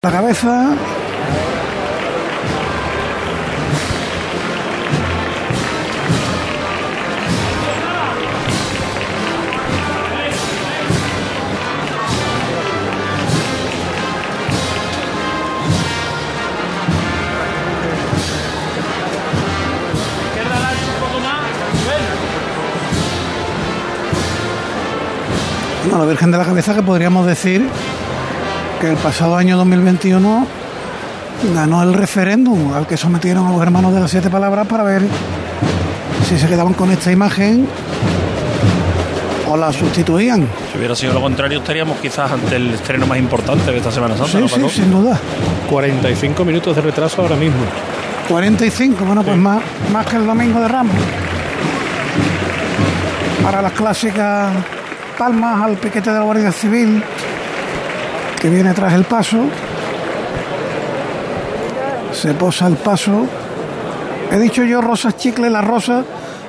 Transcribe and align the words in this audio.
La 0.00 0.12
cabeza. 0.12 0.76
Bueno, 25.82 25.98
la 25.98 26.04
Virgen 26.04 26.30
de 26.30 26.38
la 26.38 26.44
Cabeza 26.44 26.72
que 26.76 26.82
podríamos 26.82 27.26
decir 27.26 27.68
que 28.80 28.90
el 28.90 28.96
pasado 28.96 29.36
año 29.36 29.56
2021 29.56 30.46
ganó 31.54 31.82
el 31.82 31.94
referéndum 31.94 32.72
al 32.74 32.86
que 32.86 32.96
sometieron 32.96 33.46
a 33.46 33.50
los 33.50 33.60
hermanos 33.60 33.92
de 33.92 34.00
las 34.00 34.10
siete 34.10 34.30
palabras 34.30 34.66
para 34.66 34.84
ver 34.84 35.02
si 36.28 36.38
se 36.38 36.46
quedaban 36.46 36.74
con 36.74 36.90
esta 36.90 37.10
imagen 37.10 37.66
o 39.48 39.56
la 39.56 39.72
sustituían. 39.72 40.46
Si 40.70 40.78
hubiera 40.78 40.94
sido 40.94 41.14
lo 41.14 41.20
contrario, 41.20 41.58
estaríamos 41.58 41.98
quizás 41.98 42.30
ante 42.30 42.56
el 42.56 42.74
estreno 42.74 43.06
más 43.06 43.18
importante 43.18 43.70
de 43.70 43.78
esta 43.78 43.90
Semana 43.90 44.16
Santa. 44.16 44.32
Sí, 44.32 44.38
¿no, 44.38 44.68
sí, 44.68 44.82
sin 44.82 44.90
duda. 44.90 45.18
45 45.70 46.44
minutos 46.44 46.76
de 46.76 46.82
retraso 46.82 47.22
ahora 47.22 47.36
mismo. 47.36 47.62
45, 48.28 49.04
bueno, 49.04 49.22
pues 49.22 49.36
más, 49.36 49.62
más 49.92 50.06
que 50.06 50.16
el 50.16 50.26
domingo 50.26 50.60
de 50.60 50.68
Ramos. 50.68 50.94
Para 53.42 53.62
las 53.62 53.72
clásicas 53.72 54.52
palmas 55.16 55.62
al 55.62 55.76
piquete 55.76 56.10
de 56.10 56.18
la 56.18 56.24
Guardia 56.24 56.52
Civil, 56.52 57.02
que 58.40 58.48
viene 58.48 58.72
tras 58.74 58.92
el 58.94 59.04
paso. 59.04 59.38
Se 62.12 62.34
posa 62.34 62.66
el 62.66 62.76
paso. 62.76 63.26
He 64.30 64.38
dicho 64.38 64.62
yo 64.64 64.80
rosas 64.80 65.16
chicle, 65.16 65.48
la 65.50 65.60
rosa, 65.62 66.02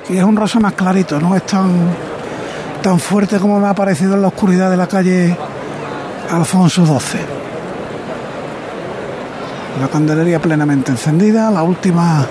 y 0.08 0.16
es 0.18 0.24
un 0.24 0.36
rosa 0.36 0.60
más 0.60 0.74
clarito, 0.74 1.18
no 1.20 1.34
es 1.34 1.44
tan, 1.46 1.70
tan 2.82 2.98
fuerte 2.98 3.38
como 3.38 3.58
me 3.58 3.68
ha 3.68 3.74
parecido 3.74 4.14
en 4.14 4.22
la 4.22 4.28
oscuridad 4.28 4.70
de 4.70 4.76
la 4.76 4.86
calle 4.86 5.36
Alfonso 6.30 6.84
XII. 6.84 7.20
La 9.80 9.88
candelería 9.88 10.38
plenamente 10.40 10.90
encendida, 10.90 11.50
la 11.50 11.62
última, 11.62 12.26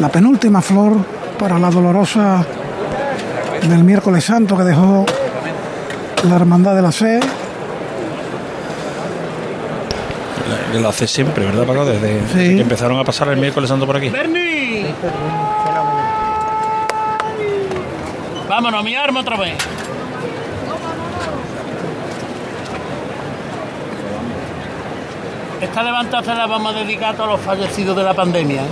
la 0.00 0.08
penúltima 0.10 0.60
flor 0.60 0.96
para 1.38 1.58
la 1.58 1.70
dolorosa 1.70 2.44
del 3.62 3.84
miércoles 3.84 4.24
santo 4.24 4.54
que 4.56 4.64
dejó 4.64 5.06
la 6.28 6.36
hermandad 6.36 6.74
de 6.74 6.82
la 6.82 6.92
sed. 6.92 7.20
La- 10.50 10.57
Que 10.72 10.80
lo 10.80 10.88
hace 10.90 11.06
siempre, 11.06 11.46
¿verdad, 11.46 11.64
Paco? 11.66 11.84
Desde 11.84 12.20
Sí. 12.28 12.56
que 12.56 12.60
empezaron 12.60 12.98
a 12.98 13.04
pasar 13.04 13.28
el 13.28 13.38
miércoles 13.38 13.68
santo 13.70 13.86
por 13.86 13.96
aquí. 13.96 14.10
¡Bernie! 14.10 14.86
Vámonos, 18.48 18.84
mi 18.84 18.94
arma 18.94 19.20
otra 19.20 19.36
vez. 19.36 19.56
Esta 25.60 25.82
levantada 25.82 26.22
se 26.22 26.34
la 26.34 26.46
vamos 26.46 26.74
a 26.74 26.78
dedicar 26.78 27.14
a 27.14 27.16
todos 27.16 27.30
los 27.30 27.40
fallecidos 27.40 27.96
de 27.96 28.02
la 28.04 28.14
pandemia. 28.14 28.62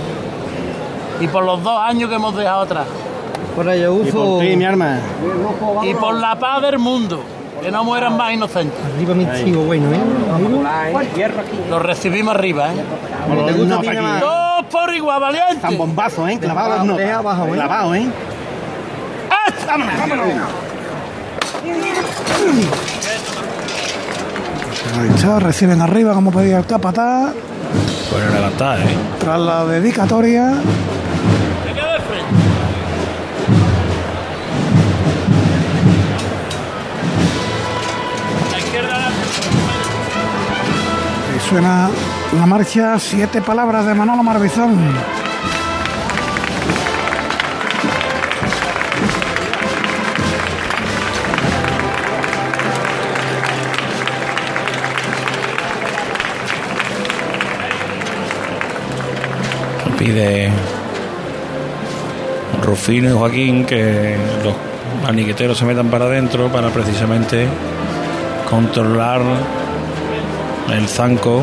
Y 1.19 1.27
por 1.27 1.43
los 1.43 1.61
dos 1.63 1.79
años 1.81 2.09
que 2.09 2.15
hemos 2.15 2.35
dejado 2.35 2.61
atrás. 2.61 2.85
Por 3.55 3.69
ello, 3.69 4.01
Y 4.05 4.11
por 4.11 4.21
uso. 4.21 4.39
ti, 4.39 4.55
mi 4.55 4.63
arma. 4.65 4.99
Y 5.83 5.93
por 5.95 6.15
la 6.15 6.37
paz 6.39 6.61
del 6.61 6.79
mundo. 6.79 7.21
Que 7.61 7.71
no 7.71 7.83
mueran 7.83 8.15
más 8.17 8.33
inocentes. 8.33 8.79
Arriba 8.95 9.13
mi 9.13 9.27
chivo, 9.43 9.63
bueno, 9.63 9.91
¿eh? 9.93 9.99
Los 11.69 11.81
recibimos 11.81 12.35
arriba, 12.35 12.73
¿eh? 12.73 12.83
Te 13.47 13.53
gusta 13.53 13.81
No. 13.81 14.19
¡Dos 14.19 14.65
por 14.71 14.93
igual, 14.93 15.19
valiente! 15.19 15.61
Tan 15.61 15.77
bombazo, 15.77 16.27
¿eh? 16.27 16.37
Clavado, 16.39 16.83
no. 16.83 16.95
Deja 16.95 17.17
abajo, 17.17 17.47
¿eh? 17.47 17.51
Clavado, 17.51 17.95
¿eh? 17.95 18.07
Ahí 24.99 25.09
está, 25.15 25.39
reciben 25.39 25.81
arriba 25.81 26.13
como 26.13 26.31
pedía 26.31 26.57
el 26.57 26.65
capataz, 26.65 27.33
Buena 28.11 28.29
levantada, 28.31 28.79
¿eh? 28.79 28.95
tras 29.19 29.39
la 29.39 29.65
dedicatoria. 29.65 30.53
Suena 41.47 41.89
la 42.37 42.45
marcha 42.45 42.99
Siete 42.99 43.41
Palabras 43.41 43.85
de 43.85 43.93
Manolo 43.93 44.21
Marbizón. 44.21 44.75
Pide 59.97 60.51
Rufino 62.61 63.09
y 63.09 63.13
Joaquín 63.13 63.65
que 63.65 64.17
los 64.43 64.53
aniqueteros 65.07 65.57
se 65.57 65.63
metan 65.63 65.87
para 65.87 66.05
adentro 66.05 66.49
para 66.49 66.69
precisamente 66.71 67.47
controlar 68.49 69.21
el 70.71 70.87
zanco 70.87 71.41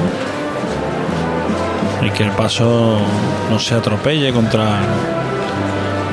y 2.03 2.11
que 2.11 2.25
el 2.25 2.31
paso 2.33 2.99
no 3.51 3.59
se 3.59 3.75
atropelle 3.75 4.33
contra 4.33 4.81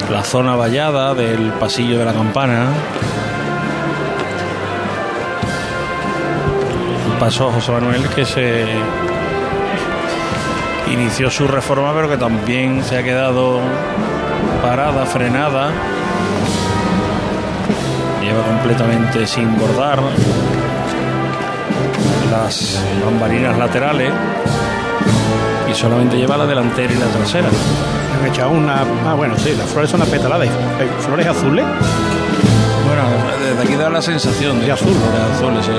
la 0.10 0.24
zona 0.24 0.56
vallada 0.56 1.14
del 1.14 1.52
pasillo 1.54 2.00
de 2.00 2.06
la 2.06 2.14
campana. 2.14 2.68
Un 7.12 7.20
paso 7.20 7.52
José 7.52 7.72
Manuel 7.72 8.08
que 8.10 8.26
se 8.26 8.66
inició 10.92 11.30
su 11.30 11.48
reforma 11.48 11.94
pero 11.94 12.10
que 12.10 12.18
también 12.18 12.84
se 12.84 12.98
ha 12.98 13.04
quedado 13.04 13.60
parada, 14.62 15.06
frenada. 15.06 15.72
Lleva 18.22 18.44
completamente 18.44 19.28
sin 19.28 19.58
bordar 19.58 20.00
las 22.32 22.82
bambalinas 23.06 23.58
laterales 23.58 24.12
y 25.70 25.74
solamente 25.76 26.18
lleva 26.18 26.38
la 26.38 26.46
delantera 26.46 26.92
y 26.94 26.98
la 26.98 27.06
trasera. 27.08 27.50
Han 28.20 28.28
echado 28.28 28.52
una. 28.52 28.84
Ah, 29.06 29.14
bueno, 29.16 29.36
sí, 29.38 29.54
las 29.58 29.68
flores 29.70 29.90
son 29.90 30.00
las 30.00 30.10
petaladas. 30.10 30.48
Hay 30.80 30.88
flores 31.00 31.28
azules. 31.28 31.66
Bueno, 32.86 33.04
desde 33.44 33.64
aquí 33.64 33.76
da 33.76 33.90
la 33.90 34.02
sensación 34.02 34.60
de, 34.60 34.66
De 34.68 34.72
azul. 34.72 34.94
de 34.94 35.36
azules, 35.36 35.66
sí. 35.66 35.72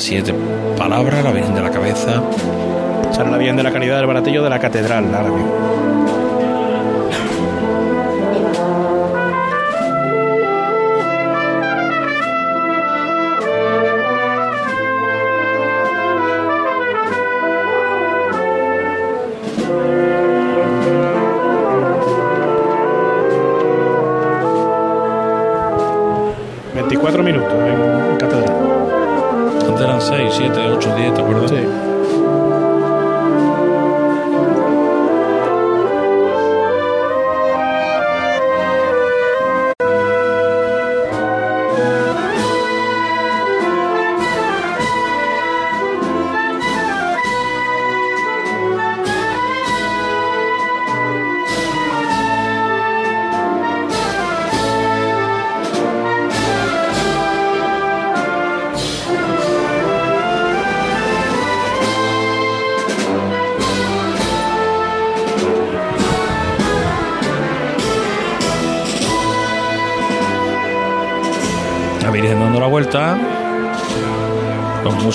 Siete 0.00 0.34
Palabras, 0.78 1.22
la 1.22 1.30
Virgen 1.30 1.54
de 1.54 1.60
la 1.60 1.70
Cabeza. 1.70 2.22
Es 3.10 3.18
la 3.18 3.36
Virgen 3.36 3.56
de 3.56 3.62
la 3.62 3.70
Caridad 3.70 3.98
del 3.98 4.06
Baratillo 4.06 4.42
de 4.42 4.48
la 4.48 4.58
Catedral, 4.58 5.14
ahora 5.14 5.30
mismo. 5.30 5.69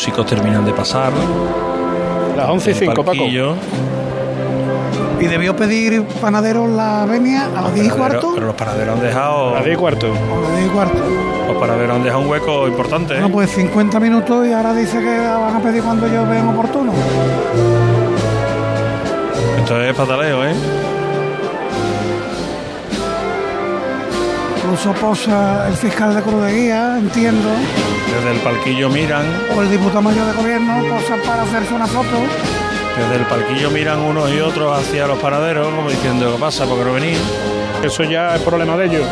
Músicos 0.05 0.27
terminan 0.27 0.63
de 0.63 0.71
pasar. 0.71 1.11
Las 2.37 2.47
11 2.47 2.69
y 2.69 2.73
el 2.73 2.79
5, 2.79 3.03
Paco. 3.03 3.23
Y 5.19 5.25
debió 5.25 5.55
pedir 5.55 6.03
panadero 6.21 6.67
la 6.67 7.07
venia 7.07 7.47
a 7.47 7.61
las 7.63 7.73
10 7.73 7.87
y 7.87 7.89
cuarto. 7.89 8.31
Pero 8.35 8.45
los 8.45 8.55
paraderos 8.55 8.97
han 8.97 9.01
dejado. 9.01 9.49
A 9.49 9.53
las 9.55 9.65
10 9.65 9.75
y 9.75 9.79
cuarto. 9.79 10.11
O 10.11 10.41
las 10.43 10.57
10 10.57 10.67
y 10.67 10.69
cuarto. 10.69 10.97
Los 11.47 11.57
paraderos 11.57 11.95
han 11.95 12.03
dejado 12.03 12.21
un 12.21 12.29
hueco 12.29 12.67
importante. 12.67 13.15
¿eh? 13.15 13.17
Bueno, 13.17 13.33
pues 13.33 13.49
50 13.49 13.99
minutos 13.99 14.47
y 14.47 14.53
ahora 14.53 14.75
dice 14.75 14.99
que 14.99 15.17
la 15.17 15.37
van 15.39 15.55
a 15.55 15.59
pedir 15.59 15.81
cuando 15.81 16.05
ellos 16.05 16.29
vean 16.29 16.49
oportuno. 16.49 16.91
Esto 19.57 19.81
es 19.81 19.95
pataleo, 19.95 20.45
¿eh? 20.45 20.53
Incluso 24.75 24.99
posa 24.99 25.69
el 25.69 25.73
fiscal 25.77 26.13
de 26.13 26.21
Cruz 26.21 26.43
de 26.43 26.51
Guía, 26.51 26.97
entiendo, 26.97 27.47
Desde 28.13 28.31
el 28.31 28.39
palquillo 28.41 28.89
miran. 28.89 29.23
o 29.55 29.61
el 29.61 29.71
diputado 29.71 30.01
mayor 30.01 30.25
de 30.27 30.33
gobierno, 30.33 30.83
posa 30.89 31.15
para 31.25 31.43
hacerse 31.43 31.73
una 31.73 31.87
foto. 31.87 32.17
Desde 32.97 33.15
el 33.15 33.25
palquillo 33.25 33.71
miran 33.71 34.01
unos 34.01 34.29
y 34.33 34.41
otros 34.41 34.77
hacia 34.77 35.07
los 35.07 35.17
paraderos, 35.19 35.73
como 35.73 35.89
diciendo, 35.89 36.33
¿qué 36.33 36.41
pasa? 36.41 36.65
¿Por 36.65 36.77
qué 36.77 36.83
no 36.83 36.91
venís? 36.91 37.17
Eso 37.83 38.03
ya 38.03 38.35
es 38.35 38.41
problema 38.41 38.75
de 38.75 38.85
ellos. 38.87 39.07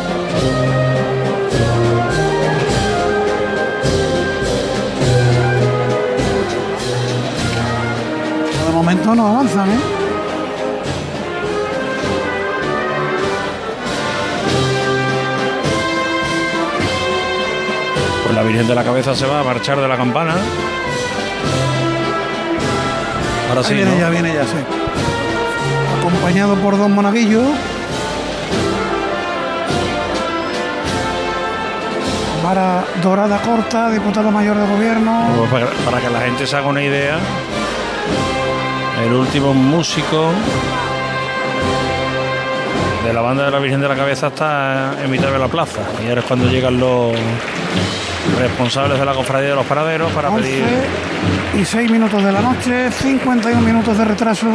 De 8.66 8.72
momento 8.74 9.14
no 9.14 9.28
avanzan, 9.28 9.70
¿eh? 9.70 10.03
La 18.34 18.42
Virgen 18.42 18.66
de 18.66 18.74
la 18.74 18.82
Cabeza 18.84 19.14
se 19.14 19.26
va 19.26 19.40
a 19.40 19.44
marchar 19.44 19.80
de 19.80 19.86
la 19.88 19.96
campana. 19.96 20.34
Ahora 23.48 23.60
Ahí 23.60 23.66
sí, 23.66 23.74
viene 23.74 23.92
¿no? 23.92 24.00
ya, 24.00 24.10
viene 24.10 24.34
ya, 24.34 24.44
sí. 24.44 24.56
Acompañado 25.98 26.56
por 26.56 26.76
dos 26.76 26.90
monaguillos. 26.90 27.44
Vara 32.42 32.84
Dorada 33.02 33.38
Corta, 33.40 33.90
diputado 33.90 34.30
mayor 34.30 34.56
de 34.56 34.66
gobierno. 34.66 35.26
Pues 35.38 35.50
para, 35.50 35.66
para 35.84 36.00
que 36.00 36.10
la 36.10 36.20
gente 36.20 36.46
se 36.46 36.56
haga 36.56 36.66
una 36.68 36.82
idea, 36.82 37.18
el 39.06 39.12
último 39.14 39.54
músico 39.54 40.30
de 43.04 43.12
la 43.12 43.20
banda 43.22 43.44
de 43.46 43.50
la 43.50 43.58
Virgen 43.60 43.80
de 43.80 43.88
la 43.88 43.96
Cabeza 43.96 44.26
está 44.26 44.94
en 45.02 45.10
mitad 45.10 45.30
de 45.30 45.38
la 45.38 45.48
plaza. 45.48 45.80
Y 46.04 46.08
ahora 46.08 46.20
es 46.20 46.26
cuando 46.26 46.46
llegan 46.48 46.78
los 46.78 47.12
responsables 48.38 48.98
de 48.98 49.04
la 49.04 49.12
cofradía 49.14 49.50
de 49.50 49.54
los 49.56 49.66
paraderos 49.66 50.12
para 50.12 50.30
11 50.30 50.42
pedir. 50.48 50.64
y 51.60 51.64
6 51.64 51.90
minutos 51.90 52.22
de 52.22 52.32
la 52.32 52.40
noche, 52.40 52.90
51 52.90 53.60
minutos 53.60 53.96
de 53.96 54.04
retraso. 54.04 54.46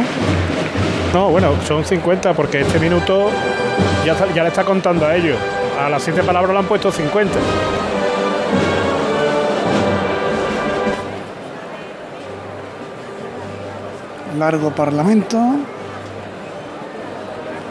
No, 1.12 1.28
bueno, 1.30 1.54
son 1.66 1.84
50 1.84 2.34
porque 2.34 2.60
este 2.60 2.78
minuto 2.78 3.30
ya, 4.04 4.12
está- 4.12 4.32
ya 4.32 4.42
le 4.42 4.48
está 4.50 4.64
contando 4.64 5.06
a 5.06 5.16
ellos. 5.16 5.36
A 5.84 5.88
las 5.88 6.02
7 6.02 6.22
palabras 6.22 6.52
le 6.52 6.58
han 6.58 6.66
puesto 6.66 6.92
50. 6.92 7.38
Largo 14.38 14.70
parlamento. 14.70 15.38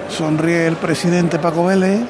Sonríe 0.10 0.68
el 0.68 0.76
presidente 0.76 1.40
Paco 1.40 1.66
Vélez. 1.66 2.02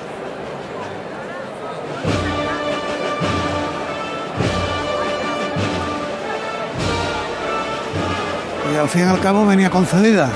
Al 8.80 8.88
fin 8.88 9.02
y 9.02 9.10
al 9.10 9.20
cabo 9.20 9.46
venía 9.46 9.70
concedida 9.70 10.30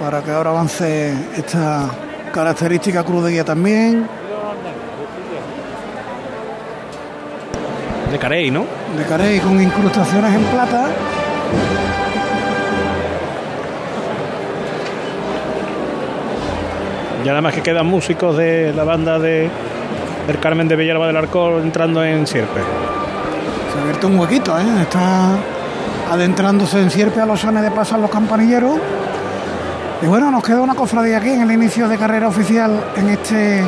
para 0.00 0.22
que 0.22 0.30
ahora 0.30 0.50
avance 0.50 1.14
esta 1.36 1.86
característica 2.32 3.04
cruz 3.04 3.24
de 3.24 3.32
guía 3.32 3.44
también, 3.44 4.08
De 8.10 8.18
Carey, 8.18 8.50
¿no? 8.50 8.64
de 8.96 9.04
carey 9.04 9.38
con 9.40 9.60
incrustaciones 9.60 10.34
en 10.34 10.44
plata. 10.44 10.88
Y 17.24 17.28
además 17.28 17.54
que 17.54 17.62
quedan 17.62 17.86
músicos 17.86 18.36
de 18.36 18.72
la 18.74 18.84
banda 18.84 19.18
de 19.18 19.50
del 20.26 20.38
Carmen 20.38 20.68
de 20.68 20.76
Villalba 20.76 21.06
del 21.06 21.16
Arco 21.16 21.58
entrando 21.58 22.02
en 22.04 22.26
Sierpe. 22.26 22.60
Se 23.72 23.78
ha 23.78 23.82
abierto 23.82 24.06
un 24.06 24.18
huequito, 24.18 24.58
¿eh? 24.58 24.82
Está 24.82 25.36
adentrándose 26.12 26.78
en 26.78 26.90
Sierpe 26.90 27.20
a 27.20 27.26
los 27.26 27.40
sones 27.40 27.62
de 27.62 27.70
pasan 27.70 28.02
los 28.02 28.10
campanilleros. 28.10 28.78
Y 30.02 30.06
bueno, 30.06 30.30
nos 30.30 30.42
queda 30.44 30.60
una 30.60 30.74
cofradía 30.74 31.16
aquí 31.18 31.30
en 31.30 31.42
el 31.42 31.52
inicio 31.52 31.88
de 31.88 31.96
carrera 31.96 32.28
oficial 32.28 32.84
en 32.96 33.08
este 33.08 33.62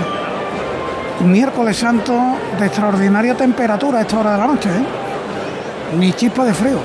miércoles 1.25 1.77
santo 1.79 2.13
de 2.59 2.67
extraordinaria 2.67 3.35
temperatura 3.35 4.01
a 4.01 4.03
esta 4.03 4.19
hora 4.19 4.33
de 4.33 4.39
la 4.39 4.47
noche, 4.47 4.69
¿eh? 4.69 5.97
Ni 5.99 6.13
chispa 6.13 6.45
de 6.45 6.53
frío. 6.53 6.79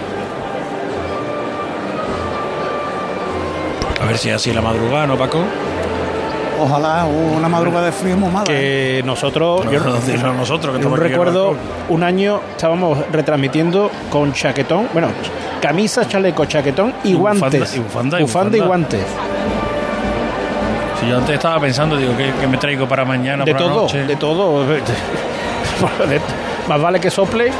A 4.01 4.05
ver 4.05 4.17
si 4.17 4.29
es 4.29 4.35
así 4.35 4.53
la 4.53 4.61
madrugada, 4.61 5.07
¿no, 5.07 5.17
Paco? 5.17 5.43
Ojalá 6.61 7.05
una 7.05 7.49
madrugada 7.49 7.87
de 7.87 7.91
frío 7.91 8.17
muy 8.17 8.29
mala. 8.29 8.45
¿eh? 8.49 8.99
Que 8.99 9.03
nosotros, 9.05 9.65
yo, 9.69 9.79
No, 9.79 10.33
nosotros, 10.33 10.77
que 10.77 10.83
yo 10.83 10.95
recuerdo 10.95 11.55
un 11.89 12.03
año 12.03 12.39
estábamos 12.51 12.99
retransmitiendo 13.11 13.89
con 14.09 14.31
chaquetón, 14.31 14.87
bueno, 14.93 15.09
camisa, 15.61 16.07
chaleco, 16.07 16.45
chaquetón 16.45 16.93
y, 17.03 17.09
Y 17.11 17.13
bufanda, 17.15 17.39
guantes. 17.49 17.75
y 17.75 17.79
bufanda, 17.79 18.57
y 18.57 18.59
guantes. 18.61 19.01
Si 20.99 21.07
yo 21.07 21.17
antes 21.17 21.35
estaba 21.35 21.59
pensando, 21.59 21.95
digo, 21.97 22.15
¿qué, 22.17 22.31
qué 22.39 22.47
me 22.47 22.57
traigo 22.57 22.87
para 22.87 23.05
mañana, 23.05 23.45
De 23.45 23.53
para 23.53 23.65
todo, 23.65 23.81
noche? 23.83 24.05
de 24.05 24.15
todo. 24.15 24.65
De- 24.67 24.81
Más 26.67 26.81
vale 26.81 26.99
que 26.99 27.09
sople. 27.09 27.51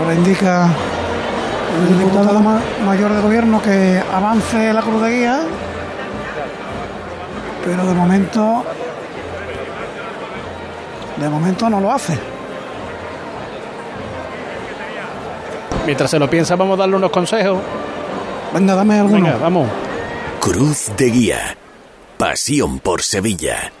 Ahora 0.00 0.14
indica 0.14 0.68
el 1.88 1.98
diputado 1.98 2.40
ma- 2.40 2.60
mayor 2.86 3.12
de 3.12 3.20
gobierno 3.20 3.60
que 3.62 4.02
avance 4.12 4.72
la 4.72 4.82
cruz 4.82 5.02
de 5.02 5.10
guía, 5.10 5.40
pero 7.64 7.84
de 7.86 7.94
momento, 7.94 8.64
de 11.16 11.28
momento 11.28 11.68
no 11.70 11.80
lo 11.80 11.92
hace. 11.92 12.18
Mientras 15.88 16.10
se 16.10 16.18
lo 16.18 16.28
piensa, 16.28 16.54
vamos 16.54 16.74
a 16.74 16.80
darle 16.80 16.96
unos 16.96 17.10
consejos. 17.10 17.60
Venga, 18.52 18.74
dame 18.74 18.98
alguno. 18.98 19.24
Venga, 19.24 19.38
vamos. 19.38 19.66
Cruz 20.38 20.92
de 20.98 21.06
Guía. 21.06 21.56
Pasión 22.18 22.78
por 22.78 23.00
Sevilla. 23.00 23.72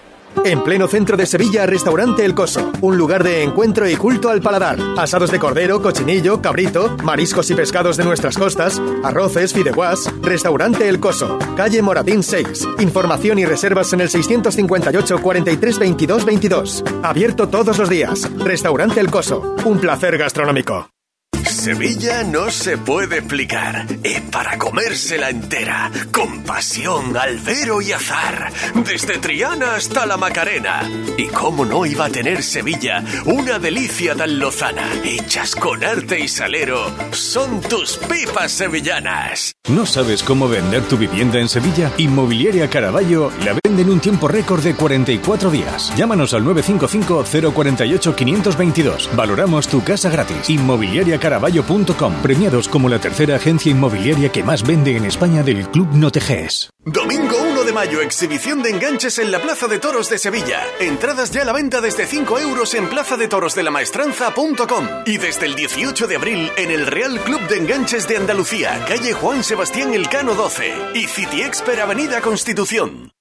En 0.42 0.64
pleno 0.64 0.88
centro 0.88 1.18
de 1.18 1.26
Sevilla, 1.26 1.66
Restaurante 1.66 2.24
El 2.24 2.34
Coso. 2.34 2.72
Un 2.80 2.96
lugar 2.96 3.22
de 3.24 3.42
encuentro 3.42 3.86
y 3.86 3.94
culto 3.96 4.30
al 4.30 4.40
paladar. 4.40 4.78
Asados 4.96 5.30
de 5.30 5.38
cordero, 5.38 5.82
cochinillo, 5.82 6.40
cabrito, 6.40 6.96
mariscos 7.04 7.50
y 7.50 7.54
pescados 7.54 7.98
de 7.98 8.04
nuestras 8.04 8.38
costas, 8.38 8.80
arroces, 9.04 9.52
fideuás. 9.52 10.10
Restaurante 10.22 10.88
El 10.88 11.00
Coso. 11.00 11.38
Calle 11.58 11.82
Moratín 11.82 12.22
6. 12.22 12.68
Información 12.78 13.38
y 13.38 13.44
reservas 13.44 13.92
en 13.92 14.00
el 14.00 14.08
658 14.08 15.20
43 15.20 15.78
22 15.78 16.24
22. 16.24 16.84
Abierto 17.02 17.48
todos 17.48 17.76
los 17.76 17.90
días. 17.90 18.30
Restaurante 18.38 18.98
El 18.98 19.10
Coso. 19.10 19.56
Un 19.66 19.78
placer 19.78 20.16
gastronómico. 20.16 20.88
Sevilla 21.58 22.22
no 22.22 22.52
se 22.52 22.78
puede 22.78 23.18
explicar. 23.18 23.84
Es 24.04 24.20
para 24.20 24.56
comérsela 24.58 25.28
entera. 25.28 25.90
Con 26.12 26.44
pasión, 26.44 27.16
albero 27.16 27.82
y 27.82 27.90
azar. 27.90 28.52
Desde 28.86 29.18
Triana 29.18 29.74
hasta 29.74 30.06
la 30.06 30.16
Macarena. 30.16 30.88
Y 31.16 31.26
cómo 31.26 31.64
no 31.64 31.84
iba 31.84 32.04
a 32.04 32.10
tener 32.10 32.44
Sevilla 32.44 33.02
una 33.24 33.58
delicia 33.58 34.14
tan 34.14 34.38
lozana. 34.38 34.88
Hechas 35.02 35.56
con 35.56 35.82
arte 35.82 36.20
y 36.20 36.28
salero. 36.28 36.94
Son 37.10 37.60
tus 37.60 37.96
pipas 37.96 38.52
sevillanas. 38.52 39.52
¿No 39.68 39.84
sabes 39.84 40.22
cómo 40.22 40.48
vender 40.48 40.84
tu 40.84 40.96
vivienda 40.96 41.40
en 41.40 41.48
Sevilla? 41.48 41.90
Inmobiliaria 41.98 42.70
Caraballo 42.70 43.32
la 43.44 43.58
vende 43.64 43.82
en 43.82 43.90
un 43.90 43.98
tiempo 44.00 44.28
récord 44.28 44.62
de 44.62 44.74
44 44.74 45.50
días. 45.50 45.92
Llámanos 45.96 46.34
al 46.34 46.44
955 46.44 47.52
048 47.52 48.14
522. 48.14 49.10
Valoramos 49.16 49.66
tu 49.66 49.82
casa 49.82 50.08
gratis. 50.08 50.48
Inmobiliariacaraballo.com. 51.48 52.22
Premiados 52.22 52.68
como 52.68 52.88
la 52.88 53.00
tercera 53.00 53.36
agencia 53.36 53.70
inmobiliaria 53.70 54.30
que 54.30 54.42
más 54.42 54.66
vende 54.66 54.96
en 54.96 55.04
España 55.04 55.42
del 55.42 55.68
Club 55.68 55.88
Noteges. 55.92 56.70
Domingo 56.84 57.36
1 57.50 57.64
de 57.64 57.72
mayo, 57.72 58.00
exhibición 58.00 58.62
de 58.62 58.70
enganches 58.70 59.18
en 59.18 59.30
la 59.30 59.40
Plaza 59.40 59.66
de 59.66 59.78
Toros 59.78 60.08
de 60.08 60.18
Sevilla. 60.18 60.62
Entradas 60.80 61.30
ya 61.30 61.42
a 61.42 61.44
la 61.44 61.52
venta 61.52 61.80
desde 61.80 62.06
5 62.06 62.38
euros 62.38 62.74
en 62.74 62.88
plazadetorosdelamaestranza.com 62.88 64.88
y 65.06 65.18
desde 65.18 65.46
el 65.46 65.54
18 65.54 66.06
de 66.06 66.16
abril 66.16 66.50
en 66.56 66.70
el 66.70 66.86
Real 66.86 67.20
Club 67.20 67.46
de 67.48 67.58
Enganches 67.58 68.08
de 68.08 68.16
Andalucía, 68.16 68.84
calle 68.86 69.12
Juan 69.12 69.44
Sebastián 69.44 69.94
Elcano 69.94 70.34
12 70.34 70.72
y 70.94 71.06
City 71.06 71.42
Expert 71.42 71.80
Avenida 71.80 72.20
Constitución. 72.20 73.12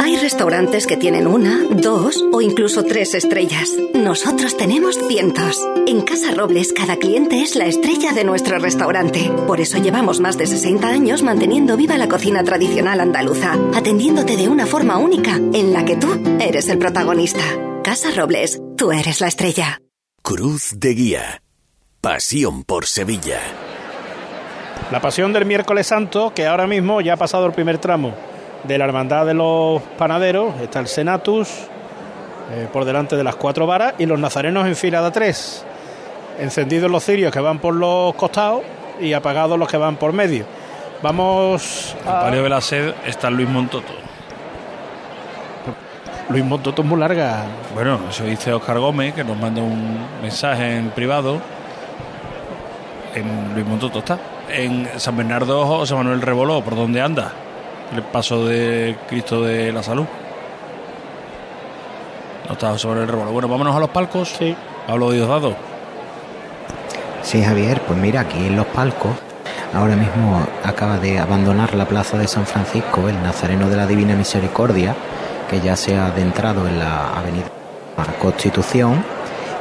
Hay 0.00 0.16
restaurantes 0.16 0.86
que 0.86 0.96
tienen 0.96 1.26
una, 1.26 1.64
dos 1.70 2.24
o 2.32 2.40
incluso 2.40 2.84
tres 2.84 3.14
estrellas. 3.14 3.70
Nosotros 3.94 4.56
tenemos 4.56 4.96
cientos. 5.08 5.60
En 5.86 6.02
Casa 6.02 6.32
Robles 6.32 6.72
cada 6.72 6.96
cliente 6.96 7.42
es 7.42 7.56
la 7.56 7.66
estrella 7.66 8.12
de 8.12 8.24
nuestro 8.24 8.58
restaurante. 8.58 9.30
Por 9.46 9.60
eso 9.60 9.78
llevamos 9.78 10.20
más 10.20 10.38
de 10.38 10.46
60 10.46 10.86
años 10.86 11.22
manteniendo 11.22 11.76
viva 11.76 11.98
la 11.98 12.08
cocina 12.08 12.44
tradicional 12.44 13.00
andaluza, 13.00 13.54
atendiéndote 13.74 14.36
de 14.36 14.48
una 14.48 14.66
forma 14.66 14.98
única 14.98 15.36
en 15.36 15.72
la 15.72 15.84
que 15.84 15.96
tú 15.96 16.08
eres 16.40 16.68
el 16.68 16.78
protagonista. 16.78 17.42
Casa 17.82 18.10
Robles, 18.14 18.60
tú 18.76 18.92
eres 18.92 19.20
la 19.20 19.28
estrella. 19.28 19.80
Cruz 20.22 20.74
de 20.76 20.94
Guía. 20.94 21.42
Pasión 22.00 22.62
por 22.62 22.86
Sevilla. 22.86 23.40
La 24.92 25.00
pasión 25.00 25.32
del 25.32 25.44
miércoles 25.44 25.88
santo, 25.88 26.32
que 26.32 26.46
ahora 26.46 26.66
mismo 26.66 27.00
ya 27.00 27.14
ha 27.14 27.16
pasado 27.16 27.46
el 27.46 27.52
primer 27.52 27.78
tramo 27.78 28.14
de 28.64 28.78
la 28.78 28.84
Hermandad 28.84 29.26
de 29.26 29.34
los 29.34 29.82
Panaderos, 29.96 30.60
está 30.60 30.80
el 30.80 30.88
Senatus 30.88 31.48
eh, 32.50 32.68
por 32.72 32.84
delante 32.84 33.16
de 33.16 33.24
las 33.24 33.36
cuatro 33.36 33.66
varas 33.66 33.94
y 33.98 34.06
los 34.06 34.18
nazarenos 34.18 34.66
en 34.66 34.74
fila 34.74 35.02
de 35.02 35.10
tres. 35.10 35.64
Encendidos 36.38 36.90
los 36.90 37.04
cirios 37.04 37.32
que 37.32 37.40
van 37.40 37.58
por 37.58 37.74
los 37.74 38.14
costados 38.14 38.62
y 39.00 39.12
apagados 39.12 39.58
los 39.58 39.68
que 39.68 39.76
van 39.76 39.96
por 39.96 40.12
medio. 40.12 40.44
Vamos 41.02 41.94
el 42.00 42.04
palio 42.04 42.42
de 42.42 42.48
la 42.48 42.60
sed 42.60 42.94
está 43.06 43.30
Luis 43.30 43.48
Montoto. 43.48 43.92
Luis 46.28 46.44
Montoto 46.44 46.82
es 46.82 46.88
muy 46.88 46.98
larga. 46.98 47.44
Bueno, 47.74 48.00
eso 48.10 48.24
dice 48.24 48.52
Oscar 48.52 48.78
Gómez, 48.78 49.14
que 49.14 49.24
nos 49.24 49.36
manda 49.36 49.62
un 49.62 49.98
mensaje 50.20 50.76
en 50.76 50.90
privado. 50.90 51.40
En 53.14 53.54
Luis 53.54 53.66
Montoto 53.66 54.00
está. 54.00 54.18
En 54.50 54.88
San 54.98 55.16
Bernardo, 55.16 55.66
José 55.66 55.94
Manuel 55.94 56.20
Revoló, 56.20 56.62
¿por 56.62 56.74
dónde 56.74 57.00
anda? 57.00 57.32
El 57.94 58.02
paso 58.02 58.46
de 58.46 58.96
Cristo 59.08 59.42
de 59.42 59.72
la 59.72 59.82
Salud. 59.82 60.04
No 62.46 62.52
está 62.52 62.70
José 62.70 62.88
Manuel 62.88 63.08
Revoló. 63.08 63.32
Bueno, 63.32 63.48
vámonos 63.48 63.76
a 63.76 63.80
los 63.80 63.90
palcos. 63.90 64.28
Sí. 64.30 64.54
Pablo 64.86 65.10
Diosdado. 65.10 65.54
Sí, 67.22 67.42
Javier, 67.42 67.80
pues 67.82 67.98
mira, 67.98 68.22
aquí 68.22 68.46
en 68.46 68.56
los 68.56 68.66
palcos, 68.66 69.12
ahora 69.74 69.96
mismo 69.96 70.46
acaba 70.64 70.96
de 70.98 71.18
abandonar 71.18 71.74
la 71.74 71.84
plaza 71.84 72.16
de 72.16 72.26
San 72.26 72.46
Francisco 72.46 73.06
el 73.08 73.22
Nazareno 73.22 73.68
de 73.68 73.76
la 73.76 73.86
Divina 73.86 74.14
Misericordia, 74.14 74.94
que 75.50 75.60
ya 75.60 75.76
se 75.76 75.96
ha 75.96 76.06
adentrado 76.06 76.66
en 76.66 76.78
la 76.78 77.18
avenida 77.18 77.44
Constitución 78.18 79.04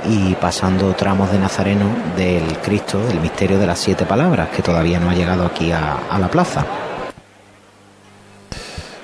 y 0.06 0.36
pasando 0.36 0.94
tramos 0.94 1.32
de 1.32 1.40
Nazareno 1.40 1.86
del 2.16 2.58
Cristo, 2.60 3.00
del 3.00 3.20
misterio 3.20 3.58
de 3.58 3.68
las 3.68 3.80
siete 3.80 4.06
palabras, 4.06 4.50
que 4.50 4.62
todavía 4.62 5.00
no 5.00 5.10
ha 5.10 5.14
llegado 5.14 5.46
aquí 5.46 5.72
a, 5.72 5.98
a 6.10 6.20
la 6.20 6.30
plaza. 6.30 6.66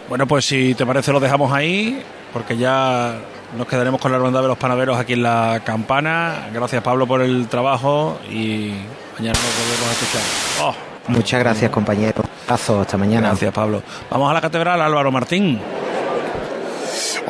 Bueno, 0.10 0.28
pues 0.28 0.46
si 0.46 0.74
te 0.76 0.86
parece 0.86 1.12
lo 1.12 1.20
dejamos 1.20 1.52
ahí, 1.54 2.02
porque 2.34 2.58
ya 2.58 3.16
nos 3.58 3.68
quedaremos 3.68 4.02
con 4.02 4.12
la 4.12 4.18
hermandad 4.18 4.42
de 4.42 4.48
los 4.48 4.58
panaderos 4.58 4.98
aquí 4.98 5.14
en 5.14 5.24
la 5.24 5.62
campana. 5.66 6.50
Gracias 6.54 6.82
Pablo 6.84 7.08
por 7.08 7.22
el 7.22 7.48
trabajo 7.48 8.20
y 8.30 8.74
mañana 9.18 9.40
nos 9.40 9.58
volvemos 9.58 9.88
a 9.90 9.92
escuchar. 9.92 10.22
Oh, 10.62 10.76
Muchas 11.12 11.40
gracias, 11.40 11.70
compañero. 11.72 12.24
Abrazo, 12.46 12.82
hasta 12.82 12.98
mañana. 12.98 13.30
gracias 13.30 13.54
Pablo. 13.54 13.82
Vamos 14.10 14.30
a 14.30 14.34
la 14.34 14.42
catedral, 14.42 14.82
Álvaro 14.82 15.12
Martín. 15.12 15.60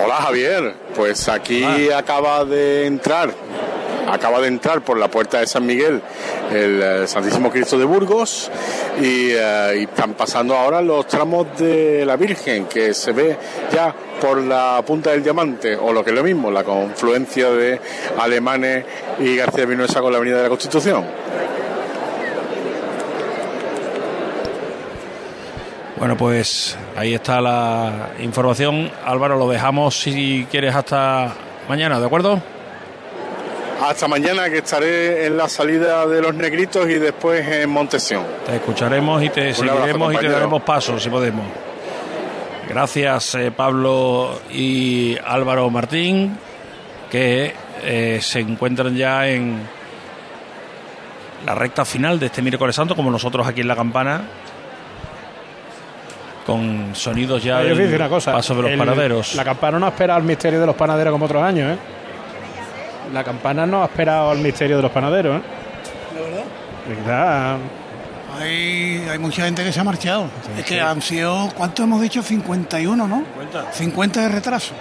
Hola 0.03 0.15
Javier, 0.15 0.75
pues 0.95 1.29
aquí 1.29 1.63
acaba 1.91 2.43
de 2.45 2.87
entrar, 2.87 3.29
acaba 4.07 4.39
de 4.41 4.47
entrar 4.47 4.81
por 4.81 4.97
la 4.97 5.07
puerta 5.07 5.39
de 5.39 5.47
San 5.47 5.65
Miguel 5.65 6.01
el 6.51 6.81
eh, 6.81 7.07
Santísimo 7.07 7.49
Cristo 7.49 7.77
de 7.77 7.85
Burgos 7.85 8.51
y, 9.01 9.31
eh, 9.31 9.75
y 9.79 9.83
están 9.83 10.13
pasando 10.13 10.55
ahora 10.55 10.81
los 10.81 11.07
tramos 11.07 11.57
de 11.57 12.05
la 12.05 12.15
Virgen 12.15 12.65
que 12.65 12.93
se 12.93 13.11
ve 13.11 13.37
ya 13.71 13.93
por 14.21 14.41
la 14.41 14.81
punta 14.85 15.11
del 15.11 15.23
diamante 15.23 15.75
o 15.75 15.91
lo 15.91 16.03
que 16.03 16.11
es 16.11 16.15
lo 16.15 16.23
mismo, 16.23 16.49
la 16.49 16.63
confluencia 16.63 17.49
de 17.49 17.79
alemanes 18.19 18.85
y 19.19 19.35
García 19.35 19.65
Vinuesa 19.65 20.01
con 20.01 20.11
la 20.11 20.17
Avenida 20.17 20.37
de 20.37 20.43
la 20.43 20.49
Constitución. 20.49 21.05
Bueno, 25.97 26.17
pues 26.17 26.77
ahí 26.97 27.13
está 27.13 27.39
la 27.39 28.11
información. 28.19 28.91
Álvaro, 29.05 29.37
lo 29.37 29.49
dejamos 29.49 29.97
si 29.97 30.45
quieres 30.51 30.75
hasta 30.75 31.33
mañana, 31.69 31.97
¿de 31.99 32.05
acuerdo? 32.05 32.41
Hasta 33.81 34.07
mañana 34.07 34.49
que 34.49 34.59
estaré 34.59 35.25
en 35.25 35.35
la 35.37 35.49
salida 35.49 36.05
de 36.07 36.21
los 36.21 36.33
negritos 36.33 36.87
y 36.89 36.93
después 36.95 37.45
en 37.47 37.69
Montesión. 37.69 38.23
Te 38.45 38.55
escucharemos 38.55 39.21
y 39.23 39.29
te 39.29 39.41
Un 39.41 39.47
abrazo, 39.47 39.75
seguiremos 39.75 40.13
y 40.13 40.17
te 40.17 40.29
daremos 40.29 40.63
paso 40.63 40.99
si 40.99 41.09
podemos. 41.09 41.45
Gracias 42.69 43.35
eh, 43.35 43.51
Pablo 43.51 44.39
y 44.51 45.17
Álvaro 45.25 45.69
Martín, 45.69 46.37
que 47.11 47.53
eh, 47.83 48.19
se 48.21 48.39
encuentran 48.39 48.95
ya 48.95 49.27
en 49.27 49.61
la 51.45 51.53
recta 51.55 51.83
final 51.83 52.19
de 52.19 52.27
este 52.27 52.41
miércoles 52.41 52.73
santo, 52.75 52.95
como 52.95 53.11
nosotros 53.11 53.45
aquí 53.45 53.61
en 53.61 53.67
la 53.67 53.75
campana, 53.75 54.21
con 56.45 56.91
sonidos 56.95 57.43
ya 57.43 57.61
Yo 57.63 57.75
del 57.75 57.93
una 57.95 58.07
cosa. 58.07 58.31
paso 58.31 58.55
de 58.55 58.61
los 58.61 58.71
el- 58.71 58.77
panaderos. 58.77 59.35
La 59.35 59.43
campana 59.43 59.77
no 59.77 59.87
ha 59.87 59.89
esperado 59.89 60.19
el 60.19 60.25
misterio 60.25 60.61
de 60.61 60.65
los 60.65 60.75
panaderos 60.75 61.11
como 61.11 61.25
otros 61.25 61.43
años, 61.43 61.73
¿eh? 61.73 61.77
La 63.13 63.23
campana 63.23 63.65
no 63.65 63.83
ha 63.83 63.85
esperado 63.85 64.31
el 64.33 64.39
misterio 64.39 64.77
de 64.77 64.81
los 64.83 64.91
panaderos, 64.91 65.37
¿eh? 65.39 65.41
¿De 66.89 66.95
verdad? 66.95 67.57
Hay, 68.41 69.05
hay 69.09 69.19
mucha 69.19 69.45
gente 69.45 69.63
que 69.63 69.71
se 69.71 69.79
ha 69.79 69.83
marchado. 69.83 70.25
es 70.57 70.65
que 70.65 70.81
han 70.81 71.01
sido, 71.01 71.49
¿cuánto 71.55 71.83
hemos 71.83 72.01
dicho? 72.01 72.21
51, 72.23 73.07
¿no? 73.07 73.23
50. 73.71 74.21
de 74.21 74.29
retraso. 74.29 74.73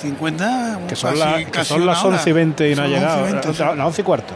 50, 0.00 0.78
que 0.88 0.96
son, 0.96 1.10
casi- 1.10 1.18
la- 1.20 1.36
que 1.38 1.44
casi 1.50 1.68
son 1.74 1.84
las 1.84 2.02
hora. 2.04 2.16
11 2.16 2.30
y 2.30 2.32
20 2.32 2.70
y 2.70 2.74
no 2.74 2.82
ha 2.82 2.86
llegado. 2.86 3.18
11 3.24 3.28
y 3.28 3.32
20, 3.32 3.52
sí. 3.54 3.62
las 3.76 3.86
11 3.86 4.00
y 4.00 4.04
cuarto. 4.04 4.34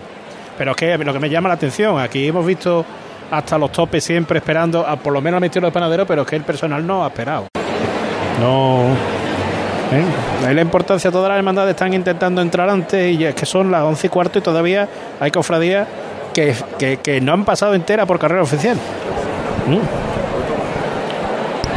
Pero 0.59 0.71
es 0.73 0.77
que 0.77 0.99
lo 0.99 1.13
que 1.13 1.19
me 1.21 1.31
llama 1.31 1.49
la 1.49 1.55
atención, 1.55 1.99
aquí 2.01 2.27
hemos 2.29 2.45
visto 2.45 2.85
hasta 3.31 3.57
los 3.57 3.73
topes 3.73 4.05
siempre 4.05 4.39
esperando, 4.39 4.87
a, 4.87 4.97
por 4.97 5.13
lo 5.13 5.21
menos 5.23 5.39
al 5.39 5.43
misterio 5.43 5.67
de 5.67 5.69
los 5.69 5.75
panaderos, 5.75 6.07
pero 6.07 6.23
es 6.23 6.29
que 6.29 6.37
el 6.37 6.43
personal 6.43 6.87
no 6.87 7.05
ha 7.05 7.09
esperado. 7.09 7.47
No. 8.41 8.89
¿Eh? 9.93 10.47
Ahí 10.47 10.55
la 10.55 10.63
importancia, 10.63 11.11
todas 11.11 11.29
las 11.29 11.39
hermandades 11.39 11.71
están 11.71 11.95
intentando 11.95 12.41
entrar 12.43 12.69
antes 12.69 13.15
y 13.17 13.25
es 13.25 13.35
que 13.35 13.47
son 13.47 13.71
las 13.71 13.83
11 13.83 14.07
y 14.07 14.11
cuarto 14.11 14.39
y 14.39 14.43
todavía 14.43 14.89
hay 15.21 15.31
cofradías 15.31 15.87
que, 16.33 16.55
que, 16.79 16.99
que 16.99 17.21
no 17.21 17.33
han 17.33 17.45
pasado 17.45 17.75
entera 17.75 18.07
por 18.07 18.19
carrera 18.19 18.43
oficial. 18.43 18.77
Mm. 19.67 19.79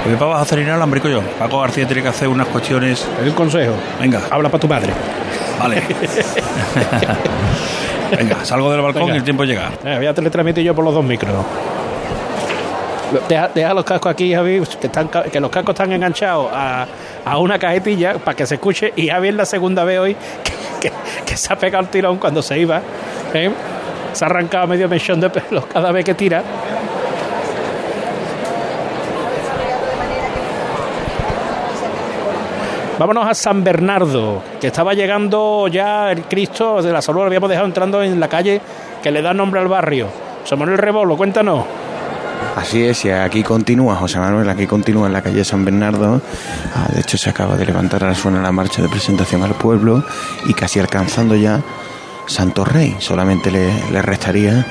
Hoy 0.08 0.16
vas 0.16 0.40
a 0.40 0.42
acelerar 0.42 0.76
al 0.76 0.82
hambrico 0.82 1.10
yo. 1.10 1.22
Paco 1.38 1.60
García 1.60 1.86
tiene 1.86 2.02
que 2.02 2.08
hacer 2.08 2.30
unas 2.30 2.48
cuestiones. 2.48 3.06
El 3.22 3.34
consejo. 3.34 3.74
Venga. 4.00 4.22
Habla 4.30 4.48
para 4.48 4.62
tu 4.62 4.68
madre. 4.68 4.94
Vale. 5.60 5.84
Venga, 8.18 8.46
salgo 8.46 8.72
del 8.72 8.82
balcón 8.82 9.02
Venga. 9.02 9.16
y 9.16 9.18
el 9.18 9.24
tiempo 9.26 9.44
llega. 9.44 9.70
Eh, 9.84 9.96
voy 9.98 10.06
a 10.06 10.14
teletransmitir 10.14 10.64
yo 10.64 10.74
por 10.74 10.86
los 10.86 10.94
dos 10.94 11.04
micros. 11.04 11.34
Deja, 13.30 13.74
los 13.74 13.86
cascos 13.86 14.12
aquí, 14.12 14.34
Javi, 14.34 14.62
que, 14.82 14.88
están, 14.88 15.08
que 15.08 15.40
los 15.40 15.50
cascos 15.50 15.74
están 15.74 15.94
enganchados 15.94 16.50
a, 16.54 16.86
a 17.24 17.38
una 17.38 17.58
cajetilla 17.58 18.16
para 18.16 18.36
que 18.36 18.46
se 18.46 18.56
escuche. 18.56 18.92
Y 18.96 19.08
Javi 19.08 19.30
es 19.30 19.36
la 19.36 19.46
segunda 19.46 19.84
vez 19.84 20.00
hoy 20.00 20.16
que, 21.26 21.38
se 21.38 21.54
ha 21.54 21.58
pegado 21.58 21.84
el 21.84 21.90
tirón 21.90 22.18
cuando 22.18 22.42
se 22.42 22.60
iba. 22.60 22.82
¿eh? 23.34 23.52
Se 24.14 24.26
ha 24.26 24.28
arrancado 24.28 24.68
medio 24.68 24.90
mechón 24.90 25.20
de 25.20 25.30
pelos 25.30 25.66
cada 25.68 25.92
vez 25.92 26.04
que 26.04 26.14
tira. 26.14 26.44
Vámonos 33.00 33.28
a 33.28 33.36
San 33.36 33.64
Bernardo, 33.64 34.42
que 34.60 34.68
estaba 34.68 34.96
llegando 34.96 35.68
ya 35.68 36.12
el 36.12 36.24
Cristo 36.24 36.82
de 36.82 36.92
la 36.92 37.00
Salud, 37.00 37.20
lo 37.20 37.26
habíamos 37.28 37.48
dejado 37.48 37.68
entrando 37.68 38.02
en 38.02 38.20
la 38.20 38.28
calle 38.28 38.60
que 39.04 39.12
le 39.12 39.22
da 39.22 39.36
nombre 39.36 39.62
al 39.62 39.68
barrio. 39.68 40.08
José 40.42 40.56
Manuel 40.56 40.80
Rebolo, 40.80 41.16
cuéntanos. 41.16 41.64
Así 42.56 42.84
es, 42.84 43.06
y 43.06 43.12
aquí 43.12 43.44
continúa, 43.44 43.96
José 43.96 44.20
Manuel, 44.20 44.50
aquí 44.50 44.66
continúa 44.66 45.08
en 45.08 45.14
la 45.14 45.22
calle 45.22 45.46
San 45.46 45.64
Bernardo. 45.64 46.22
Ah, 46.76 46.88
de 46.94 47.02
hecho, 47.02 47.18
se 47.18 47.30
acaba 47.30 47.56
de 47.56 47.66
levantar 47.66 48.04
ahora 48.04 48.16
suena 48.16 48.42
la 48.42 48.52
marcha 48.52 48.82
de 48.82 48.90
presentación 48.90 49.44
al 49.44 49.54
pueblo 49.54 50.04
y 50.46 50.54
casi 50.54 50.80
alcanzando 50.80 51.36
ya 51.36 51.62
Santo 52.26 52.66
Rey. 52.66 52.96
Solamente 53.00 53.52
le, 53.52 53.92
le 53.92 54.02
restaría 54.02 54.66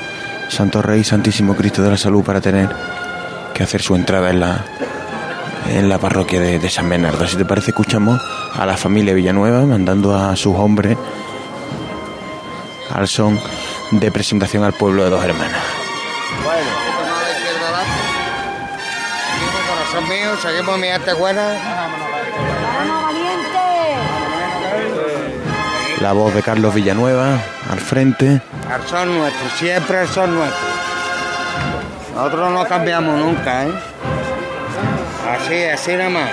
Santo 0.49 0.81
Rey, 0.81 1.03
Santísimo 1.03 1.55
Cristo 1.55 1.81
de 1.81 1.91
la 1.91 1.97
Salud 1.97 2.23
para 2.23 2.41
tener 2.41 2.69
que 3.53 3.63
hacer 3.63 3.81
su 3.81 3.95
entrada 3.95 4.29
en 4.29 4.41
la, 4.41 4.65
en 5.69 5.87
la 5.87 5.97
parroquia 5.97 6.41
de, 6.41 6.59
de 6.59 6.69
San 6.69 6.89
Bernardo. 6.89 7.25
Si 7.25 7.37
te 7.37 7.45
parece, 7.45 7.71
escuchamos 7.71 8.21
a 8.53 8.65
la 8.65 8.77
familia 8.77 9.13
Villanueva 9.13 9.65
mandando 9.65 10.15
a 10.15 10.35
sus 10.35 10.55
hombres 10.55 10.97
al 12.93 13.07
son 13.07 13.39
de 13.91 14.11
presentación 14.11 14.63
al 14.63 14.73
pueblo 14.73 15.03
de 15.03 15.09
dos 15.09 15.23
hermanas. 15.23 15.86
Seguimos 20.41 20.77
mi 20.77 20.89
arte 20.89 21.13
buena. 21.13 21.53
La 26.01 26.13
voz 26.13 26.33
de 26.33 26.43
Carlos 26.43 26.73
Villanueva 26.73 27.39
al 27.71 27.79
frente. 27.79 28.41
Al 28.71 28.87
son 28.87 29.17
nuestro, 29.17 29.49
siempre 29.57 30.07
son 30.07 30.35
nuestro. 30.35 30.67
Nosotros 32.15 32.51
no 32.51 32.65
cambiamos 32.65 33.19
nunca, 33.19 33.65
¿eh? 33.65 33.73
Así, 35.29 35.63
así 35.63 35.93
nada 35.93 36.09
más. 36.09 36.29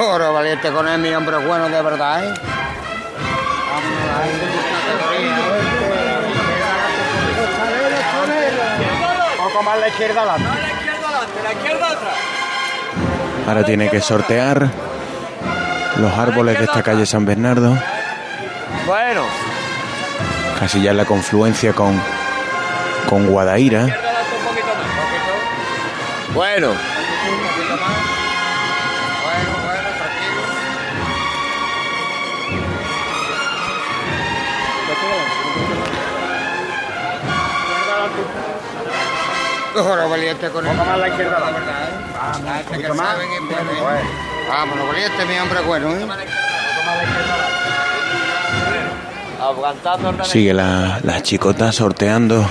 Oro 0.00 0.32
valiente 0.32 0.70
con 0.70 0.86
él, 0.88 0.98
mi 0.98 1.14
hombre 1.14 1.38
bueno 1.38 1.68
de 1.68 1.82
verdad, 1.82 2.24
¿eh? 2.24 2.34
Poco 9.54 9.66
más 9.66 9.78
la 9.78 9.86
izquierda 9.86 10.22
adelante. 10.22 10.58
Ahora 13.46 13.64
tiene 13.64 13.88
que 13.88 14.00
sortear 14.00 14.68
los 15.98 16.12
árboles 16.18 16.58
de 16.58 16.64
esta 16.64 16.82
calle 16.82 17.06
San 17.06 17.24
Bernardo. 17.24 17.78
Bueno. 18.84 19.22
Casi 20.58 20.82
ya 20.82 20.90
en 20.90 20.96
la 20.96 21.04
confluencia 21.04 21.72
con, 21.72 22.02
con 23.08 23.28
Guadaira. 23.28 23.96
Bueno. 26.34 26.72
Oro 39.76 40.08
valiente 40.08 40.48
con 40.50 40.66
él. 40.66 40.76
más 40.76 40.98
la 40.98 41.08
izquierda, 41.08 41.40
la 41.40 41.46
verdad, 41.50 41.88
¿eh? 41.88 41.92
Un 42.58 42.64
poquito 42.64 42.94
más. 42.94 43.16
Vámonos, 44.48 44.86
valiente, 44.88 45.24
mi 45.26 45.38
hombre 45.38 45.60
bueno, 45.62 45.90
¿eh? 45.92 46.06
Sigue 50.24 50.54
la, 50.54 51.00
la 51.02 51.22
chicota 51.22 51.72
sorteando 51.72 52.48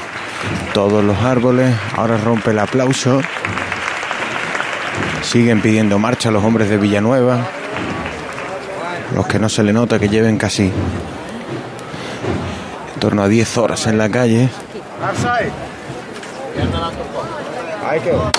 todos 0.74 1.04
los 1.04 1.18
árboles. 1.24 1.74
Ahora 1.96 2.18
rompe 2.18 2.52
el 2.52 2.60
aplauso. 2.60 3.22
Siguen 5.22 5.62
pidiendo 5.62 5.98
marcha 6.00 6.30
los 6.30 6.44
hombres 6.44 6.70
de 6.70 6.78
Villanueva. 6.78 7.40
Los 9.16 9.28
que 9.28 9.40
no 9.40 9.48
se 9.50 9.64
le 9.64 9.72
nota 9.74 9.98
que 10.00 10.10
lleven 10.10 10.38
casi 10.38 10.64
en 12.94 13.00
torno 13.00 13.24
a 13.24 13.28
10 13.28 13.58
horas 13.58 13.88
en 13.88 13.98
la 13.98 14.10
calle. 14.10 14.50
Ahí 17.94 18.00
quedó. 18.00 18.32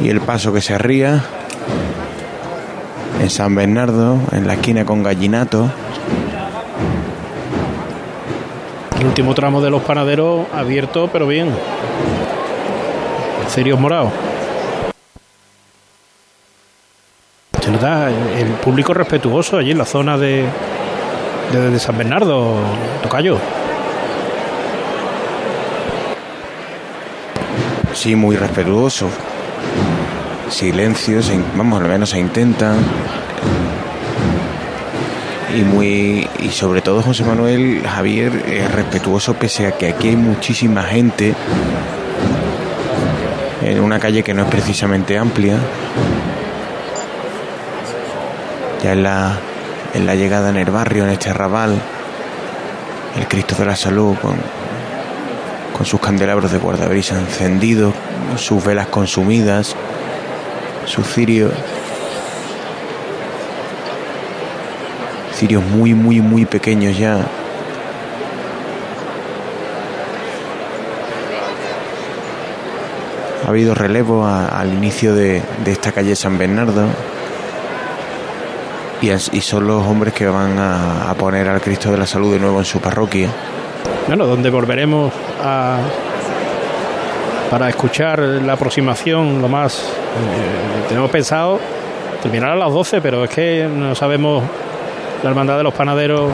Y 0.00 0.08
el 0.08 0.20
paso 0.20 0.52
que 0.52 0.60
se 0.60 0.74
arría 0.74 1.22
en 3.20 3.30
San 3.30 3.54
Bernardo, 3.54 4.18
en 4.32 4.48
la 4.48 4.54
esquina 4.54 4.84
con 4.84 5.04
Gallinato. 5.04 5.70
El 8.98 9.06
último 9.06 9.36
tramo 9.36 9.60
de 9.60 9.70
los 9.70 9.82
panaderos 9.82 10.48
abierto, 10.52 11.08
pero 11.12 11.28
bien. 11.28 11.54
Cirios 13.50 13.78
morados. 13.78 14.10
Se 17.62 17.70
nota 17.70 18.10
el 18.10 18.48
público 18.64 18.92
respetuoso 18.92 19.58
allí 19.58 19.70
en 19.70 19.78
la 19.78 19.84
zona 19.84 20.18
de, 20.18 20.44
de, 21.52 21.70
de 21.70 21.78
San 21.78 21.96
Bernardo, 21.96 22.56
Tocayo. 23.00 23.38
Sí, 27.96 28.14
muy 28.14 28.36
respetuoso. 28.36 29.08
Silencio, 30.50 31.22
se- 31.22 31.40
vamos, 31.56 31.80
al 31.82 31.88
menos 31.88 32.10
se 32.10 32.18
intentan. 32.20 32.76
Y 35.56 35.62
muy 35.62 36.28
y 36.40 36.50
sobre 36.50 36.82
todo 36.82 37.00
José 37.02 37.24
Manuel 37.24 37.82
Javier 37.86 38.44
es 38.46 38.70
respetuoso 38.70 39.34
pese 39.34 39.66
a 39.66 39.72
que 39.72 39.88
aquí 39.88 40.08
hay 40.08 40.16
muchísima 40.16 40.82
gente 40.82 41.34
en 43.62 43.80
una 43.80 43.98
calle 43.98 44.22
que 44.22 44.34
no 44.34 44.42
es 44.42 44.48
precisamente 44.48 45.16
amplia. 45.16 45.56
Ya 48.82 48.92
en 48.92 49.02
la, 49.02 49.38
en 49.94 50.04
la 50.06 50.14
llegada 50.14 50.50
en 50.50 50.56
el 50.58 50.70
barrio, 50.70 51.04
en 51.04 51.10
este 51.10 51.30
arrabal, 51.30 51.74
el 53.18 53.26
Cristo 53.26 53.56
de 53.58 53.64
la 53.64 53.74
Salud 53.76 54.14
con, 54.20 54.36
con 55.76 55.84
sus 55.84 56.00
candelabros 56.00 56.50
de 56.52 56.58
guardabrisa 56.58 57.18
encendidos, 57.18 57.92
sus 58.36 58.64
velas 58.64 58.86
consumidas, 58.86 59.76
sus 60.86 61.06
cirios. 61.06 61.52
Cirios 65.34 65.62
muy, 65.64 65.92
muy, 65.92 66.22
muy 66.22 66.46
pequeños 66.46 66.96
ya. 66.96 67.26
Ha 73.44 73.48
habido 73.48 73.74
relevo 73.74 74.26
al 74.26 74.72
inicio 74.72 75.14
de, 75.14 75.42
esta 75.66 75.92
calle 75.92 76.16
San 76.16 76.38
Bernardo. 76.38 76.86
Y, 79.02 79.10
y 79.10 79.40
son 79.42 79.66
los 79.66 79.86
hombres 79.86 80.14
que 80.14 80.26
van 80.26 80.58
a 80.58 81.12
poner 81.18 81.46
al 81.48 81.60
Cristo 81.60 81.90
de 81.90 81.98
la 81.98 82.06
Salud 82.06 82.32
de 82.32 82.40
nuevo 82.40 82.60
en 82.60 82.64
su 82.64 82.80
parroquia. 82.80 83.28
Bueno, 84.06 84.26
donde 84.26 84.50
volveremos 84.50 85.12
a 85.42 85.78
para 87.50 87.68
escuchar 87.68 88.18
la 88.18 88.54
aproximación 88.54 89.40
lo 89.40 89.48
más 89.48 89.78
eh, 89.78 90.88
tenemos 90.88 91.10
pensado 91.10 91.60
terminar 92.20 92.50
a 92.50 92.56
las 92.56 92.72
12 92.72 93.00
pero 93.00 93.24
es 93.24 93.30
que 93.30 93.68
no 93.72 93.94
sabemos 93.94 94.42
la 95.22 95.30
hermandad 95.30 95.56
de 95.56 95.62
los 95.62 95.72
panaderos 95.72 96.30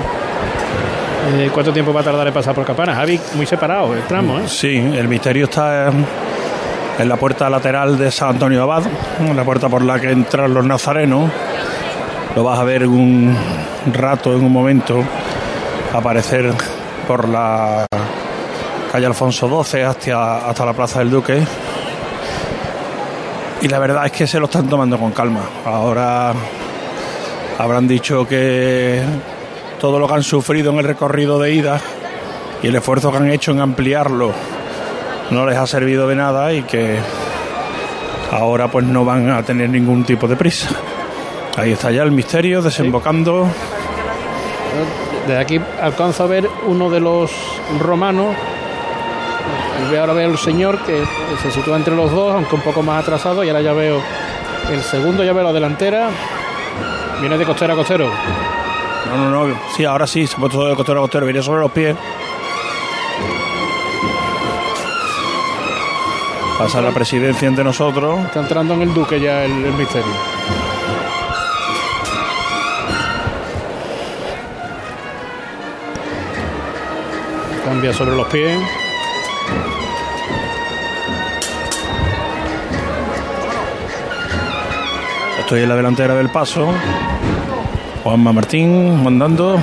eh, 1.34 1.50
cuánto 1.52 1.72
tiempo 1.72 1.92
va 1.92 2.00
a 2.00 2.04
tardar 2.04 2.26
en 2.26 2.32
pasar 2.32 2.54
por 2.54 2.64
Campana 2.64 2.94
Javi 2.94 3.20
muy 3.34 3.46
separado 3.46 3.94
el 3.94 4.02
tramo 4.02 4.38
¿eh? 4.38 4.44
Sí, 4.46 4.76
el 4.76 5.06
misterio 5.06 5.44
está 5.44 5.88
en, 5.88 7.08
la 7.08 7.16
puerta 7.16 7.50
lateral 7.50 7.98
de 7.98 8.10
San 8.10 8.30
Antonio 8.30 8.62
Abad, 8.62 8.84
la 9.34 9.44
puerta 9.44 9.68
por 9.68 9.82
la 9.82 9.98
que 9.98 10.10
entran 10.10 10.54
los 10.54 10.64
nazarenos. 10.64 11.32
Lo 12.36 12.44
vas 12.44 12.60
a 12.60 12.64
ver 12.64 12.86
un 12.86 13.36
rato, 13.92 14.32
en 14.36 14.44
un 14.44 14.52
momento, 14.52 15.02
aparecer 15.92 16.52
por 17.06 17.28
la 17.28 17.86
calle 18.90 19.06
Alfonso 19.06 19.64
XII 19.64 19.82
hasta, 19.82 20.48
hasta 20.48 20.66
la 20.66 20.72
Plaza 20.72 20.98
del 21.00 21.10
Duque. 21.10 21.42
Y 23.60 23.68
la 23.68 23.78
verdad 23.78 24.06
es 24.06 24.12
que 24.12 24.26
se 24.26 24.38
lo 24.38 24.46
están 24.46 24.68
tomando 24.68 24.98
con 24.98 25.12
calma. 25.12 25.40
Ahora 25.64 26.32
habrán 27.58 27.86
dicho 27.86 28.26
que 28.26 29.02
todo 29.80 29.98
lo 29.98 30.08
que 30.08 30.14
han 30.14 30.22
sufrido 30.22 30.72
en 30.72 30.78
el 30.78 30.84
recorrido 30.84 31.38
de 31.38 31.52
ida 31.52 31.80
y 32.62 32.68
el 32.68 32.74
esfuerzo 32.74 33.10
que 33.10 33.18
han 33.18 33.30
hecho 33.30 33.52
en 33.52 33.60
ampliarlo 33.60 34.32
no 35.30 35.46
les 35.46 35.56
ha 35.56 35.66
servido 35.66 36.06
de 36.08 36.14
nada 36.14 36.52
y 36.52 36.62
que 36.62 36.98
ahora 38.30 38.68
pues 38.68 38.84
no 38.84 39.04
van 39.04 39.30
a 39.30 39.42
tener 39.42 39.70
ningún 39.70 40.04
tipo 40.04 40.26
de 40.28 40.36
prisa. 40.36 40.68
Ahí 41.56 41.72
está 41.72 41.90
ya 41.90 42.02
el 42.02 42.10
misterio 42.10 42.62
desembocando 42.62 43.46
Desde 45.26 45.38
aquí 45.38 45.60
alcanzo 45.80 46.24
a 46.24 46.26
ver 46.26 46.48
uno 46.66 46.90
de 46.90 47.00
los 47.00 47.30
romanos. 47.78 48.34
Ahora 49.98 50.14
veo 50.14 50.30
el 50.30 50.38
señor 50.38 50.78
que 50.78 51.04
se 51.42 51.50
sitúa 51.50 51.76
entre 51.76 51.94
los 51.94 52.10
dos, 52.10 52.34
aunque 52.34 52.54
un 52.54 52.62
poco 52.62 52.82
más 52.82 53.02
atrasado. 53.02 53.44
Y 53.44 53.48
ahora 53.48 53.60
ya 53.60 53.72
veo 53.72 54.00
el 54.70 54.82
segundo, 54.82 55.22
ya 55.22 55.32
veo 55.32 55.44
la 55.44 55.52
delantera. 55.52 56.08
Viene 57.20 57.36
de 57.36 57.44
costero 57.44 57.74
a 57.74 57.76
costero. 57.76 58.08
No, 59.08 59.16
no, 59.16 59.46
no. 59.46 59.54
Sí, 59.76 59.84
ahora 59.84 60.06
sí, 60.06 60.26
se 60.26 60.36
ha 60.36 60.38
puesto 60.38 60.66
de 60.66 60.74
costero 60.74 60.98
a 61.00 61.02
costero. 61.02 61.26
Viene 61.26 61.42
sobre 61.42 61.60
los 61.60 61.70
pies. 61.70 61.96
Pasa 66.58 66.80
la 66.80 66.90
presidencia 66.90 67.48
entre 67.48 67.64
nosotros. 67.64 68.20
Está 68.24 68.40
entrando 68.40 68.74
en 68.74 68.82
el 68.82 68.94
duque 68.94 69.20
ya 69.20 69.44
el, 69.44 69.64
el 69.64 69.72
misterio. 69.72 70.31
Cambia 77.72 77.94
sobre 77.94 78.14
los 78.14 78.28
pies. 78.28 78.60
Estoy 85.38 85.62
en 85.62 85.68
la 85.70 85.76
delantera 85.76 86.14
del 86.14 86.28
paso. 86.28 86.68
Juanma 88.04 88.34
Martín 88.34 89.02
mandando. 89.02 89.58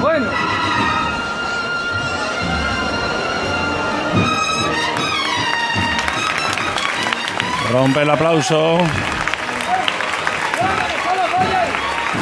Bueno. 0.00 0.30
Rompe 7.70 8.02
el 8.02 8.10
aplauso. 8.10 8.78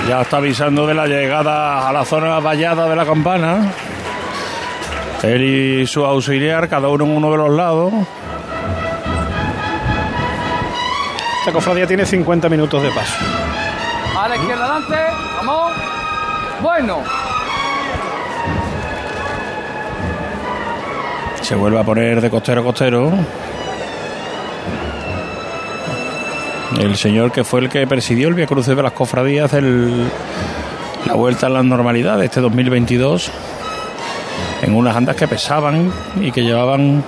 Ya 0.08 0.22
está 0.22 0.36
avisando 0.36 0.86
de 0.86 0.94
la 0.94 1.06
llegada 1.06 1.88
a 1.88 1.92
la 1.92 2.04
zona 2.04 2.38
vallada 2.38 2.88
de 2.88 2.94
la 2.94 3.04
campana. 3.04 3.72
Él 5.22 5.42
y 5.42 5.86
su 5.86 6.04
auxiliar, 6.04 6.68
cada 6.68 6.88
uno 6.88 7.04
en 7.04 7.16
uno 7.16 7.32
de 7.32 7.36
los 7.36 7.50
lados. 7.50 7.92
Esta 11.40 11.52
cofradía 11.52 11.88
tiene 11.88 12.06
50 12.06 12.48
minutos 12.48 12.82
de 12.82 12.90
paso. 12.90 13.14
A 14.16 14.28
la 14.28 14.36
izquierda 14.36 14.64
adelante. 14.64 14.96
Vamos. 15.38 15.72
Bueno. 16.62 17.02
Se 21.40 21.54
vuelve 21.56 21.80
a 21.80 21.84
poner 21.84 22.20
de 22.20 22.30
costero 22.30 22.60
a 22.60 22.64
costero. 22.64 23.12
El 26.78 26.96
señor 26.96 27.32
que 27.32 27.44
fue 27.44 27.60
el 27.60 27.68
que 27.68 27.86
presidió 27.86 28.28
el 28.28 28.34
Via 28.34 28.46
Cruces 28.46 28.76
de 28.76 28.82
las 28.82 28.92
Cofradías 28.92 29.50
del 29.52 30.06
la 31.06 31.14
vuelta 31.14 31.46
a 31.46 31.50
la 31.50 31.62
normalidad 31.62 32.18
de 32.18 32.24
este 32.24 32.40
2022 32.40 33.30
en 34.62 34.74
unas 34.74 34.96
andas 34.96 35.14
que 35.14 35.28
pesaban 35.28 35.92
y 36.20 36.32
que 36.32 36.42
llevaban 36.42 37.04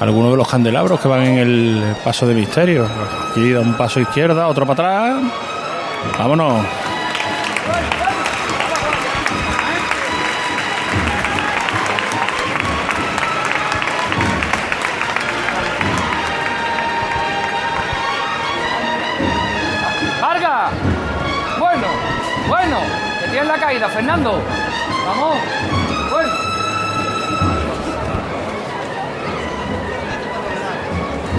algunos 0.00 0.32
de 0.32 0.36
los 0.36 0.48
candelabros 0.48 1.00
que 1.00 1.08
van 1.08 1.22
en 1.22 1.38
el 1.38 1.94
paso 2.04 2.26
de 2.26 2.34
misterio. 2.34 2.86
Aquí 3.30 3.52
da 3.52 3.60
un 3.60 3.74
paso 3.76 4.00
izquierda, 4.00 4.48
otro 4.48 4.66
para 4.66 5.12
atrás. 5.12 5.22
Vámonos. 6.18 6.64
Bueno, 21.58 21.86
bueno. 22.46 22.76
Que 23.20 23.28
tienes 23.28 23.48
la 23.48 23.58
caída, 23.58 23.88
Fernando. 23.88 24.40
Vamos. 25.06 25.36
Bueno. 26.10 26.32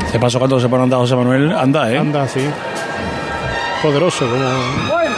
Ese 0.05 0.19
paso 0.19 0.39
cuando 0.39 0.59
se 0.59 0.67
pone 0.67 0.81
a 0.81 0.83
andar 0.83 0.99
José 0.99 1.15
Manuel, 1.15 1.53
anda, 1.53 1.89
¿eh? 1.89 1.97
Anda, 1.97 2.27
sí. 2.27 2.49
Poderoso, 3.81 4.27
como. 4.27 4.38
Bueno. 4.89 5.15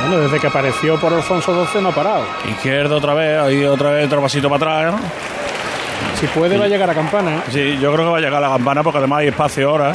Bueno, 0.00 0.16
desde 0.18 0.40
que 0.40 0.46
apareció 0.46 0.98
por 0.98 1.12
Alfonso 1.12 1.66
XII 1.66 1.82
no 1.82 1.90
ha 1.90 1.92
parado. 1.92 2.24
Izquierdo 2.48 2.96
otra 2.96 3.12
vez, 3.12 3.38
ahí 3.38 3.64
otra 3.64 3.90
vez 3.90 4.06
otro 4.06 4.22
pasito 4.22 4.48
para 4.48 4.86
atrás. 4.86 4.94
¿eh? 4.94 5.31
Si 6.22 6.26
puede, 6.28 6.56
va 6.56 6.64
a 6.66 6.68
llegar 6.68 6.88
a 6.88 6.94
campana. 6.94 7.36
¿eh? 7.36 7.40
Sí, 7.50 7.78
yo 7.80 7.92
creo 7.92 8.06
que 8.06 8.12
va 8.12 8.18
a 8.18 8.20
llegar 8.20 8.36
a 8.42 8.48
la 8.48 8.54
campana 8.54 8.82
porque 8.82 8.98
además 8.98 9.18
hay 9.20 9.28
espacio 9.28 9.68
ahora. 9.70 9.92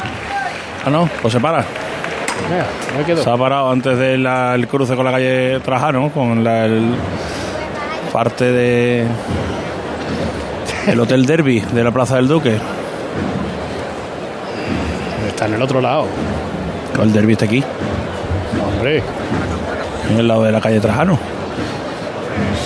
Ah, 0.84 0.90
no, 0.90 1.08
pues 1.22 1.32
se 1.32 1.40
para. 1.40 1.64
Mira, 2.50 2.66
ahí 2.96 3.04
quedó. 3.04 3.22
Se 3.24 3.30
ha 3.30 3.36
parado 3.36 3.70
antes 3.70 3.98
del 3.98 4.24
el 4.26 4.68
cruce 4.68 4.94
con 4.94 5.04
la 5.06 5.10
calle 5.10 5.58
Trajano, 5.60 6.10
con 6.10 6.44
la 6.44 6.66
el- 6.66 6.94
parte 8.12 8.44
de 8.52 9.06
el 10.86 11.00
Hotel 11.00 11.24
Derby 11.26 11.60
de 11.60 11.82
la 11.84 11.90
Plaza 11.90 12.16
del 12.16 12.28
Duque. 12.28 12.56
Está 15.28 15.46
en 15.46 15.54
el 15.54 15.62
otro 15.62 15.80
lado. 15.80 16.06
El 17.02 17.12
Derby 17.12 17.32
está 17.32 17.44
aquí, 17.46 17.62
Hombre, 18.76 19.02
en 20.10 20.18
el 20.18 20.26
lado 20.28 20.42
de 20.44 20.52
la 20.52 20.60
calle 20.60 20.80
Trajano. 20.80 21.18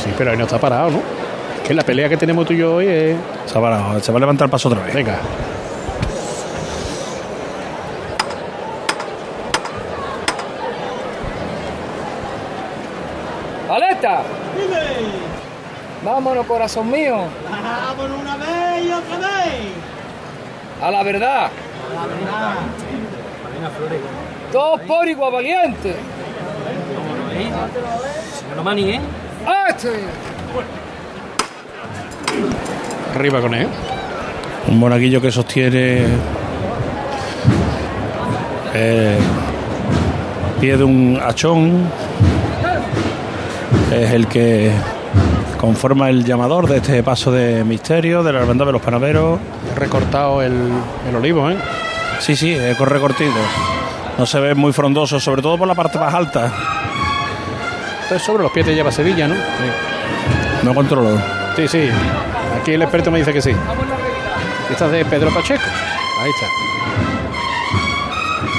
sí, 0.03 0.11
pero 0.18 0.31
ahí 0.33 0.37
no 0.37 0.44
está 0.44 0.59
parado, 0.59 0.90
¿no? 0.90 1.21
Que 1.66 1.75
la 1.75 1.85
pelea 1.85 2.09
que 2.09 2.16
tenemos 2.16 2.46
tú 2.46 2.53
y 2.53 2.59
yo 2.59 2.75
hoy 2.75 2.87
es. 2.87 3.16
Se 3.46 3.57
ha 3.57 3.61
parado, 3.61 4.01
se 4.01 4.11
va 4.11 4.18
a 4.18 4.20
levantar 4.20 4.46
el 4.46 4.51
paso 4.51 4.68
otra 4.68 4.83
vez. 4.83 4.94
Venga. 4.94 5.18
¡Aleta! 13.70 14.22
Vámonos, 16.05 16.46
corazón 16.46 16.90
mío. 16.90 17.16
Vámonos 17.48 18.20
una 18.20 18.37
vez 18.37 18.85
y 18.85 18.92
otra 18.92 19.18
vez. 19.18 19.72
A 20.83 20.90
la 20.90 21.03
verdad. 21.05 21.51
Todos 24.51 24.81
por 24.81 25.09
igual 25.09 25.33
valiente. 25.33 25.94
No 28.57 28.62
mani, 28.64 28.90
¿eh? 28.90 29.01
¡Este! 29.68 30.05
Arriba 33.14 33.40
con 33.40 33.55
él. 33.55 33.68
Un 34.68 34.79
monaguillo 34.79 35.20
que 35.20 35.31
sostiene 35.31 36.07
eh, 38.75 39.18
pie 40.61 40.77
de 40.77 40.85
un 40.85 41.20
hachón. 41.22 41.85
Es 43.92 44.11
el 44.12 44.27
que 44.27 44.72
conforma 45.61 46.09
el 46.09 46.25
llamador 46.25 46.66
de 46.68 46.79
este 46.79 47.03
paso 47.03 47.31
de 47.31 47.62
misterio 47.64 48.22
de 48.22 48.33
la 48.33 48.40
hermandad 48.40 48.66
de 48.66 48.72
los 48.72 48.83
panaderos. 48.83 49.38
Recortado 49.77 50.42
el, 50.42 50.55
el 51.09 51.16
olivo, 51.16 51.51
¿eh? 51.51 51.57
Sí, 52.20 52.35
sí, 52.37 52.53
es 52.53 52.77
corre 52.77 53.01
cortito. 53.01 53.33
No 54.16 54.27
se 54.27 54.40
ve 54.40 54.55
muy 54.55 54.72
frondoso, 54.72 55.20
sobre 55.20 55.42
todo 55.42 55.59
por 55.59 55.68
la 55.68 55.75
parte 55.75 55.98
más 55.98 56.14
alta. 56.14 56.51
Entonces 58.05 58.22
sobre 58.27 58.42
los 58.42 58.53
pies 58.53 58.66
te 58.66 58.75
lleva 58.75 58.90
Sevilla, 58.92 59.29
¿no? 59.29 59.35
No 60.62 60.75
controlo. 60.75 61.18
Sí, 61.57 61.66
sí. 61.68 61.88
Aquí 62.62 62.75
el 62.75 62.83
experto 62.83 63.11
me 63.11 63.18
dice 63.18 63.33
que 63.33 63.42
sí. 63.42 63.51
Esta 64.70 64.87
es 64.87 64.92
de 64.92 65.05
Pedro 65.05 65.35
Pacheco. 65.35 65.64
Ahí 66.20 66.31
está. 66.31 66.46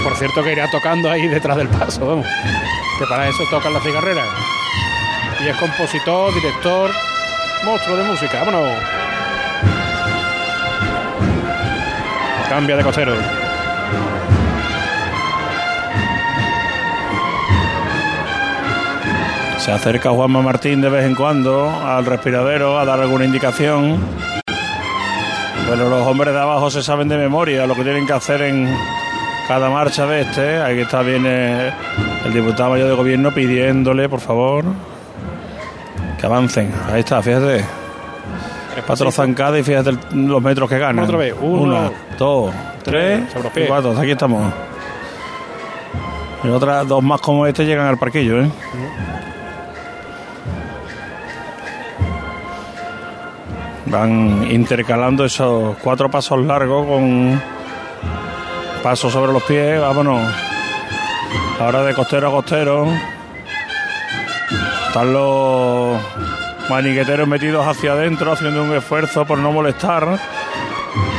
Por 0.03 0.17
cierto 0.17 0.43
que 0.43 0.51
irá 0.51 0.69
tocando 0.69 1.09
ahí 1.09 1.25
detrás 1.25 1.55
del 1.55 1.69
paso, 1.69 2.05
vamos. 2.05 2.27
Que 2.99 3.05
para 3.05 3.29
eso 3.29 3.45
tocan 3.49 3.73
la 3.73 3.79
cigarrera. 3.79 4.25
Y 5.39 5.47
es 5.47 5.55
compositor, 5.55 6.33
director, 6.33 6.91
monstruo 7.63 7.95
de 7.95 8.03
música. 8.03 8.39
Vámonos. 8.39 8.77
Cambia 12.49 12.75
de 12.75 12.83
costero. 12.83 13.42
Se 19.63 19.71
acerca 19.71 20.09
Juanma 20.09 20.41
Martín 20.41 20.81
de 20.81 20.89
vez 20.89 21.05
en 21.05 21.15
cuando 21.15 21.69
al 21.69 22.05
respiradero 22.05 22.77
a 22.77 22.83
dar 22.83 22.99
alguna 22.99 23.23
indicación. 23.23 23.97
Pero 25.69 25.89
los 25.89 26.05
hombres 26.05 26.33
de 26.33 26.39
abajo 26.41 26.69
se 26.69 26.83
saben 26.83 27.07
de 27.07 27.17
memoria 27.17 27.65
lo 27.65 27.73
que 27.73 27.83
tienen 27.83 28.05
que 28.05 28.11
hacer 28.11 28.41
en 28.41 28.75
cada 29.47 29.69
marcha 29.69 30.05
de 30.05 30.21
este. 30.21 30.57
Ahí 30.61 30.81
está 30.81 31.01
viene 31.01 31.71
el 32.25 32.33
diputado 32.33 32.71
mayor 32.71 32.89
de 32.89 32.95
gobierno 32.95 33.33
pidiéndole, 33.33 34.09
por 34.09 34.19
favor, 34.19 34.65
que 36.19 36.25
avancen. 36.25 36.69
Ahí 36.91 36.99
está, 36.99 37.21
fíjate. 37.21 37.63
Cuatro 38.85 39.11
zancadas 39.11 39.61
y 39.61 39.63
fíjate 39.63 39.91
los 40.13 40.41
metros 40.41 40.67
que 40.69 40.77
ganan. 40.77 41.05
Otra 41.05 41.17
vez, 41.17 41.33
uno, 41.39 41.61
Una, 41.61 41.91
dos, 42.17 42.53
tres, 42.83 43.21
pies. 43.53 43.67
cuatro. 43.69 43.97
Aquí 43.97 44.11
estamos. 44.11 44.51
Y 46.43 46.49
otras 46.49 46.85
dos 46.85 47.01
más 47.01 47.21
como 47.21 47.47
este 47.47 47.65
llegan 47.65 47.87
al 47.87 47.97
parquillo, 47.97 48.41
¿eh? 48.41 48.49
Van 53.93 54.47
intercalando 54.49 55.23
esos 55.23 55.77
cuatro 55.77 56.09
pasos 56.09 56.43
largos 56.43 56.87
con 56.87 57.39
pasos 58.81 59.13
sobre 59.13 59.31
los 59.31 59.43
pies. 59.43 59.79
Vámonos. 59.79 60.19
Ahora 61.59 61.83
de 61.83 61.93
costero 61.93 62.29
a 62.29 62.31
costero. 62.31 62.87
Están 64.87 65.13
los 65.13 66.01
maniqueteros 66.71 67.27
metidos 67.27 67.67
hacia 67.67 67.91
adentro, 67.91 68.31
haciendo 68.31 68.63
un 68.63 68.73
esfuerzo 68.73 69.25
por 69.25 69.37
no 69.37 69.51
molestar 69.51 70.17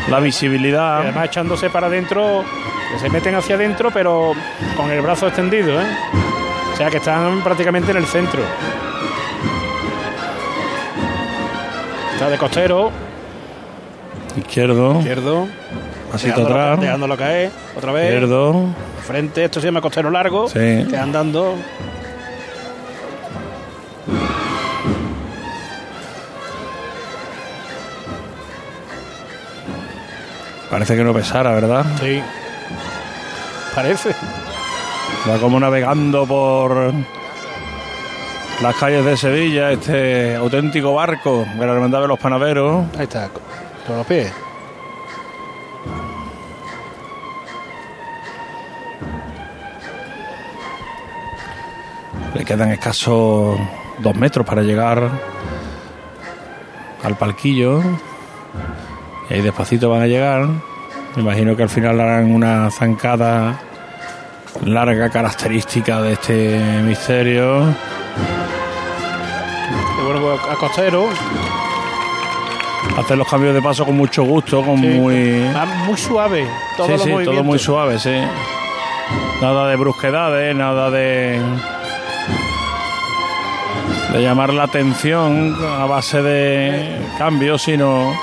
la 0.09 0.19
visibilidad. 0.19 0.99
Además 1.03 1.27
echándose 1.27 1.71
para 1.71 1.87
adentro, 1.87 2.45
que 2.93 2.99
se 2.99 3.09
meten 3.09 3.37
hacia 3.37 3.55
adentro, 3.55 3.93
pero 3.93 4.33
con 4.77 4.91
el 4.91 5.01
brazo 5.01 5.29
extendido, 5.29 5.81
¿eh? 5.81 5.87
O 6.73 6.77
sea 6.77 6.91
que 6.91 6.97
están 6.97 7.41
prácticamente 7.45 7.93
en 7.93 7.99
el 7.99 8.07
centro. 8.07 8.41
Está 12.15 12.31
de 12.31 12.39
costero. 12.39 12.91
Izquierdo. 14.37 14.99
Izquierdo. 14.99 15.47
Pasito 16.11 16.41
Dejándolo- 16.41 16.51
atrás. 16.61 16.81
Dejándolo 16.81 17.17
caer. 17.17 17.51
Otra 17.77 17.93
vez. 17.93 18.05
Izquierdo. 18.05 18.67
Frente, 19.05 19.45
esto 19.45 19.61
se 19.61 19.67
llama 19.67 19.81
costero 19.81 20.11
largo. 20.11 20.49
Sí. 20.49 20.87
Que 20.89 20.97
andando. 20.97 21.55
Parece 30.71 30.97
que 30.97 31.05
no 31.05 31.13
pesara, 31.13 31.53
¿verdad? 31.53 31.85
Sí. 32.01 32.23
Parece. 33.75 34.15
Va 35.29 35.39
como 35.39 35.61
navegando 35.61 36.27
por 36.27 36.93
las 38.63 38.77
calles 38.77 39.05
de 39.05 39.17
Sevilla, 39.17 39.73
este 39.73 40.37
auténtico 40.37 40.95
barco 40.95 41.47
de 41.59 41.67
la 41.67 41.73
Hermandad 41.73 42.03
de 42.03 42.09
los 42.09 42.19
Panaderos. 42.19 42.87
Ahí 42.97 43.05
está, 43.05 43.29
con 43.87 43.97
los 43.97 44.07
pies. 44.07 44.33
Le 52.35 52.45
quedan 52.45 52.71
escasos 52.71 53.59
dos 53.99 54.17
metros 54.17 54.47
para 54.47 54.63
llegar 54.63 55.09
al 57.03 57.17
palquillo. 57.17 57.81
Y 59.31 59.35
ahí 59.35 59.41
despacito 59.41 59.91
van 59.91 60.03
a 60.03 60.07
llegar. 60.07 60.49
Me 61.17 61.23
imagino 61.23 61.57
que 61.57 61.63
al 61.63 61.69
final 61.69 62.01
harán 62.01 62.35
una 62.35 62.71
zancada 62.71 63.61
larga 64.65 65.11
característica 65.11 66.01
de 66.03 66.13
este 66.15 66.83
misterio. 66.85 67.75
A 70.51 70.55
costero. 70.57 71.09
Hacer 72.99 73.19
los 73.19 73.29
cambios 73.29 73.55
de 73.55 73.61
paso 73.63 73.85
con 73.85 73.97
mucho 73.97 74.23
gusto, 74.23 74.63
con 74.63 74.79
Sí, 74.79 74.87
muy... 74.87 75.53
va 75.53 75.65
muy 75.65 75.97
suave. 75.97 76.47
Todos 76.77 76.89
sí, 77.03 77.09
los 77.11 77.19
sí, 77.21 77.25
todo 77.25 77.43
muy 77.45 77.59
suave, 77.59 77.99
sí. 77.99 78.15
Nada 79.43 79.69
de 79.69 79.77
brusquedades, 79.77 80.55
nada 80.55 80.91
de. 80.91 81.41
de 84.13 84.23
llamar 84.23 84.53
la 84.55 84.65
atención 84.65 85.57
a 85.81 85.87
base 85.87 86.23
de 86.23 87.01
cambios, 87.19 87.63
sino 87.63 88.15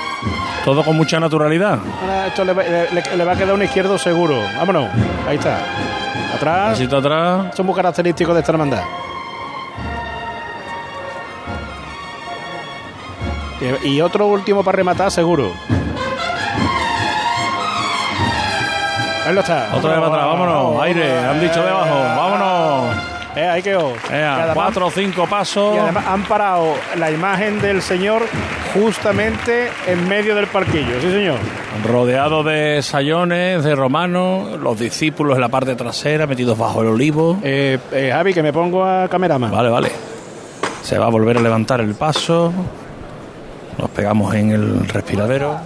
todo 0.64 0.82
con 0.84 0.96
mucha 0.96 1.20
naturalidad. 1.20 1.78
Ahora 2.00 2.26
esto 2.28 2.44
le 2.44 2.52
va, 2.54 2.62
le- 2.62 2.90
le- 2.92 3.16
le 3.16 3.24
va 3.24 3.32
a 3.32 3.36
quedar 3.36 3.54
un 3.54 3.62
izquierdo 3.62 3.98
seguro. 3.98 4.36
Vámonos. 4.56 4.88
Ahí 5.28 5.36
está. 5.36 5.58
Atrás. 6.34 6.70
Pasito 6.70 6.96
atrás. 6.96 7.54
Son 7.54 7.66
muy 7.66 7.74
característicos 7.74 8.34
de 8.34 8.40
esta 8.40 8.52
hermandad. 8.52 8.82
Y, 13.84 14.00
otro 14.00 14.26
último 14.26 14.62
para 14.62 14.76
rematar, 14.76 15.10
seguro. 15.10 15.52
Ahí 19.26 19.34
lo 19.34 19.40
está. 19.40 19.70
Otra 19.72 19.90
vez 19.90 20.00
para 20.00 20.06
atrás, 20.06 20.26
vámonos. 20.26 20.82
Aire, 20.82 21.18
han 21.18 21.40
dicho 21.40 21.62
debajo, 21.62 21.94
vámonos. 21.94 22.96
Eh, 23.36 23.48
ahí 23.48 23.62
quedó. 23.62 23.92
Además- 24.10 24.50
cuatro 24.54 24.86
o 24.86 24.90
cinco 24.90 25.26
pasos. 25.26 25.74
Y 25.76 25.78
además 25.78 26.04
han 26.06 26.22
parado 26.24 26.74
la 26.98 27.10
imagen 27.10 27.60
del 27.60 27.80
señor 27.80 28.22
justamente 28.74 29.70
en 29.86 30.06
medio 30.08 30.34
del 30.34 30.48
parquillo. 30.48 31.00
Sí, 31.00 31.10
señor. 31.10 31.38
Rodeado 31.86 32.42
de 32.42 32.82
sayones, 32.82 33.64
de 33.64 33.74
romanos, 33.74 34.60
los 34.60 34.78
discípulos 34.78 35.36
en 35.36 35.40
la 35.40 35.48
parte 35.48 35.74
trasera, 35.76 36.26
metidos 36.26 36.58
bajo 36.58 36.82
el 36.82 36.88
olivo. 36.88 37.38
Eh, 37.42 37.78
eh, 37.92 38.10
Javi, 38.12 38.34
que 38.34 38.42
me 38.42 38.52
pongo 38.52 38.84
a 38.84 39.08
cameraman. 39.08 39.50
Vale, 39.50 39.70
vale. 39.70 39.92
Se 40.82 40.98
va 40.98 41.06
a 41.06 41.10
volver 41.10 41.38
a 41.38 41.40
levantar 41.40 41.80
el 41.80 41.94
paso. 41.94 42.52
Nos 43.78 43.90
pegamos 43.90 44.34
en 44.34 44.50
el 44.50 44.88
respiradero. 44.88 45.58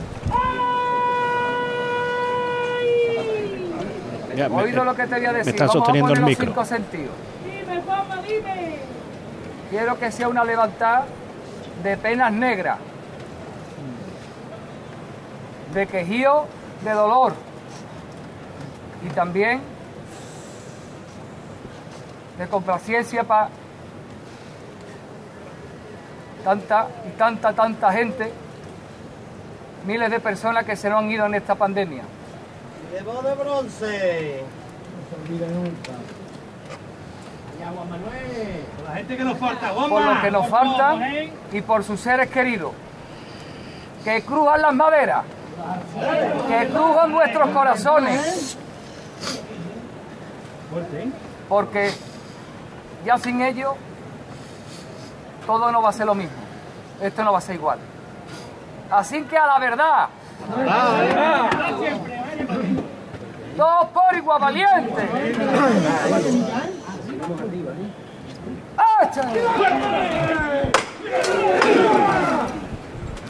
Ya, 4.37 4.49
me- 4.49 4.62
Oído 4.62 4.85
lo 4.85 4.95
que 4.95 5.07
te 5.07 5.16
voy 5.16 5.25
a 5.27 5.33
decir. 5.33 5.55
está 5.55 5.64
Vamos 5.66 5.77
a 5.77 5.79
sosteniendo 5.79 6.12
el 6.12 6.21
micro. 6.23 6.47
cinco 6.47 6.64
sentidos. 6.64 7.14
Quiero 9.71 9.99
que 9.99 10.12
sea 10.12 10.29
una 10.29 10.45
levantada 10.45 11.07
de 11.83 11.97
penas 11.97 12.33
negras, 12.33 12.79
de 15.75 15.87
quejío, 15.87 16.45
de 16.85 16.92
dolor 16.92 17.33
y 19.05 19.09
también 19.11 19.61
de 22.38 22.47
complacencia 22.49 23.25
para 23.25 23.49
tanta 26.47 26.87
y 27.05 27.19
tanta, 27.19 27.53
tanta 27.53 27.93
gente, 27.93 28.31
miles 29.85 30.09
de 30.09 30.21
personas 30.21 30.65
que 30.65 30.77
se 30.77 30.89
nos 30.89 31.01
han 31.01 31.11
ido 31.11 31.27
en 31.27 31.35
esta 31.35 31.57
pandemia. 31.57 32.05
Llevo 32.93 33.21
de 33.21 33.35
bronce. 33.35 34.43
No 35.19 35.39
se 35.39 35.53
nunca. 35.53 35.91
Y 37.59 37.63
agua 37.65 37.85
Manuel. 37.85 38.65
Por 38.77 38.89
la 38.89 38.95
gente 38.95 39.17
que 39.17 39.25
nos 39.25 39.39
falta, 39.39 39.73
goma. 39.73 39.89
por 39.89 40.03
lo 40.05 40.21
que 40.23 40.31
nos 40.31 40.49
favor, 40.49 41.03
¿eh? 41.03 41.33
y 41.51 41.61
por 41.63 41.83
sus 41.83 41.99
seres 41.99 42.31
queridos. 42.31 42.71
Que 44.05 44.23
crujan 44.23 44.63
las 44.63 44.73
maderas, 44.73 45.25
que 46.47 46.69
crujan 46.69 47.11
nuestros 47.11 47.51
corazones, 47.51 48.57
porque 51.49 51.91
ya 53.05 53.19
sin 53.19 53.43
ellos 53.43 53.75
todo 55.47 55.71
no 55.71 55.81
va 55.81 55.91
a 55.91 55.93
ser 55.93 56.07
lo 56.07 56.15
mismo. 56.15 56.37
Esto 57.01 57.23
no 57.23 57.33
va 57.33 57.39
a 57.39 57.41
ser 57.41 57.55
igual. 57.55 57.79
Así 58.91 59.23
que 59.23 59.37
a 59.37 59.47
la 59.47 59.59
verdad, 59.59 60.09
todos 63.57 63.89
por 63.89 64.17
igual 64.17 64.41
valientes. 64.41 65.05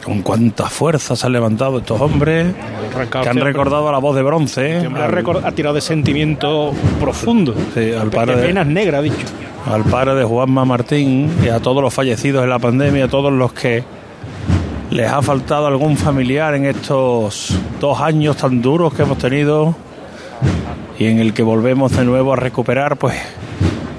Con 0.07 0.21
cuánta 0.21 0.69
fuerza 0.69 1.17
se 1.17 1.27
han 1.27 1.33
levantado 1.33 1.79
estos 1.79 1.99
hombres 1.99 2.55
que 3.11 3.27
han 3.27 3.41
recordado 3.41 3.89
a 3.89 3.91
la 3.91 3.97
voz 3.97 4.15
de 4.15 4.23
bronce. 4.23 4.77
Este 4.77 4.87
hombre 4.87 5.03
ha, 5.43 5.51
tirado 5.51 5.75
de 5.75 5.81
sentimiento 5.81 6.71
profundo. 6.97 7.53
Sí, 7.73 7.91
al 7.91 8.09
padre 8.09 8.37
de, 8.37 8.53
negras, 8.63 8.99
ha 8.99 9.01
dicho. 9.01 9.25
al 9.69 9.83
padre 9.83 10.15
de 10.15 10.23
Juanma 10.23 10.63
Martín 10.63 11.29
y 11.43 11.49
a 11.49 11.59
todos 11.59 11.83
los 11.83 11.93
fallecidos 11.93 12.41
en 12.41 12.49
la 12.49 12.57
pandemia, 12.57 13.03
a 13.03 13.07
todos 13.09 13.33
los 13.33 13.51
que 13.51 13.83
les 14.91 15.11
ha 15.11 15.21
faltado 15.21 15.67
algún 15.67 15.97
familiar 15.97 16.55
en 16.55 16.67
estos 16.67 17.59
dos 17.81 17.99
años 17.99 18.37
tan 18.37 18.61
duros 18.61 18.93
que 18.93 19.01
hemos 19.01 19.17
tenido 19.17 19.75
y 20.97 21.07
en 21.07 21.19
el 21.19 21.33
que 21.33 21.43
volvemos 21.43 21.91
de 21.97 22.05
nuevo 22.05 22.31
a 22.31 22.37
recuperar 22.37 22.95
pues 22.95 23.15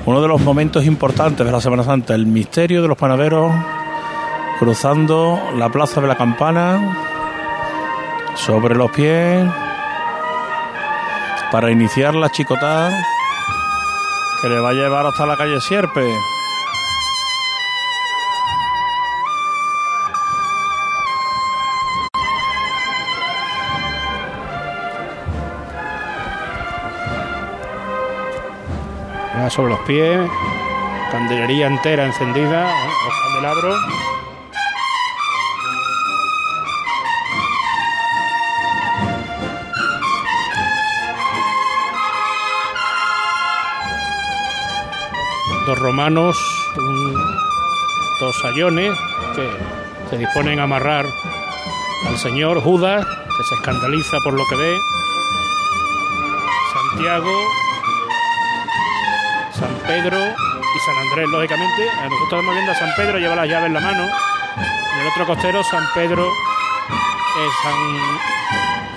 uno 0.07 0.23
de 0.23 0.29
los 0.29 0.40
momentos 0.40 0.87
importantes 0.87 1.44
de 1.44 1.53
la 1.53 1.61
Semana 1.61 1.85
Santa, 1.85 2.14
el 2.14 2.25
misterio 2.25 2.81
de 2.81 2.88
los 2.88 2.97
panaderos 2.97 3.53
cruzando 4.59 5.40
la 5.57 5.68
plaza 5.68 6.01
de 6.01 6.09
la 6.09 6.16
campana 6.16 6.97
sobre 8.35 8.75
los 8.75 8.90
pies 8.90 9.47
para 11.51 11.71
iniciar 11.71 12.14
la 12.14 12.31
chicotada 12.31 12.90
que 14.40 14.49
le 14.49 14.61
va 14.61 14.71
a 14.71 14.73
llevar 14.73 15.07
hasta 15.07 15.27
la 15.27 15.37
calle 15.37 15.61
Sierpe. 15.61 16.12
Sobre 29.51 29.71
los 29.71 29.81
pies. 29.81 30.31
Candelería 31.11 31.68
entera 31.68 32.05
encendida. 32.05 32.71
¿eh? 32.71 32.75
Los 33.07 33.14
candelabros. 33.23 34.08
Romanos, 45.79 46.37
un- 46.77 47.14
dos 48.21 48.37
que 49.35 49.49
se 50.11 50.19
disponen 50.19 50.59
a 50.61 50.64
amarrar 50.64 51.05
al 52.07 52.19
señor 52.19 52.61
Judas, 52.62 53.05
que 53.37 53.45
se 53.45 53.55
escandaliza 53.55 54.19
por 54.25 54.35
lo 54.35 54.45
que 54.49 54.57
ve. 54.57 54.79
Santiago, 56.73 57.31
San 59.53 59.75
Pedro 59.87 60.19
y 60.19 60.79
San 60.87 60.97
Andrés, 61.09 61.29
lógicamente. 61.29 61.83
Eh, 61.83 61.91
Nosotros 62.05 62.23
estamos 62.25 62.55
viendo 62.55 62.73
a 62.73 62.75
San 62.75 62.91
Pedro, 62.97 63.19
lleva 63.19 63.37
las 63.37 63.49
llaves 63.49 63.67
en 63.67 63.75
la 63.75 63.81
mano. 63.81 64.05
En 64.05 65.01
el 65.01 65.07
otro 65.09 65.27
costero, 65.27 65.62
San 65.64 65.85
Pedro, 65.95 66.27
San 67.62 67.75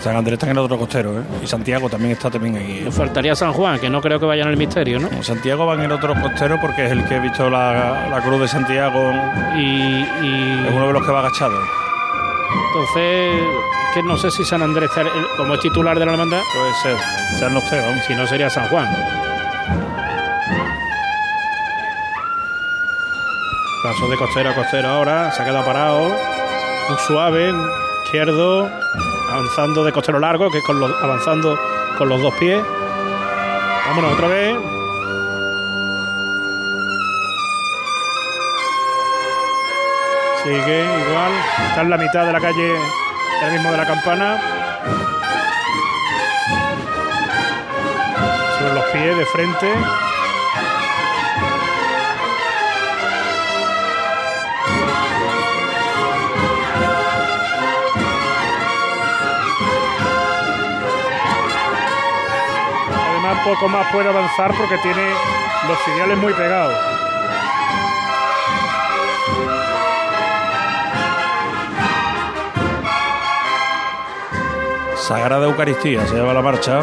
San 0.01 0.15
Andrés 0.15 0.33
está 0.33 0.47
en 0.47 0.53
el 0.53 0.57
otro 0.59 0.77
costero, 0.79 1.19
¿eh? 1.19 1.23
Y 1.43 1.47
Santiago 1.47 1.87
también 1.87 2.13
está 2.13 2.31
también 2.31 2.57
aquí. 2.57 2.81
Nos 2.85 2.95
faltaría 2.95 3.35
San 3.35 3.53
Juan, 3.53 3.79
que 3.79 3.87
no 3.89 4.01
creo 4.01 4.19
que 4.19 4.25
vaya 4.25 4.41
en 4.43 4.49
el 4.49 4.57
misterio, 4.57 4.99
¿no? 4.99 5.21
Santiago 5.21 5.65
va 5.67 5.75
en 5.75 5.81
el 5.81 5.91
otro 5.91 6.15
costero 6.19 6.57
porque 6.59 6.85
es 6.85 6.91
el 6.91 7.05
que 7.05 7.15
he 7.15 7.19
visto 7.19 7.49
la, 7.51 8.07
la 8.09 8.19
cruz 8.21 8.41
de 8.41 8.47
Santiago 8.47 9.11
y, 9.55 10.01
es 10.01 10.73
uno 10.73 10.87
de 10.87 10.93
los 10.93 11.05
que 11.05 11.11
va 11.11 11.19
agachado. 11.19 11.53
Entonces, 12.67 13.43
que 13.93 14.01
no 14.03 14.17
sé 14.17 14.31
si 14.31 14.43
San 14.43 14.63
Andrés, 14.63 14.89
está- 14.89 15.07
como 15.37 15.53
es 15.53 15.59
titular 15.59 15.97
de 15.99 16.05
la 16.05 16.13
hermandad, 16.13 16.41
puede 16.51 16.73
ser. 16.81 16.97
Sean 17.37 17.53
los 17.53 17.63
tres, 17.69 17.83
Si 18.07 18.15
no, 18.15 18.25
sería 18.25 18.49
San 18.49 18.67
Juan. 18.69 18.87
Paso 23.83 24.07
de 24.09 24.17
costero 24.17 24.49
a 24.49 24.55
costero 24.55 24.87
ahora, 24.89 25.31
se 25.31 25.41
ha 25.41 25.45
quedado 25.45 25.65
parado. 25.65 26.07
Muy 26.89 26.97
suave, 27.07 27.53
izquierdo, 28.05 28.69
avanzando 29.41 29.83
de 29.83 29.91
costero 29.91 30.19
largo, 30.19 30.51
que 30.51 30.59
es 30.59 30.63
con 30.63 30.79
los, 30.79 30.91
avanzando 31.01 31.57
con 31.97 32.07
los 32.07 32.21
dos 32.21 32.33
pies. 32.35 32.63
Vámonos 33.87 34.13
otra 34.13 34.27
vez. 34.27 34.55
Sigue 40.43 40.83
igual. 40.83 41.31
Está 41.69 41.81
en 41.81 41.89
la 41.89 41.97
mitad 41.97 42.25
de 42.25 42.33
la 42.33 42.39
calle, 42.39 42.75
el 43.43 43.51
mismo 43.53 43.71
de 43.71 43.77
la 43.77 43.87
campana. 43.87 44.39
Sobre 48.59 48.73
los 48.75 48.85
pies 48.85 49.17
de 49.17 49.25
frente. 49.25 50.10
Poco 63.43 63.67
más 63.67 63.87
puede 63.91 64.09
avanzar 64.09 64.53
porque 64.57 64.77
tiene 64.77 65.09
los 65.67 65.77
filiales 65.79 66.17
muy 66.17 66.33
pegados. 66.33 66.77
Sagrada 74.95 75.45
Eucaristía 75.45 76.05
se 76.05 76.15
lleva 76.15 76.33
la 76.33 76.41
marcha. 76.41 76.81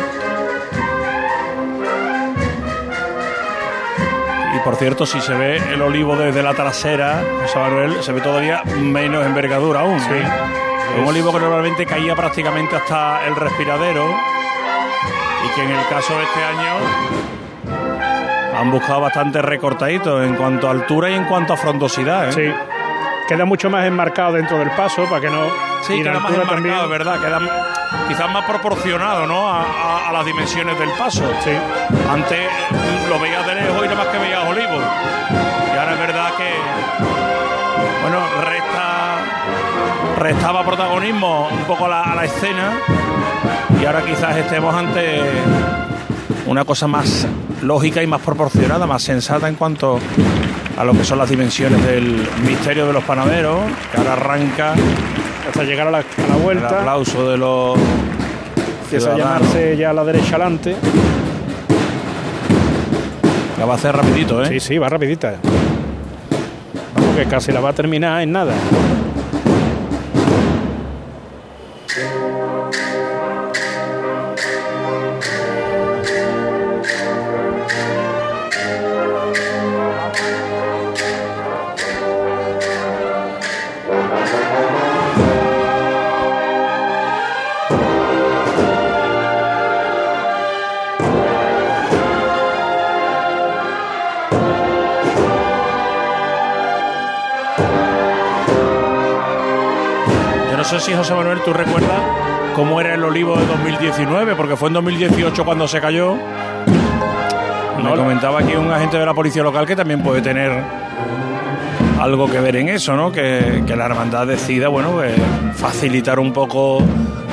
Y 4.54 4.58
por 4.60 4.76
cierto, 4.76 5.06
si 5.06 5.20
se 5.20 5.34
ve 5.34 5.56
el 5.72 5.80
olivo 5.82 6.16
desde 6.16 6.42
la 6.42 6.52
trasera, 6.54 7.22
José 7.42 7.58
Manuel, 7.58 8.02
se 8.02 8.12
ve 8.12 8.20
todavía 8.20 8.62
menos 8.64 9.24
envergadura 9.24 9.80
aún. 9.80 9.98
¿eh? 9.98 10.28
Un 11.00 11.06
olivo 11.06 11.32
que 11.32 11.38
normalmente 11.38 11.86
caía 11.86 12.16
prácticamente 12.16 12.74
hasta 12.76 13.26
el 13.26 13.36
respiradero 13.36 14.38
y 15.44 15.55
que 15.55 15.62
en 15.64 15.70
el 15.70 15.87
caso 15.88 16.16
de 16.16 16.22
este 16.24 16.44
año 16.44 16.74
han 18.59 18.70
buscado 18.70 19.01
bastante 19.03 19.40
recortadito 19.42 20.22
en 20.22 20.35
cuanto 20.35 20.68
a 20.68 20.72
altura 20.72 21.11
y 21.11 21.14
en 21.14 21.24
cuanto 21.24 21.53
a 21.53 21.57
frondosidad. 21.57 22.29
¿eh? 22.29 22.33
Sí. 22.33 22.55
Queda 23.29 23.44
mucho 23.44 23.68
más 23.70 23.85
enmarcado 23.85 24.33
dentro 24.33 24.59
del 24.59 24.70
paso 24.70 25.05
para 25.05 25.20
que 25.20 25.29
no. 25.31 25.42
Sí, 25.83 25.94
y 25.94 26.03
queda 26.03 26.18
más 26.18 26.33
enmarcado, 26.33 26.55
también. 26.55 26.90
verdad, 26.90 27.20
queda 27.20 27.38
quizás 28.09 28.31
más 28.33 28.44
proporcionado, 28.46 29.27
¿no? 29.27 29.48
A, 29.48 29.61
a- 29.62 30.09
a 30.09 30.12
las 30.12 30.24
dimensiones 30.24 30.79
del 30.79 30.90
paso. 30.92 31.22
Sí. 31.44 31.51
Antes 32.11 32.48
lo 33.09 33.18
veías 33.20 33.46
de 33.46 33.55
lejos 33.55 33.79
y 33.85 33.88
nada 33.88 33.96
más 33.96 34.07
que 34.09 34.18
veías 34.18 34.44
olivos. 34.44 34.83
Y 35.74 35.79
ahora 35.79 35.92
es 35.92 35.98
verdad 35.98 36.31
que, 36.37 36.51
bueno, 38.03 38.18
resta, 38.44 40.16
restaba 40.18 40.64
protagonismo 40.64 41.48
un 41.48 41.64
poco 41.64 41.85
a 41.85 41.88
la, 41.88 42.03
a 42.03 42.14
la 42.14 42.24
escena 42.24 42.72
y 43.80 43.84
ahora 43.86 44.02
quizás 44.04 44.36
estemos 44.36 44.74
ante 44.74 45.20
una 46.46 46.64
cosa 46.64 46.86
más 46.86 47.26
lógica 47.62 48.02
y 48.02 48.06
más 48.06 48.20
proporcionada, 48.20 48.86
más 48.86 49.02
sensata 49.02 49.48
en 49.48 49.54
cuanto 49.54 49.98
a 50.76 50.84
lo 50.84 50.92
que 50.92 51.04
son 51.04 51.18
las 51.18 51.28
dimensiones 51.28 51.84
del 51.84 52.26
misterio 52.46 52.86
de 52.86 52.92
los 52.92 53.04
panaderos, 53.04 53.60
que 53.90 53.98
ahora 53.98 54.12
arranca 54.14 54.74
hasta 55.48 55.64
llegar 55.64 55.88
a 55.88 55.90
la, 55.90 55.98
a 55.98 56.02
la 56.28 56.36
el 56.36 56.42
vuelta. 56.42 56.80
aplauso 56.80 57.28
de 57.30 57.36
los 57.38 57.78
Empieza 58.84 59.12
a 59.14 59.18
llamarse 59.18 59.76
ya 59.76 59.90
a 59.90 59.92
la 59.92 60.04
derecha 60.04 60.36
adelante. 60.36 60.74
La 63.58 63.66
va 63.66 63.74
a 63.74 63.76
hacer 63.76 63.94
rapidito, 63.94 64.42
¿eh? 64.42 64.46
Sí, 64.48 64.60
sí, 64.60 64.78
va 64.78 64.88
rapidita. 64.88 65.34
Vamos, 66.94 67.16
que 67.16 67.24
casi 67.26 67.52
la 67.52 67.60
va 67.60 67.70
a 67.70 67.72
terminar 67.72 68.22
en 68.22 68.32
nada. 68.32 68.52
No 100.58 100.64
sé 100.64 100.80
si 100.80 100.92
José 100.92 101.14
Manuel, 101.14 101.38
tú 101.44 101.52
recuerdas 101.52 102.02
cómo 102.56 102.80
era 102.80 102.94
el 102.94 103.04
olivo 103.04 103.36
de 103.38 103.46
2019, 103.46 104.34
porque 104.34 104.56
fue 104.56 104.66
en 104.66 104.74
2018 104.74 105.44
cuando 105.44 105.68
se 105.68 105.80
cayó. 105.80 106.16
Me 107.80 107.94
comentaba 107.94 108.40
aquí 108.40 108.56
un 108.56 108.68
agente 108.68 108.98
de 108.98 109.06
la 109.06 109.14
policía 109.14 109.44
local 109.44 109.66
que 109.66 109.76
también 109.76 110.02
puede 110.02 110.20
tener 110.20 110.50
algo 112.00 112.28
que 112.28 112.40
ver 112.40 112.56
en 112.56 112.70
eso, 112.70 112.96
¿no? 112.96 113.12
Que, 113.12 113.62
que 113.68 113.76
la 113.76 113.86
hermandad 113.86 114.26
decida, 114.26 114.66
bueno, 114.66 115.00
que 115.00 115.14
facilitar 115.54 116.18
un 116.18 116.32
poco 116.32 116.82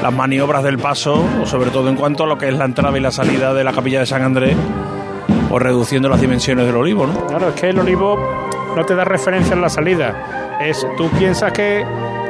las 0.03 0.13
maniobras 0.13 0.61
del 0.61 0.77
paso, 0.77 1.25
o 1.41 1.47
sobre 1.47 1.71
todo 1.71 1.89
en 1.89 1.95
cuanto 1.95 2.25
a 2.25 2.27
lo 2.27 2.38
que 2.38 2.47
es 2.49 2.53
la 2.53 2.65
entrada 2.65 2.95
y 2.95 3.01
la 3.01 3.11
salida 3.11 3.55
de 3.55 3.63
la 3.63 3.73
capilla 3.73 4.01
de 4.01 4.05
San 4.05 4.21
Andrés, 4.21 4.55
o 5.49 5.57
reduciendo 5.57 6.09
las 6.09 6.21
dimensiones 6.21 6.67
del 6.67 6.76
olivo, 6.76 7.07
¿no? 7.07 7.26
Claro, 7.26 7.49
es 7.49 7.55
que 7.55 7.69
el 7.69 7.80
olivo 7.80 8.19
no 8.76 8.86
te 8.86 8.93
da 8.93 9.03
referencia 9.03 9.55
en 9.55 9.61
la 9.61 9.69
salida. 9.69 10.57
Es, 10.61 10.86
tú 10.95 11.09
piensas 11.09 11.51
que, 11.53 11.84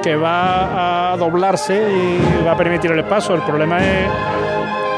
que 0.06 0.16
va 0.16 1.14
a 1.14 1.18
doblarse 1.18 1.74
y 1.74 2.46
va 2.46 2.52
a 2.52 2.56
permitir 2.56 2.92
el 2.92 3.04
paso. 3.06 3.34
El 3.34 3.42
problema 3.42 3.80
es. 3.80 4.08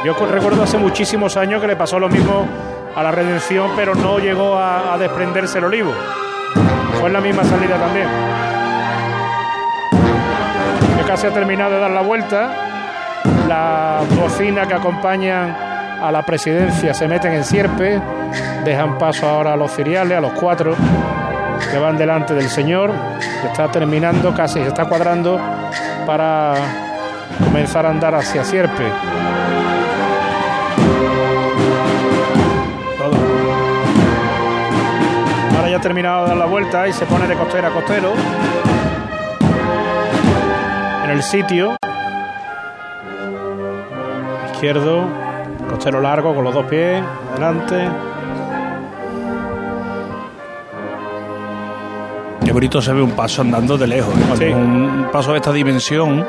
Yo 0.04 0.14
recuerdo 0.26 0.64
hace 0.64 0.78
muchísimos 0.78 1.38
años 1.38 1.62
que 1.62 1.68
le 1.68 1.78
pasó 1.78 1.98
lo 1.98 2.10
mismo 2.10 2.46
a 2.94 3.02
la 3.02 3.12
redención, 3.12 3.72
pero 3.78 3.96
no 3.96 4.20
llegó 4.20 4.58
a, 4.60 4.98
desprenderse 5.00 5.60
el 5.60 5.64
olivo. 5.64 5.94
Fue 7.00 7.10
la 7.10 7.22
misma 7.22 7.46
salida 7.46 7.78
también. 7.78 8.08
Casi 11.08 11.28
ha 11.28 11.32
terminado 11.32 11.76
de 11.76 11.80
dar 11.80 11.92
la 11.92 12.02
vuelta. 12.02 12.50
Las 13.48 14.14
bocinas 14.14 14.68
que 14.68 14.74
acompañan 14.74 15.56
a 16.02 16.12
la 16.12 16.22
presidencia 16.24 16.94
se 16.94 17.08
meten 17.08 17.32
en 17.32 17.46
sierpe. 17.46 18.02
Dejan 18.66 18.98
paso 18.98 19.26
ahora 19.26 19.54
a 19.54 19.56
los 19.56 19.72
ciriales, 19.74 20.18
a 20.18 20.20
los 20.22 20.34
cuatro 20.34 20.76
que 21.72 21.78
van 21.78 21.98
delante 21.98 22.34
del 22.34 22.50
Señor, 22.50 22.92
que 23.42 23.48
está 23.48 23.70
terminando, 23.70 24.34
casi 24.34 24.60
se 24.60 24.68
está 24.68 24.86
cuadrando 24.86 25.40
para 26.06 26.54
comenzar 27.44 27.86
a 27.86 27.90
andar 27.90 28.16
hacia 28.16 28.44
Sierpe. 28.44 28.84
Todo. 32.98 33.18
Ahora 35.56 35.70
ya 35.70 35.78
ha 35.78 35.82
terminado 35.82 36.24
de 36.24 36.30
dar 36.30 36.38
la 36.38 36.46
vuelta 36.46 36.88
y 36.88 36.94
se 36.94 37.06
pone 37.06 37.28
de 37.28 37.36
costero 37.36 37.68
a 37.68 37.72
costero. 37.72 38.14
En 41.04 41.10
el 41.10 41.24
sitio. 41.24 41.78
Izquierdo, 44.54 45.06
costero 45.70 46.02
largo 46.02 46.34
con 46.34 46.44
los 46.44 46.54
dos 46.54 46.66
pies, 46.66 47.04
adelante. 47.32 47.88
Qué 52.48 52.54
bonito 52.54 52.82
se 52.82 52.94
ve 52.94 53.02
un 53.02 53.12
paso 53.12 53.42
andando 53.42 53.78
de 53.78 53.88
lejos, 53.88 54.16
un 54.16 55.10
paso 55.12 55.34
de 55.34 55.40
esta 55.40 55.52
dimensión 55.52 56.26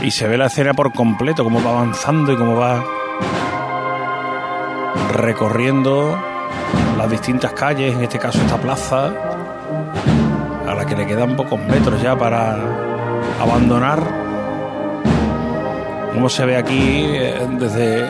y 0.00 0.10
se 0.10 0.26
ve 0.26 0.38
la 0.38 0.46
escena 0.46 0.72
por 0.72 0.94
completo, 0.94 1.44
cómo 1.44 1.62
va 1.62 1.72
avanzando 1.72 2.32
y 2.32 2.36
cómo 2.36 2.56
va 2.56 2.82
recorriendo 5.12 6.18
las 6.96 7.10
distintas 7.10 7.52
calles, 7.52 7.96
en 7.96 8.02
este 8.02 8.18
caso 8.18 8.38
esta 8.40 8.56
plaza, 8.56 9.12
a 10.66 10.74
la 10.74 10.86
que 10.86 10.96
le 10.96 11.06
quedan 11.06 11.36
pocos 11.36 11.60
metros 11.60 12.00
ya 12.00 12.16
para 12.16 12.56
abandonar. 13.38 14.00
Como 16.14 16.30
se 16.30 16.46
ve 16.46 16.56
aquí 16.56 17.04
eh, 17.04 17.46
desde 17.58 18.08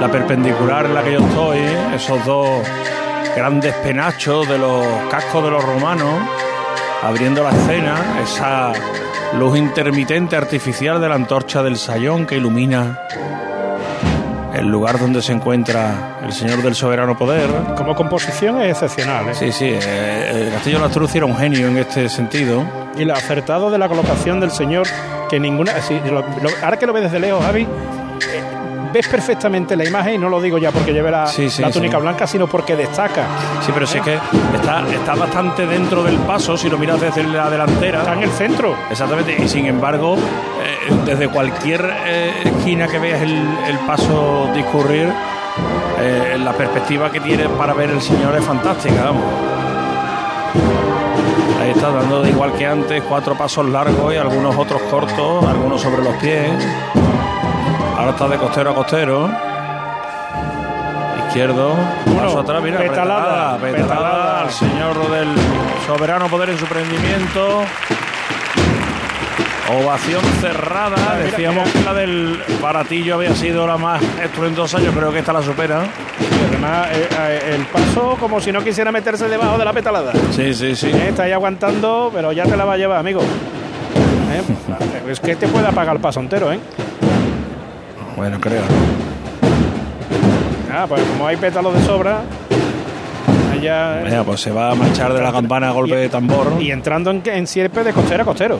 la 0.00 0.10
perpendicular 0.10 0.86
en 0.86 0.94
la 0.94 1.04
que 1.04 1.12
yo 1.12 1.18
estoy, 1.18 1.58
esos 1.94 2.24
dos 2.24 2.48
grandes 3.36 3.74
penachos 3.76 4.48
de 4.48 4.58
los 4.58 4.84
cascos 5.10 5.44
de 5.44 5.50
los 5.50 5.64
romanos, 5.64 6.20
abriendo 7.02 7.42
la 7.42 7.50
escena, 7.50 7.94
esa 8.22 8.72
luz 9.38 9.56
intermitente 9.56 10.36
artificial 10.36 11.00
de 11.00 11.08
la 11.08 11.14
antorcha 11.14 11.62
del 11.62 11.76
sayón 11.76 12.26
que 12.26 12.36
ilumina 12.36 12.98
el 14.54 14.66
lugar 14.68 14.98
donde 14.98 15.22
se 15.22 15.32
encuentra 15.32 16.18
el 16.22 16.32
señor 16.32 16.62
del 16.62 16.74
soberano 16.74 17.16
poder. 17.16 17.48
Como 17.76 17.94
composición 17.94 18.60
es 18.60 18.72
excepcional. 18.82 19.30
¿eh? 19.30 19.34
Sí, 19.34 19.50
sí, 19.50 19.64
eh, 19.72 20.44
el 20.46 20.52
Castillo 20.52 20.78
de 20.78 20.84
la 20.88 20.90
Truz 20.92 21.14
era 21.14 21.24
un 21.24 21.36
genio 21.36 21.68
en 21.68 21.78
este 21.78 22.08
sentido. 22.10 22.62
Y 22.98 23.06
lo 23.06 23.14
acertado 23.14 23.70
de 23.70 23.78
la 23.78 23.88
colocación 23.88 24.40
del 24.40 24.50
señor, 24.50 24.86
que 25.30 25.40
ninguna. 25.40 25.80
sí, 25.80 25.98
lo- 26.04 26.20
lo- 26.20 26.50
ahora 26.62 26.78
que 26.78 26.86
lo 26.86 26.92
ves 26.92 27.04
desde 27.04 27.18
lejos, 27.18 27.42
Javi, 27.42 27.62
eh, 27.62 27.66
ves 28.92 29.08
perfectamente 29.08 29.76
la 29.76 29.84
imagen, 29.84 30.14
y 30.14 30.18
no 30.18 30.28
lo 30.28 30.40
digo 30.40 30.58
ya 30.58 30.70
porque 30.70 30.92
lleve 30.92 31.10
la, 31.10 31.26
Sí, 31.26 31.48
sí, 31.50 31.62
la 31.62 31.70
túnica 31.70 31.96
sí. 31.96 32.02
blanca, 32.02 32.26
sino 32.26 32.46
porque 32.46 32.76
destaca. 32.76 33.24
Sí, 33.64 33.70
pero 33.72 33.86
sí 33.86 33.98
es 33.98 34.04
que 34.04 34.14
está, 34.54 34.84
está 34.92 35.14
bastante 35.14 35.66
dentro 35.66 36.02
del 36.02 36.16
paso, 36.18 36.56
si 36.56 36.68
lo 36.68 36.78
miras 36.78 37.00
desde 37.00 37.22
la 37.24 37.48
delantera. 37.50 38.00
Está 38.00 38.12
en 38.14 38.22
el 38.22 38.30
centro. 38.30 38.74
Exactamente, 38.90 39.36
y 39.42 39.48
sin 39.48 39.66
embargo, 39.66 40.16
eh, 40.16 40.92
desde 41.04 41.28
cualquier 41.28 41.88
eh, 42.06 42.32
esquina 42.44 42.86
que 42.88 42.98
veas 42.98 43.22
el, 43.22 43.32
el 43.68 43.78
paso 43.86 44.50
discurrir, 44.54 45.08
eh, 46.00 46.36
la 46.42 46.52
perspectiva 46.52 47.10
que 47.10 47.20
tiene 47.20 47.48
para 47.48 47.74
ver 47.74 47.90
el 47.90 48.00
señor 48.00 48.34
es 48.36 48.44
fantástica, 48.44 49.04
vamos. 49.04 49.22
Ahí 51.60 51.70
está 51.70 51.90
dando 51.90 52.22
de 52.22 52.30
igual 52.30 52.52
que 52.54 52.66
antes, 52.66 53.02
cuatro 53.08 53.36
pasos 53.36 53.66
largos 53.68 54.12
y 54.12 54.16
algunos 54.16 54.56
otros 54.56 54.82
cortos, 54.82 55.44
algunos 55.44 55.80
sobre 55.80 56.02
los 56.02 56.14
pies. 56.16 56.50
Ahora 58.02 58.14
está 58.14 58.26
de 58.26 58.36
costero 58.36 58.70
a 58.70 58.74
costero. 58.74 59.30
Izquierdo, 61.28 61.72
paso 62.16 62.40
atrás, 62.40 62.60
mira, 62.60 62.78
petalada, 62.78 63.56
petalada, 63.58 63.58
petalada 63.58 63.82
petalada. 63.86 64.40
al 64.42 64.50
señor 64.50 65.10
del 65.10 65.28
soberano 65.86 66.26
poder 66.26 66.50
en 66.50 66.58
su 66.58 66.66
prendimiento. 66.66 67.62
Ovación 69.70 70.20
cerrada. 70.40 70.96
mira, 70.96 71.16
Decíamos 71.30 71.70
que 71.70 71.80
la 71.84 71.94
del 71.94 72.42
baratillo 72.60 73.14
había 73.14 73.36
sido 73.36 73.68
la 73.68 73.76
más 73.78 74.02
estruendosa. 74.20 74.80
Yo 74.80 74.90
creo 74.90 75.12
que 75.12 75.20
esta 75.20 75.32
la 75.32 75.40
supera. 75.42 75.84
Y 76.20 76.48
además, 76.48 76.88
eh, 76.90 77.08
eh, 77.20 77.54
el 77.54 77.66
paso 77.66 78.16
como 78.18 78.40
si 78.40 78.50
no 78.50 78.64
quisiera 78.64 78.90
meterse 78.90 79.28
debajo 79.28 79.56
de 79.58 79.64
la 79.64 79.72
petalada. 79.72 80.12
Sí, 80.32 80.52
sí, 80.54 80.74
sí. 80.74 80.88
Eh, 80.88 81.10
Está 81.10 81.22
ahí 81.22 81.32
aguantando, 81.32 82.10
pero 82.12 82.32
ya 82.32 82.42
te 82.46 82.56
la 82.56 82.64
va 82.64 82.72
a 82.72 82.76
llevar, 82.78 82.98
amigo. 82.98 83.20
Eh, 83.22 84.42
Es 85.08 85.20
que 85.20 85.36
te 85.36 85.46
puede 85.46 85.68
apagar 85.68 85.94
el 85.94 86.02
paso 86.02 86.18
entero, 86.20 86.52
¿eh? 86.52 86.58
Bueno, 88.16 88.38
creo. 88.40 88.62
Ah, 90.72 90.86
pues 90.88 91.02
como 91.02 91.26
hay 91.26 91.36
pétalos 91.36 91.74
de 91.74 91.82
sobra, 91.82 92.20
allá... 93.52 94.00
Mira, 94.04 94.24
pues 94.24 94.40
se 94.40 94.50
va 94.50 94.70
a 94.70 94.74
marchar 94.74 95.12
de 95.12 95.20
la 95.20 95.30
campana 95.32 95.68
a 95.68 95.72
golpe 95.72 95.96
de 95.96 96.08
tambor. 96.08 96.54
Y 96.60 96.70
entrando 96.70 97.10
en, 97.10 97.22
en 97.26 97.46
sierpe 97.46 97.84
de 97.84 97.92
costero 97.92 98.22
a 98.22 98.26
costero. 98.26 98.58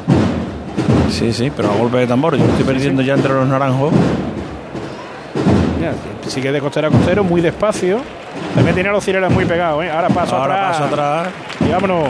Sí, 1.11 1.33
sí, 1.33 1.51
pero 1.55 1.71
a 1.71 1.77
golpe 1.77 1.99
de 1.99 2.07
tambor. 2.07 2.37
Yo 2.37 2.45
estoy 2.45 2.65
perdiendo 2.65 3.03
ya 3.03 3.15
entre 3.15 3.33
los 3.35 3.47
naranjos. 3.49 3.93
Mira, 5.79 5.93
sigue 6.27 6.53
de 6.53 6.61
costero 6.61 6.89
a 6.89 6.91
costero, 6.91 7.25
muy 7.25 7.41
despacio. 7.41 8.01
También 8.55 8.75
tiene 8.75 8.91
los 8.91 9.05
cireros 9.05 9.33
muy 9.33 9.45
pegados, 9.45 9.83
¿eh? 9.85 9.91
Ahora 9.91 10.09
paso 10.09 10.37
Ahora 10.37 10.55
atrás. 10.69 10.79
paso 10.79 10.85
atrás. 10.95 11.29
Y 11.67 11.71
vámonos. 11.73 12.09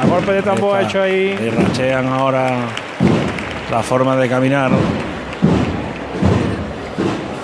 A 0.00 0.06
golpe 0.06 0.32
de 0.32 0.42
tambor 0.42 0.76
ha 0.76 0.82
hecho 0.82 1.02
ahí. 1.02 1.36
Y 1.44 1.50
rachean 1.50 2.06
ahora 2.08 2.50
la 3.70 3.82
forma 3.82 4.16
de 4.16 4.28
caminar. 4.28 4.70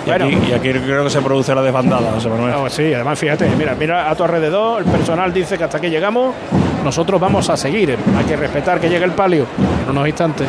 Y, 0.09 0.19
Bueno. 0.19 0.37
aquí, 0.37 0.49
y 0.49 0.53
aquí 0.53 0.71
creo 0.71 1.03
que 1.03 1.09
se 1.09 1.21
produce 1.21 1.53
la 1.53 1.61
desbandada, 1.61 2.11
José 2.13 2.29
Manuel. 2.29 2.51
No, 2.51 2.69
sí, 2.69 2.93
además 2.93 3.19
fíjate, 3.19 3.47
mira, 3.57 3.75
mira 3.75 4.09
a 4.09 4.15
tu 4.15 4.23
alrededor, 4.23 4.81
el 4.83 4.89
personal 4.89 5.31
dice 5.33 5.57
que 5.57 5.63
hasta 5.63 5.77
aquí 5.77 5.89
llegamos, 5.89 6.33
nosotros 6.83 7.19
vamos 7.19 7.49
a 7.49 7.57
seguir, 7.57 7.97
hay 8.17 8.25
que 8.25 8.35
respetar 8.35 8.79
que 8.79 8.89
llegue 8.89 9.05
el 9.05 9.11
palio 9.11 9.45
en 9.85 9.91
unos 9.91 10.07
instantes. 10.07 10.47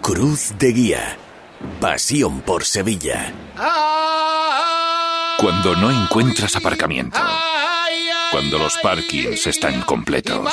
Cruz 0.00 0.54
de 0.58 0.72
Guía. 0.72 1.16
Pasión 1.80 2.40
por 2.42 2.64
Sevilla. 2.64 3.32
Cuando 5.38 5.74
no 5.76 5.90
encuentras 5.90 6.56
aparcamiento. 6.56 7.18
Cuando 8.30 8.58
los 8.58 8.76
parkings 8.78 9.46
están 9.46 9.82
completos. 9.82 10.52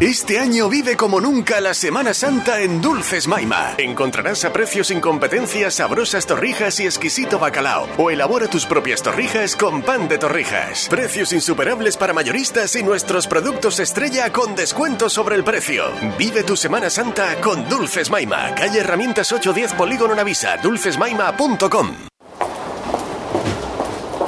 Este 0.00 0.38
año 0.40 0.68
vive 0.68 0.96
como 0.96 1.20
nunca 1.20 1.60
la 1.60 1.74
Semana 1.74 2.12
Santa 2.12 2.60
en 2.60 2.80
Dulces 2.80 3.28
Maima. 3.28 3.74
Encontrarás 3.78 4.44
a 4.44 4.52
precios 4.52 4.88
sin 4.88 5.00
competencia 5.00 5.70
sabrosas 5.70 6.26
torrijas 6.26 6.80
y 6.80 6.86
exquisito 6.86 7.38
bacalao. 7.38 7.88
O 7.98 8.10
elabora 8.10 8.48
tus 8.48 8.66
propias 8.66 9.02
torrijas 9.02 9.54
con 9.54 9.82
pan 9.82 10.08
de 10.08 10.18
torrijas. 10.18 10.88
Precios 10.88 11.32
insuperables 11.32 11.96
para 11.96 12.12
mayoristas 12.12 12.74
y 12.74 12.82
nuestros 12.82 13.26
productos 13.26 13.78
estrella 13.78 14.32
con 14.32 14.56
descuento 14.56 15.08
sobre 15.08 15.36
el 15.36 15.44
precio. 15.44 15.84
Vive 16.18 16.42
tu 16.42 16.56
Semana 16.56 16.90
Santa 16.90 17.40
con 17.40 17.68
Dulces 17.68 18.10
Maima. 18.10 18.54
Calle 18.54 18.80
Herramientas 18.80 19.30
810 19.30 19.74
Polígono 19.74 20.14
Navisa. 20.14 20.56
Dulcesmaima.com. 20.56 21.94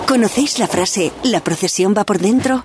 ¿Conocéis 0.07 0.59
la 0.59 0.69
frase 0.69 1.13
La 1.25 1.41
procesión 1.41 1.95
va 1.97 2.05
por 2.05 2.19
dentro? 2.19 2.65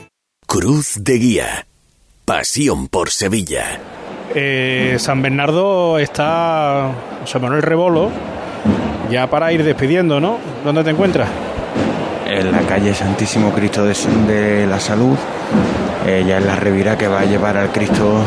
Cruz 0.47 0.97
de 1.01 1.15
Guía. 1.15 1.67
Pasión 2.27 2.89
por 2.89 3.09
Sevilla. 3.09 3.81
Eh, 4.35 4.97
San 4.99 5.23
Bernardo 5.23 5.99
está 5.99 6.91
José 7.21 7.39
Manuel 7.39 7.63
Rebolo, 7.63 8.11
ya 9.11 9.29
para 9.29 9.53
ir 9.53 9.63
despidiendo, 9.65 10.21
¿no? 10.21 10.39
¿Dónde 10.65 10.85
te 10.85 10.91
encuentras? 10.91 11.29
en 12.33 12.51
la 12.51 12.61
calle 12.63 12.95
Santísimo 12.95 13.53
Cristo 13.53 13.85
de, 13.85 14.67
la 14.67 14.81
Salud. 14.81 15.17
Eh, 16.07 16.25
ya 16.27 16.39
es 16.39 16.45
la 16.45 16.57
revira 16.57 16.97
que 16.97 17.07
va 17.07 17.21
a 17.21 17.25
llevar 17.25 17.57
al 17.57 17.71
Cristo 17.71 18.23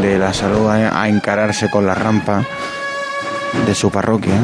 de 0.00 0.18
la 0.18 0.32
Salud 0.32 0.68
a, 0.68 1.02
a 1.02 1.08
encararse 1.08 1.68
con 1.68 1.86
la 1.86 1.94
rampa 1.94 2.44
de 3.66 3.74
su 3.74 3.90
parroquia. 3.90 4.34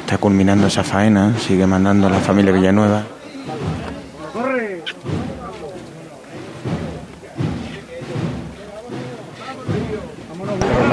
Está 0.00 0.18
culminando 0.18 0.66
esa 0.66 0.82
faena, 0.82 1.34
sigue 1.38 1.66
mandando 1.66 2.06
a 2.06 2.10
la 2.10 2.18
familia 2.18 2.52
Villanueva. 2.52 3.02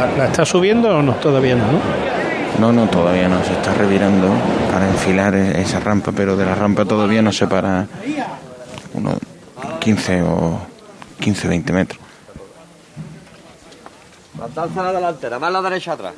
La, 0.06 0.18
la 0.18 0.26
está 0.26 0.46
subiendo 0.46 0.90
o 0.98 1.02
no? 1.02 1.14
Todavía 1.16 1.56
no, 1.56 1.72
¿no? 1.72 1.80
No, 2.60 2.72
no, 2.74 2.90
todavía 2.90 3.28
no, 3.28 3.44
se 3.44 3.54
está 3.54 3.74
revirando 3.74 4.28
para 4.72 4.88
enfilar 4.88 5.34
e- 5.36 5.62
esa 5.62 5.80
rampa, 5.80 6.12
pero 6.12 6.36
de 6.36 6.46
la 6.46 6.56
rampa 6.56 6.86
todavía 6.86 7.22
no 7.22 7.32
se 7.32 7.48
para 7.48 7.88
unos 8.94 9.16
15 9.80 10.22
o 10.24 10.60
15, 11.20 11.48
20 11.48 11.74
metros. 11.74 12.00
Plantarse 14.38 14.80
a 14.80 14.84
la 14.84 14.94
delantera, 14.94 15.40
más 15.40 15.52
la 15.52 15.62
derecha 15.62 15.94
atrás. 15.94 16.14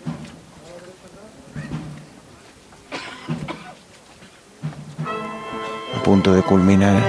a 5.96 6.04
punto 6.04 6.34
de 6.34 6.42
culminar 6.42 7.02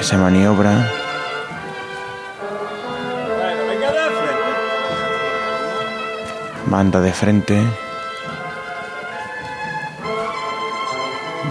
esa 0.00 0.16
maniobra. 0.16 1.01
Manda 6.72 7.02
de 7.02 7.12
frente. 7.12 7.62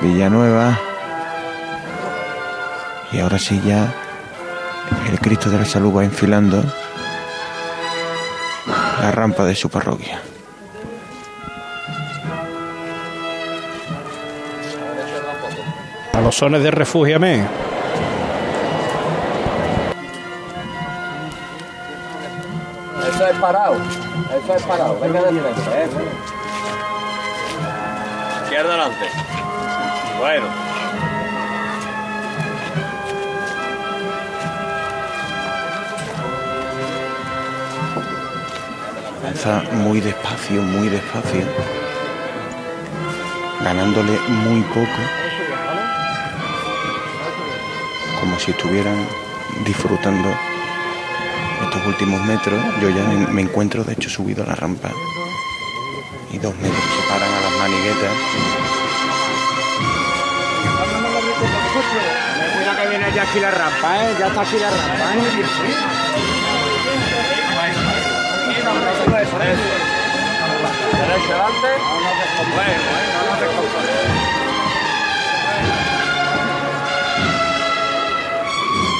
Villanueva. 0.02 0.80
Y 3.12 3.20
ahora 3.20 3.38
sí 3.38 3.62
ya 3.64 3.94
el 5.12 5.20
Cristo 5.20 5.52
de 5.52 5.60
la 5.60 5.66
Salud 5.66 5.96
va 5.96 6.06
enfilando 6.06 6.64
la 9.00 9.12
rampa 9.12 9.46
de 9.46 9.54
su 9.54 9.70
parroquia. 9.70 10.24
A 16.14 16.22
los 16.22 16.36
sones 16.36 16.64
de 16.64 16.72
Refúgiame. 16.72 17.71
Eso 24.44 24.56
es 24.56 24.64
parado. 24.64 25.00
Venga 25.00 25.22
de 25.22 25.40
frente. 25.40 25.84
Eso. 25.84 26.02
Izquierda 28.44 28.70
adelante. 28.74 29.06
Bueno. 30.20 30.46
Avanza 39.22 39.64
muy 39.74 40.02
despacio, 40.02 40.62
muy 40.62 40.90
despacio. 40.90 41.46
Ganándole 43.64 44.20
muy 44.28 44.62
poco. 44.62 45.02
Como 48.20 48.40
si 48.40 48.52
estuvieran 48.52 49.08
disfrutando 49.66 50.30
estos 51.72 51.88
últimos 51.88 52.22
metros. 52.26 52.62
Yo 52.82 52.90
ya 52.90 53.02
me 53.04 53.28
me 53.28 53.42
encuentro, 53.44 53.86
de 53.86 53.94
hecho, 53.94 54.10
subido 54.10 54.44
a 54.44 54.48
la 54.48 54.56
rampa. 54.56 54.90
Y 56.30 56.38
dos 56.38 56.54
metros 56.56 56.84
separan 57.00 57.32
a 57.32 57.40
las 57.40 57.54
maniguetas. 57.60 58.12
Cuidado 62.56 62.78
que 62.78 62.88
viene 62.90 63.06
ya 63.16 63.24
aquí 63.24 63.40
la 63.40 63.52
rampa, 63.52 64.04
¿eh? 64.04 64.16
Ya 64.20 64.28
está 64.28 64.42
aquí 64.42 64.60
la 64.60 64.70
rampa, 64.70 65.14
¿eh? 65.16 65.22
Derecha 71.00 71.32
adelante. 71.32 71.70
No 72.04 72.12
te 72.20 73.46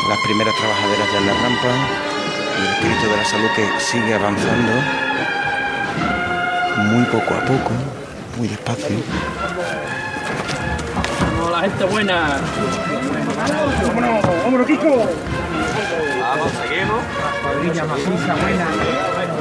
Las 0.10 0.20
primeras 0.20 0.56
trabajaderas 0.56 1.12
ya 1.12 1.20
en 1.20 1.28
la 1.28 1.34
rampa. 1.34 2.11
El 2.62 2.76
Cristo 2.80 3.10
de 3.10 3.18
la 3.18 3.26
Salud 3.26 3.50
que 3.56 3.68
sigue 3.80 4.14
avanzando. 4.14 4.72
Muy 6.78 7.06
poco 7.06 7.34
a 7.34 7.40
poco, 7.40 7.72
muy 8.38 8.48
despacio. 8.48 8.98
Vamos, 11.38 11.52
la 11.52 11.62
gente 11.62 11.84
buena. 11.86 12.38
Vámonos, 13.88 14.22
vámonos, 14.44 14.68
Kiko. 14.68 15.06
Vamos, 16.22 16.52
seguimos. 16.62 17.02
Cuadrilla 17.42 17.86
maciza, 17.86 18.36
buena. 18.36 18.68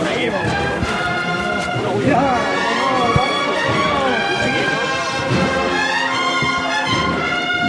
Seguimos. 0.08 0.70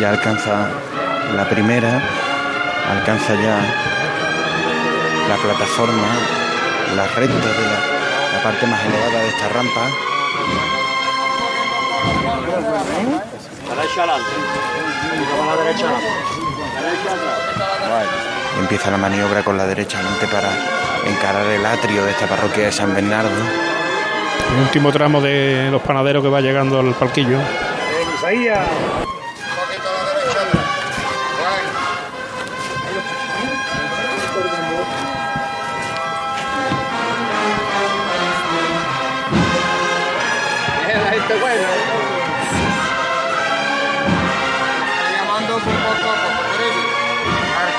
ya 0.01 0.09
alcanza 0.09 0.67
la 1.35 1.47
primera, 1.47 2.01
alcanza 2.91 3.35
ya 3.35 4.00
la 5.31 5.37
plataforma, 5.37 6.07
la 6.93 7.07
recta 7.07 7.47
de 7.47 7.65
la, 7.65 8.33
la 8.33 8.43
parte 8.43 8.67
más 8.67 8.83
elevada 8.83 9.21
de 9.21 9.29
esta 9.29 9.47
rampa. 9.47 9.87
Empieza 18.59 18.91
la 18.91 18.97
maniobra 18.97 19.41
con 19.43 19.57
la 19.57 19.65
derecha 19.67 19.99
adelante 19.99 20.27
para 20.27 20.49
encarar 21.09 21.47
el 21.47 21.65
atrio 21.65 22.03
de 22.03 22.11
esta 22.11 22.27
parroquia 22.27 22.65
de 22.65 22.71
San 22.73 22.93
Bernardo. 22.93 23.29
El 24.53 24.63
último 24.63 24.91
tramo 24.91 25.21
de 25.21 25.69
los 25.71 25.81
panaderos 25.81 26.21
que 26.21 26.29
va 26.29 26.41
llegando 26.41 26.77
al 26.77 26.93
palquillo. 26.93 27.37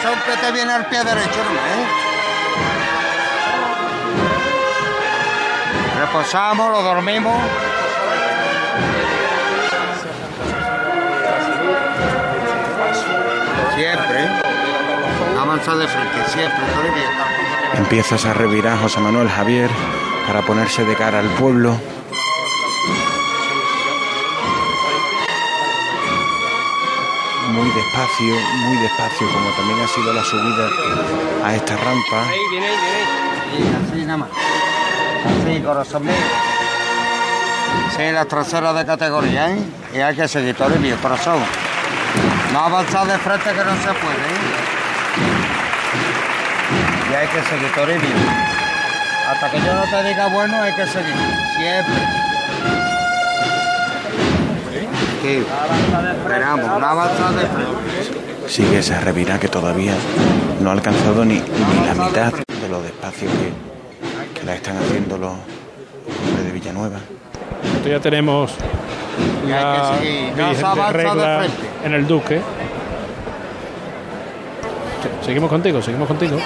Que 0.02 0.36
te 0.36 0.50
viene 0.50 0.72
al 0.72 0.84
pie 0.86 1.04
derecho. 1.04 1.40
¿eh? 1.40 1.86
Reposamos, 6.00 6.72
lo 6.72 6.82
dormimos. 6.82 7.40
Siempre. 13.76 14.28
Avanza 15.40 15.76
de 15.76 15.86
frente, 15.86 16.24
siempre. 16.28 16.62
Empiezas 17.74 18.24
a 18.24 18.34
revirar 18.34 18.78
José 18.80 18.98
Manuel 18.98 19.28
Javier 19.28 19.70
para 20.26 20.42
ponerse 20.42 20.84
de 20.84 20.96
cara 20.96 21.20
al 21.20 21.28
pueblo. 21.28 21.76
Muy 27.52 27.68
despacio, 27.70 28.34
muy 28.64 28.76
despacio, 28.78 29.30
como 29.30 29.50
también 29.50 29.78
ha 29.80 29.86
sido 29.86 30.12
la 30.14 30.24
subida 30.24 30.70
a 31.44 31.54
esta 31.54 31.76
rampa. 31.76 32.22
Ahí, 32.22 32.40
viene, 32.50 32.66
ahí, 32.66 32.76
viene. 32.80 33.02
Sí, 33.52 33.92
así 33.92 34.04
nada 34.06 34.16
más. 34.16 34.28
Así, 34.30 35.60
corazón 35.60 36.06
mío. 36.06 36.14
Sí, 37.94 38.10
las 38.10 38.26
traseras 38.26 38.74
de 38.74 38.86
categoría, 38.86 39.50
¿eh? 39.50 39.58
Y 39.94 39.98
hay 39.98 40.16
que 40.16 40.26
seguir, 40.28 40.54
Toribio, 40.54 40.96
corazón. 40.96 41.40
No 42.54 42.58
avanzar 42.58 43.06
de 43.06 43.18
frente 43.18 43.50
que 43.50 43.64
no 43.64 43.76
se 43.76 43.92
puede, 44.00 44.16
¿eh? 44.16 44.40
Y 47.10 47.14
hay 47.14 47.28
que 47.28 47.42
seguir, 47.50 47.70
Toribio. 47.74 48.16
Hasta 49.28 49.50
que 49.50 49.60
yo 49.60 49.74
no 49.74 49.82
te 49.82 50.08
diga 50.08 50.26
bueno, 50.28 50.62
hay 50.62 50.74
que 50.74 50.86
seguir. 50.86 51.14
Siempre. 51.58 52.21
Esperamos, 55.24 56.82
avanzar 56.82 57.30
de 57.34 57.46
frente. 57.46 58.48
Sigue 58.48 58.78
esa 58.78 59.00
revirá 59.00 59.38
que 59.38 59.48
todavía 59.48 59.94
no 60.60 60.70
ha 60.70 60.72
alcanzado 60.72 61.24
ni, 61.24 61.34
ni 61.34 61.86
la 61.86 61.94
mitad 62.06 62.32
de 62.32 62.68
lo 62.68 62.82
despacio 62.82 63.28
que, 63.28 64.40
que 64.40 64.44
la 64.46 64.54
están 64.56 64.76
haciendo 64.78 65.16
los 65.18 65.30
hombres 65.30 66.44
de 66.46 66.50
Villanueva. 66.52 66.98
Esto 67.76 67.88
ya 67.88 68.00
tenemos 68.00 68.52
la. 69.48 69.92
No 70.36 70.48
Virgen 70.48 70.74
de 70.74 70.92
regla 70.92 71.38
frente. 71.38 71.86
en 71.86 71.94
el 71.94 72.06
Duque. 72.06 72.40
Se- 75.20 75.26
Seguimos 75.26 75.48
contigo, 75.50 75.80
seguimos 75.80 76.08
contigo. 76.08 76.36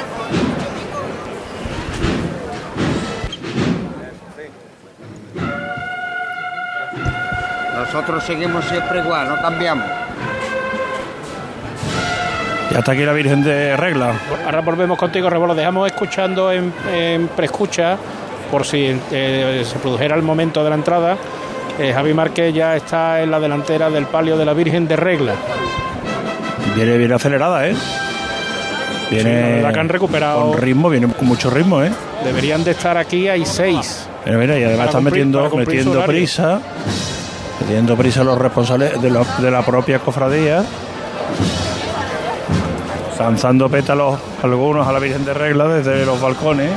Nosotros 7.97 8.25
seguimos 8.25 8.65
siempre 8.67 8.99
igual, 9.01 9.29
no 9.29 9.37
cambiamos. 9.41 9.87
Y 12.71 12.75
hasta 12.75 12.93
aquí 12.93 13.05
la 13.05 13.13
Virgen 13.13 13.43
de 13.43 13.75
Regla. 13.77 14.13
Ahora 14.45 14.61
volvemos 14.61 14.99
contigo, 14.99 15.31
Rebolo. 15.31 15.55
Dejamos 15.55 15.87
escuchando 15.87 16.53
en, 16.53 16.73
en 16.93 17.29
preescucha, 17.29 17.97
por 18.51 18.67
si 18.67 18.95
eh, 19.13 19.63
se 19.65 19.79
produjera 19.79 20.15
el 20.15 20.23
momento 20.23 20.63
de 20.63 20.69
la 20.71 20.77
entrada. 20.77 21.17
Eh, 21.79 21.93
Javi 21.95 22.13
Márquez 22.13 22.53
ya 22.55 22.77
está 22.77 23.23
en 23.23 23.31
la 23.31 23.41
delantera 23.41 23.89
del 23.89 24.05
palio 24.07 24.37
de 24.37 24.45
la 24.45 24.53
Virgen 24.53 24.87
de 24.89 24.97
Regla. 24.97 25.33
Viene 26.75 26.99
bien 26.99 27.13
acelerada, 27.13 27.67
¿eh? 27.67 27.75
Sí, 27.75 29.15
la 29.17 29.23
Viene 29.23 29.53
verdad 29.55 29.73
que 29.73 29.81
han 29.81 29.89
recuperado- 29.89 30.51
con 30.53 30.59
ritmo, 30.61 30.91
viene 30.91 31.07
con 31.13 31.29
mucho 31.29 31.49
ritmo, 31.49 31.83
¿eh? 31.83 31.91
Deberían 32.25 32.63
de 32.65 32.73
estar 32.73 32.99
aquí, 32.99 33.29
hay 33.29 33.47
seis. 33.47 34.07
Mira, 34.27 34.39
mira, 34.39 34.59
y 34.59 34.65
además 34.65 34.87
están 34.89 35.05
metiendo, 35.05 35.49
metiendo 35.55 35.93
horario. 35.93 36.07
prisa, 36.07 36.61
metiendo 37.61 37.97
prisa 37.97 38.23
los 38.25 38.39
responsables 38.39 39.01
de, 39.01 39.51
la 39.51 39.63
propia 39.63 39.99
cofradía, 39.99 40.65
lanzando 43.19 43.69
pétalos 43.69 44.19
algunos 44.43 44.87
a 44.87 44.93
la 44.93 44.99
Virgen 44.99 45.25
de 45.25 45.35
Regla 45.35 45.67
desde 45.69 46.05
los 46.05 46.21
balcones, 46.21 46.71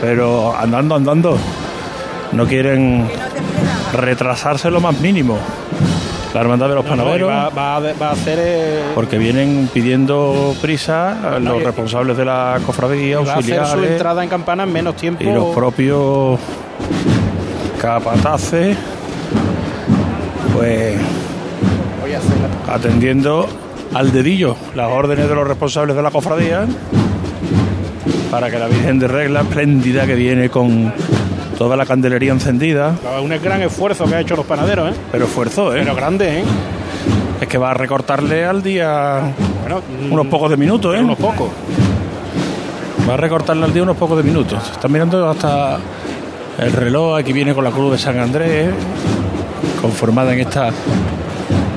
pero 0.00 0.54
andando, 0.56 0.94
andando, 0.94 1.38
no 2.32 2.46
quieren 2.46 3.08
retrasarse 3.92 4.70
lo 4.70 4.80
más 4.80 4.98
mínimo. 5.00 5.36
La 6.34 6.42
hermandad 6.42 6.68
de 6.68 6.74
los 6.74 6.84
No, 6.84 6.94
y 6.94 6.96
panaderos. 6.98 7.30
va, 7.30 7.48
va 7.48 7.76
a, 7.76 7.80
va 7.80 8.08
a 8.10 8.12
hacer. 8.12 8.38
eh, 8.40 8.82
Porque 8.94 9.16
vienen 9.16 9.68
pidiendo 9.72 10.54
prisa 10.60 11.36
a 11.36 11.38
los 11.38 11.60
y- 11.60 11.64
responsables 11.64 12.16
de 12.18 12.24
la 12.26 12.60
cofradía, 12.66 13.16
va 13.20 13.32
a 13.32 13.38
hacer 13.38 13.54
su 13.54 13.60
auxiliares 13.60 13.90
entrada 13.92 14.22
en 14.22 14.28
campana 14.28 14.64
en 14.64 14.72
menos 14.72 14.94
tiempo. 14.94 15.24
y 15.24 15.32
los 15.32 15.54
propios 15.54 16.38
capataces, 17.80 18.76
pues 20.54 20.98
atendiendo 22.68 23.46
al 23.94 24.12
dedillo 24.12 24.56
las 24.74 24.90
órdenes 24.90 25.28
de 25.28 25.34
los 25.34 25.46
responsables 25.46 25.96
de 25.96 26.02
la 26.02 26.10
cofradía 26.10 26.66
para 28.30 28.50
que 28.50 28.58
la 28.58 28.66
Virgen 28.66 28.98
de 28.98 29.08
Regla, 29.08 29.40
espléndida 29.40 30.06
que 30.06 30.14
viene 30.14 30.50
con 30.50 30.92
toda 31.56 31.76
la 31.76 31.86
candelería 31.86 32.32
encendida, 32.32 32.94
Un 33.22 33.30
gran 33.42 33.62
esfuerzo 33.62 34.04
que 34.04 34.14
ha 34.16 34.20
hecho 34.20 34.36
los 34.36 34.44
panaderos, 34.44 34.92
¿eh? 34.92 34.98
pero 35.10 35.24
esfuerzo, 35.24 35.74
¿eh? 35.74 35.80
Pero 35.82 35.94
grande, 35.94 36.40
¿eh? 36.40 36.44
Es 37.40 37.48
que 37.48 37.56
va 37.56 37.70
a 37.70 37.74
recortarle 37.74 38.44
al 38.44 38.62
día 38.62 39.32
Bueno, 39.62 39.80
unos 40.10 40.26
pocos 40.26 40.50
de 40.50 40.56
minutos, 40.56 40.94
¿eh? 40.94 41.00
unos 41.00 41.16
pocos. 41.16 41.48
Va 43.08 43.14
a 43.14 43.16
recortarle 43.16 43.64
al 43.64 43.72
día 43.72 43.82
unos 43.82 43.96
pocos 43.96 44.18
de 44.18 44.22
minutos. 44.22 44.70
Están 44.70 44.92
mirando 44.92 45.28
hasta 45.30 45.78
el 46.58 46.72
reloj. 46.72 47.18
Aquí 47.18 47.32
viene 47.32 47.54
con 47.54 47.64
la 47.64 47.70
cruz 47.70 47.92
de 47.92 47.98
San 47.98 48.18
Andrés, 48.18 48.70
conformada 49.80 50.32
en 50.32 50.40
esta 50.40 50.70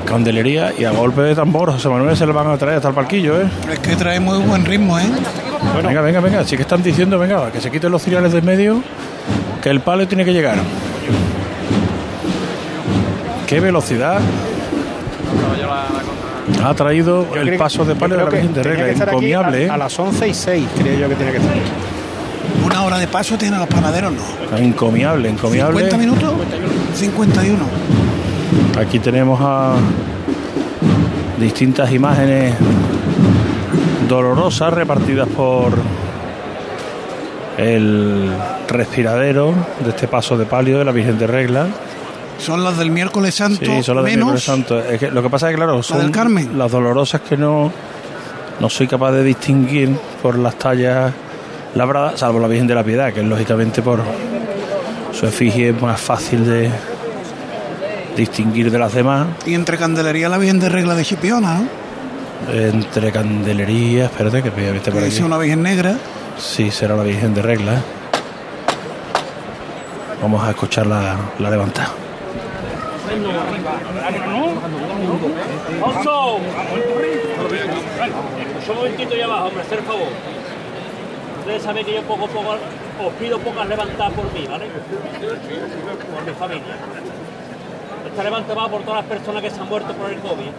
candelería. 0.05 0.73
Y 0.77 0.85
a 0.85 0.91
golpe 0.91 1.21
de 1.21 1.35
tambor, 1.35 1.71
José 1.71 1.89
Manuel 1.89 2.15
se 2.17 2.25
le 2.25 2.33
van 2.33 2.47
a 2.47 2.57
traer 2.57 2.77
hasta 2.77 2.89
el 2.89 2.95
palquillo, 2.95 3.39
¿eh? 3.41 3.45
Es 3.71 3.79
que 3.79 3.95
trae 3.95 4.19
muy 4.19 4.39
buen 4.39 4.65
ritmo, 4.65 4.97
¿eh? 4.99 5.05
Venga, 5.83 6.01
venga, 6.01 6.19
venga. 6.19 6.43
Sí 6.43 6.55
que 6.55 6.63
están 6.63 6.81
diciendo, 6.83 7.17
venga, 7.19 7.51
que 7.51 7.61
se 7.61 7.69
quiten 7.71 7.91
los 7.91 8.01
cereales 8.01 8.33
de 8.33 8.41
medio, 8.41 8.81
que 9.61 9.69
el 9.69 9.79
palo 9.81 10.07
tiene 10.07 10.25
que 10.25 10.33
llegar. 10.33 10.57
Qué 13.47 13.59
velocidad 13.59 14.19
ha 16.63 16.73
traído 16.73 17.27
Yo 17.33 17.41
el 17.41 17.47
creo- 17.47 17.59
paso 17.59 17.85
de 17.85 17.95
palo 17.95 18.15
de 18.17 18.23
la 18.23 18.29
Virgen 18.29 18.53
de 18.53 18.63
Regla. 18.63 18.85
que 18.85 18.91
estar 18.91 19.09
aquí 19.09 19.15
Encomiable, 19.31 19.69
a, 19.69 19.73
a 19.73 19.75
¿eh? 19.75 19.79
las 19.79 19.97
11 19.99 20.27
y 20.27 20.33
6, 20.33 20.67
creo 20.77 20.99
yo 20.99 21.09
que 21.09 21.15
tiene 21.15 21.31
que 21.31 21.37
estar. 21.37 21.53
Una 22.81 22.87
hora 22.87 22.97
de 22.97 23.07
paso 23.07 23.37
tienen 23.37 23.59
los 23.59 23.69
panaderos, 23.69 24.11
¿no? 24.11 24.57
Encomiable, 24.57 25.29
encomiable. 25.29 25.81
50 25.81 25.97
minutos, 25.99 26.33
51. 26.95 27.63
Aquí 28.79 28.97
tenemos 28.97 29.39
a 29.39 29.75
distintas 31.39 31.91
imágenes 31.91 32.55
dolorosas 34.09 34.73
repartidas 34.73 35.27
por 35.27 35.73
el 37.59 38.31
respiradero 38.67 39.53
de 39.83 39.91
este 39.91 40.07
paso 40.07 40.35
de 40.35 40.47
palio 40.47 40.79
de 40.79 40.85
la 40.85 40.91
Virgen 40.91 41.19
de 41.19 41.27
Regla. 41.27 41.67
Son 42.39 42.63
las 42.63 42.79
del 42.79 42.89
miércoles 42.89 43.35
santo, 43.35 43.63
Sí, 43.63 43.83
son 43.83 43.97
las 43.97 44.05
del 44.05 44.15
miércoles 44.15 44.43
santo. 44.43 44.79
Es 44.79 44.99
que 44.99 45.11
lo 45.11 45.21
que 45.21 45.29
pasa 45.29 45.49
es 45.49 45.51
que, 45.51 45.57
claro, 45.57 45.83
son 45.83 45.99
del 45.99 46.09
Carmen. 46.09 46.57
las 46.57 46.71
dolorosas 46.71 47.21
que 47.21 47.37
no, 47.37 47.71
no 48.59 48.69
soy 48.71 48.87
capaz 48.87 49.11
de 49.11 49.23
distinguir 49.23 49.95
por 50.23 50.39
las 50.39 50.55
tallas 50.55 51.13
labradas, 51.75 52.19
salvo 52.19 52.39
la 52.39 52.47
Virgen 52.47 52.67
de 52.67 52.75
la 52.75 52.83
Piedad, 52.83 53.13
que 53.13 53.21
es 53.21 53.25
lógicamente 53.25 53.81
por 53.81 54.01
su 55.13 55.25
efigie 55.25 55.69
es 55.69 55.81
más 55.81 55.99
fácil 55.99 56.45
de 56.45 56.69
distinguir 58.15 58.71
de 58.71 58.79
las 58.79 58.93
demás. 58.93 59.27
y 59.45 59.53
entre 59.53 59.77
Candelería 59.77 60.29
la 60.29 60.37
Virgen 60.37 60.59
de 60.59 60.69
Regla 60.69 60.95
de 60.95 61.03
Chipiona, 61.05 61.59
¿no? 61.59 61.81
Entre 62.51 63.11
candelería, 63.11 64.05
espérate 64.05 64.41
que 64.41 64.49
voy 64.49 64.65
a 64.65 64.71
viste 64.71 64.91
por 64.91 65.03
aquí. 65.03 65.21
una 65.21 65.37
Virgen 65.37 65.61
negra. 65.61 65.95
Sí, 66.39 66.71
será 66.71 66.95
la 66.95 67.03
Virgen 67.03 67.35
de 67.35 67.41
Regla. 67.43 67.83
Vamos 70.23 70.43
a 70.43 70.49
escuchar 70.49 70.87
la, 70.87 71.15
la 71.37 71.49
levantada. 71.51 71.89
¡Oso! 75.81 76.35
Un 78.69 78.75
momentito 78.75 79.15
ya 79.15 79.25
abajo, 79.25 79.47
hombre, 79.47 79.61
hacer 79.63 79.81
favor. 79.83 80.07
Ustedes 81.41 81.63
saben 81.63 81.83
que 81.85 81.95
yo 81.95 82.03
poco 82.03 82.25
a 82.25 82.27
poco 82.27 82.51
os 82.51 83.13
pido 83.19 83.39
pocas 83.39 83.67
levantadas 83.67 84.13
por 84.13 84.31
mí, 84.31 84.45
¿vale? 84.47 84.65
Por 86.13 86.23
mi 86.23 86.33
familia. 86.33 86.75
Esta 88.05 88.23
levantada 88.23 88.61
va 88.61 88.67
por 88.67 88.81
todas 88.83 88.97
las 88.97 89.05
personas 89.05 89.41
que 89.41 89.49
se 89.49 89.59
han 89.59 89.67
muerto 89.67 89.91
por 89.93 90.11
el 90.11 90.19
COVID. 90.19 90.51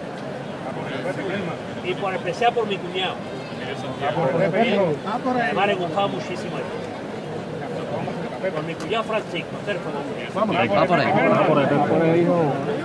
Y 1.84 1.94
por 1.94 2.14
especial 2.14 2.52
por 2.52 2.66
mi 2.66 2.76
cuñado. 2.78 3.14
Además 5.40 5.66
le 5.68 5.74
gustaba 5.74 6.08
muchísimo 6.08 6.56
esto. 6.58 6.92
Por 8.52 8.64
mi 8.64 8.74
cuñado 8.74 9.04
Francisco, 9.04 9.50
el 9.68 9.78
favor. 9.78 10.02
Va 10.36 10.44
por 10.46 10.56
ahí, 10.56 10.68
va 10.68 10.84
por 10.84 10.98
ahí. 10.98 12.26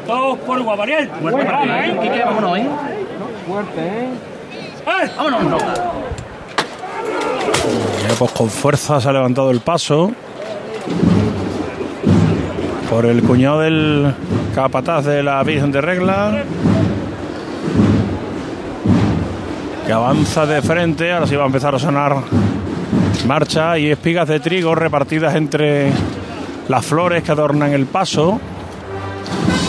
Todos 0.05 0.37
por 0.39 0.61
Guavariel. 0.61 1.09
Fuerte, 1.09 1.41
¿eh? 1.41 1.97
Quique, 1.99 2.23
vámonos, 2.23 2.57
¿eh? 2.59 2.67
Fuerte, 3.47 3.81
¿eh? 3.81 4.09
¡Vámonos! 5.17 5.63
Pues 8.17 8.31
con 8.31 8.49
fuerza 8.49 8.99
se 8.99 9.09
ha 9.09 9.13
levantado 9.13 9.51
el 9.51 9.59
paso. 9.59 10.11
Por 12.89 13.05
el 13.05 13.21
cuñado 13.21 13.59
del 13.59 14.11
capataz 14.55 15.05
de 15.05 15.21
la 15.21 15.43
Virgen 15.43 15.71
de 15.71 15.81
Regla. 15.81 16.43
Que 19.85 19.93
avanza 19.93 20.47
de 20.47 20.63
frente. 20.63 21.13
Ahora 21.13 21.27
sí 21.27 21.35
va 21.35 21.43
a 21.43 21.45
empezar 21.45 21.75
a 21.75 21.79
sonar 21.79 22.15
marcha 23.27 23.77
y 23.77 23.91
espigas 23.91 24.27
de 24.27 24.39
trigo 24.39 24.73
repartidas 24.73 25.35
entre 25.35 25.91
las 26.69 26.83
flores 26.83 27.21
que 27.21 27.31
adornan 27.31 27.71
el 27.71 27.85
paso. 27.85 28.39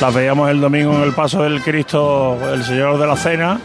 Las 0.00 0.14
veíamos 0.14 0.48
el 0.48 0.60
domingo 0.60 0.94
en 0.94 1.02
el 1.02 1.12
paso 1.12 1.42
del 1.42 1.60
Cristo, 1.60 2.38
el 2.54 2.64
Señor 2.64 2.98
de 2.98 3.06
la 3.06 3.16
Cena. 3.16 3.60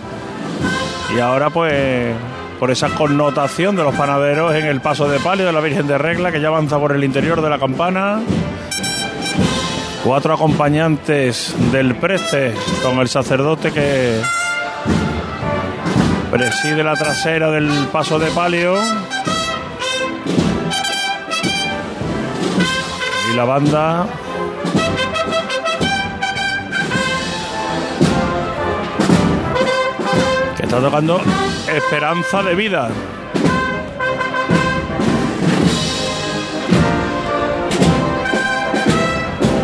Y 1.16 1.20
ahora 1.22 1.50
pues 1.52 2.14
por 2.60 2.72
esa 2.72 2.90
connotación 2.90 3.76
de 3.76 3.84
los 3.84 3.96
panaderos 3.96 4.56
en 4.56 4.66
el 4.66 4.82
paso 4.82 5.08
de 5.08 5.20
palio 5.20 5.46
de 5.46 5.52
la 5.52 5.60
Virgen 5.60 5.88
de 5.88 5.98
Regla 5.98 6.32
que 6.32 6.42
ya 6.42 6.48
avanza 6.48 6.80
por 6.80 6.92
el 6.92 7.04
interior 7.04 7.42
de 7.42 7.50
la 7.50 7.60
campana. 7.60 8.22
Cuatro 10.04 10.34
acompañantes 10.34 11.56
del 11.72 11.96
preste 11.96 12.54
con 12.82 13.00
el 13.00 13.08
sacerdote 13.08 13.72
que 13.72 14.20
preside 16.30 16.84
la 16.84 16.96
trasera 16.96 17.52
del 17.52 17.70
paso 17.92 18.20
de 18.20 18.30
palio. 18.32 18.76
Y 23.32 23.36
la 23.36 23.46
banda 23.46 24.08
que 30.58 30.64
está 30.64 30.80
tocando 30.82 31.22
Esperanza 31.78 32.44
de 32.44 32.54
Vida. 32.54 32.90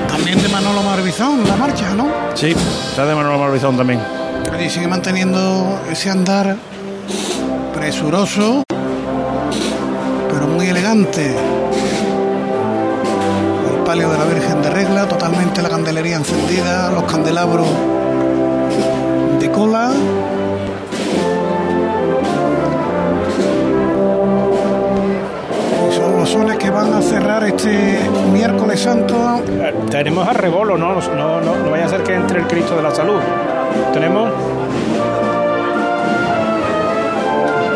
También 0.07 0.41
de 0.41 0.49
Manolo 0.49 0.82
Marbizón, 0.82 1.47
la 1.47 1.55
marcha, 1.55 1.93
¿no? 1.93 2.07
Sí, 2.34 2.55
está 2.89 3.05
de 3.05 3.14
Manuel 3.14 3.39
Marbizón 3.39 3.78
también. 3.78 3.99
Y 4.60 4.70
sigue 4.70 4.88
manteniendo 4.88 5.80
ese 5.89 6.10
andar 6.10 6.57
presuroso, 7.74 8.64
pero 10.32 10.47
muy 10.47 10.68
elegante. 10.68 11.36
El 13.72 13.84
palio 13.86 14.10
de 14.10 14.18
la 14.18 14.26
Virgen 14.26 14.62
de 14.62 14.70
Regla, 14.70 15.07
totalmente 15.07 15.62
la 15.62 15.70
candelería 15.70 16.18
encendida, 16.18 16.91
los 16.91 17.03
candelabros 17.03 17.68
de 19.39 19.51
cola. 19.51 19.91
Sones 26.30 26.57
que 26.59 26.69
van 26.69 26.93
a 26.93 27.01
cerrar 27.01 27.43
este 27.43 27.99
miércoles 28.32 28.80
santo. 28.80 29.41
Tenemos 29.89 30.27
a 30.27 30.34
Rebolo, 30.34 30.77
¿no? 30.77 30.93
No, 31.15 31.41
no, 31.41 31.55
no 31.55 31.71
vaya 31.71 31.88
a 31.88 31.89
ser 31.89 32.03
que 32.03 32.13
entre 32.13 32.41
el 32.41 32.47
Cristo 32.47 32.75
de 32.75 32.84
la 32.84 32.93
Salud. 32.93 33.19
Tenemos 33.93 34.32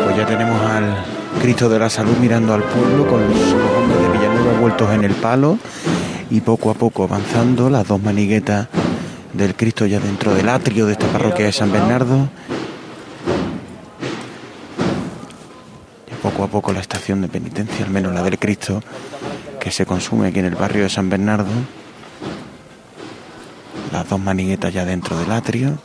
Pues 0.04 0.16
ya 0.16 0.24
tenemos 0.24 0.60
al 0.70 1.04
Cristo 1.42 1.68
de 1.68 1.80
la 1.80 1.90
Salud 1.90 2.16
mirando 2.20 2.54
al 2.54 2.62
pueblo 2.62 3.08
con 3.08 3.22
los, 3.28 3.36
los 3.36 3.70
hombres 3.76 4.00
de 4.00 4.08
Villanueva 4.18 4.60
vueltos 4.60 4.92
en 4.92 5.02
el 5.02 5.14
palo 5.14 5.58
y 6.30 6.40
poco 6.40 6.70
a 6.70 6.74
poco 6.74 7.02
avanzando 7.02 7.68
las 7.68 7.88
dos 7.88 8.00
maniguetas 8.00 8.68
del 9.32 9.56
Cristo 9.56 9.84
ya 9.84 9.98
dentro 9.98 10.32
del 10.32 10.48
atrio 10.48 10.86
de 10.86 10.92
esta 10.92 11.08
parroquia 11.08 11.46
de 11.46 11.52
San 11.52 11.72
Bernardo. 11.72 12.28
Poco 16.34 16.44
a 16.44 16.48
poco 16.48 16.72
la 16.72 16.80
estación 16.80 17.22
de 17.22 17.28
penitencia, 17.28 17.84
al 17.84 17.92
menos 17.92 18.12
la 18.12 18.20
del 18.20 18.40
Cristo, 18.40 18.82
que 19.60 19.70
se 19.70 19.86
consume 19.86 20.28
aquí 20.28 20.40
en 20.40 20.46
el 20.46 20.56
barrio 20.56 20.82
de 20.82 20.90
San 20.90 21.08
Bernardo. 21.08 21.52
Las 23.92 24.08
dos 24.08 24.18
maniguetas 24.18 24.74
ya 24.74 24.84
dentro 24.84 25.16
del 25.16 25.30
atrio. 25.30 25.78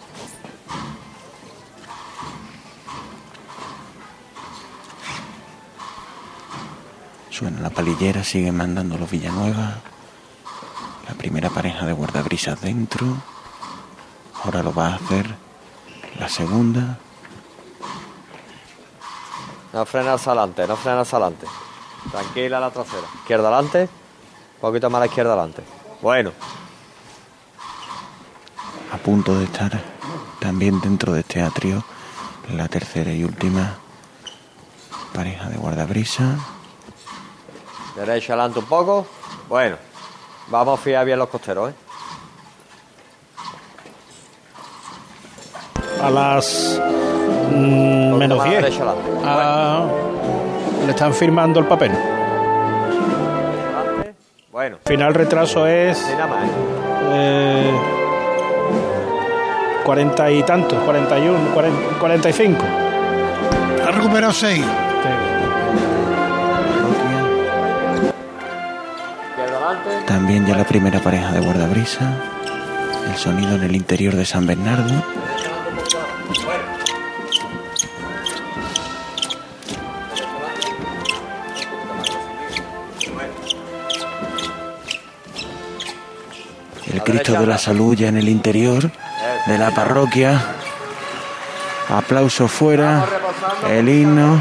Suena 7.30 7.62
la 7.62 7.70
palillera, 7.70 8.24
siguen 8.24 8.58
mandando 8.58 8.98
los 8.98 9.12
Villanueva. 9.12 9.82
La 11.08 11.14
primera 11.14 11.52
pareja 11.52 11.86
de 11.86 11.94
guardabrisas 11.94 12.60
dentro. 12.60 13.06
Ahora 14.44 14.64
lo 14.64 14.74
va 14.74 14.88
a 14.88 14.96
hacer 14.96 15.28
la 16.20 16.28
segunda. 16.28 16.98
No 19.74 19.86
frenas 19.86 20.16
hacia 20.22 20.32
adelante, 20.32 20.68
no 20.68 20.76
frenas 20.76 21.08
hacia 21.08 21.18
adelante. 21.18 21.48
Tranquila 22.12 22.60
la 22.60 22.72
trasera. 22.72 23.08
Izquierda 23.22 23.48
adelante, 23.50 23.82
un 23.84 24.62
poquito 24.62 24.90
más 24.90 24.98
a 24.98 25.02
la 25.02 25.06
izquierda 25.08 25.34
adelante. 25.34 25.64
Bueno, 26.02 26.32
A 28.92 28.98
punto 28.98 29.38
de 29.38 29.46
estar 29.46 29.72
también 30.40 30.80
dentro 30.82 31.14
de 31.14 31.20
este 31.20 31.42
atrio. 31.42 31.84
La 32.54 32.68
tercera 32.68 33.12
y 33.14 33.24
última 33.24 33.76
pareja 35.14 35.48
de 35.50 35.58
guardabrisa. 35.58 36.36
derecho 37.96 38.34
adelante 38.34 38.58
un 38.60 38.66
poco. 38.66 39.06
Bueno, 39.48 39.78
vamos 40.48 40.80
a 40.80 40.82
fiar 40.82 41.06
bien 41.06 41.20
los 41.20 41.30
costeros, 41.30 41.70
¿eh? 41.72 41.76
A 46.02 46.10
las 46.10 46.82
mm, 47.52 48.14
menos 48.16 48.38
más 48.38 48.50
10. 48.50 48.62
derecho 48.62 48.84
adelante. 48.84 49.12
Ah, 49.26 49.86
le 50.86 50.92
están 50.92 51.14
firmando 51.14 51.60
el 51.60 51.66
papel. 51.66 51.92
Bueno. 54.52 54.78
Final 54.86 55.14
retraso 55.14 55.68
es 55.68 55.98
¿eh? 56.10 56.18
eh, 57.12 57.72
40 59.86 60.32
y 60.32 60.44
tantos, 60.44 60.80
41, 60.84 61.54
40, 61.54 62.00
45. 62.00 62.66
Ha 63.86 63.92
recuperado 63.92 64.34
6. 64.34 64.60
Izquierda 69.30 69.58
adelante. 69.58 70.06
También 70.06 70.46
ya 70.46 70.56
la 70.58 70.66
primera 70.66 71.00
pareja 71.00 71.32
de 71.32 71.40
guardabrisa. 71.40 72.12
El 73.10 73.16
sonido 73.16 73.56
en 73.56 73.64
el 73.64 73.76
interior 73.76 74.16
de 74.16 74.26
San 74.26 74.46
Bernardo. 74.46 74.94
Cristo 87.10 87.34
de 87.40 87.48
la 87.48 87.58
Salud 87.58 87.96
ya 87.96 88.08
en 88.08 88.18
el 88.18 88.30
interior 88.30 88.90
de 89.48 89.58
la 89.58 89.72
parroquia. 89.72 90.40
Aplauso 91.90 92.48
fuera. 92.48 93.06
El 93.68 93.90
himno. 93.90 94.40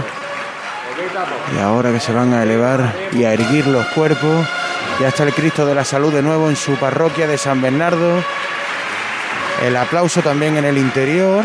Y 1.56 1.60
ahora 1.60 1.90
que 1.92 2.00
se 2.00 2.12
van 2.12 2.34
a 2.34 2.42
elevar 2.42 2.94
y 3.12 3.24
a 3.24 3.32
erguir 3.32 3.66
los 3.66 3.86
cuerpos, 3.86 4.46
ya 5.00 5.08
está 5.08 5.22
el 5.22 5.32
Cristo 5.32 5.64
de 5.64 5.74
la 5.74 5.84
Salud 5.84 6.12
de 6.12 6.22
nuevo 6.22 6.48
en 6.48 6.56
su 6.56 6.72
parroquia 6.76 7.26
de 7.26 7.38
San 7.38 7.62
Bernardo. 7.62 8.22
El 9.64 9.76
aplauso 9.76 10.20
también 10.20 10.56
en 10.56 10.64
el 10.64 10.76
interior. 10.76 11.44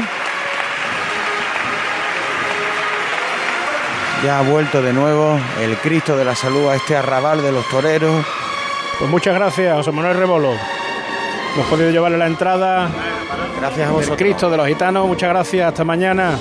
Ya 4.24 4.40
ha 4.40 4.42
vuelto 4.42 4.82
de 4.82 4.94
nuevo 4.94 5.40
el 5.62 5.78
Cristo 5.78 6.16
de 6.18 6.26
la 6.26 6.36
Salud 6.36 6.70
a 6.70 6.76
este 6.76 6.96
arrabal 6.96 7.42
de 7.42 7.52
los 7.52 7.68
toreros. 7.70 8.26
Pues 9.00 9.10
muchas 9.10 9.34
gracias, 9.34 9.76
José 9.76 9.92
Manuel 9.92 10.18
Rebolo. 10.18 10.54
Hemos 11.56 11.68
podido 11.68 11.92
llevarle 11.92 12.18
la 12.18 12.28
entrada. 12.28 12.90
Gracias 13.60 13.88
a 13.88 13.92
vosotros. 13.92 14.18
Cristo 14.18 14.50
de 14.50 14.58
los 14.58 14.68
gitanos. 14.68 15.08
Muchas 15.08 15.30
gracias. 15.30 15.68
Hasta 15.68 15.84
mañana. 15.84 16.32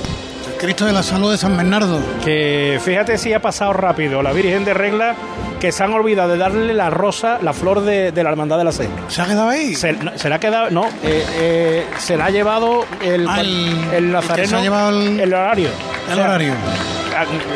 El 0.47 0.59
Cristo 0.59 0.85
de 0.87 0.93
la 0.93 1.03
Salud 1.03 1.31
de 1.31 1.39
San 1.39 1.57
Bernardo. 1.57 2.01
Que 2.25 2.81
fíjate 2.83 3.19
si 3.19 3.33
ha 3.33 3.41
pasado 3.43 3.73
rápido. 3.73 4.23
La 4.23 4.33
Virgen 4.33 4.65
de 4.65 4.75
Regla 4.75 5.15
que 5.61 5.71
se 5.71 5.85
han 5.85 5.93
olvidado 5.93 6.31
de 6.33 6.39
darle 6.39 6.73
la 6.75 6.91
rosa, 6.91 7.39
la 7.41 7.53
flor 7.53 7.83
de, 7.83 8.11
de 8.11 8.25
la 8.25 8.31
Hermandad 8.31 8.59
de 8.59 8.65
la 8.65 8.73
Sed. 8.73 8.89
¿Se 9.09 9.23
ha 9.23 9.27
quedado 9.27 9.49
ahí? 9.49 9.77
Se, 9.77 9.93
no, 9.93 10.11
se 10.17 10.29
la 10.29 10.37
ha 10.37 10.41
quedado, 10.41 10.71
no, 10.71 10.87
eh, 11.05 11.25
eh, 11.37 11.87
se 11.99 12.17
la 12.17 12.25
ha 12.27 12.31
llevado 12.31 12.85
el, 13.01 13.29
Ah, 13.29 13.41
el- 13.43 14.11
nazareno. 14.11 14.49
se 14.49 14.57
ha 14.57 14.61
llevado 14.61 14.91
el- 14.91 15.33
horario. 15.33 15.69
El 16.11 16.19
horario. 16.19 16.53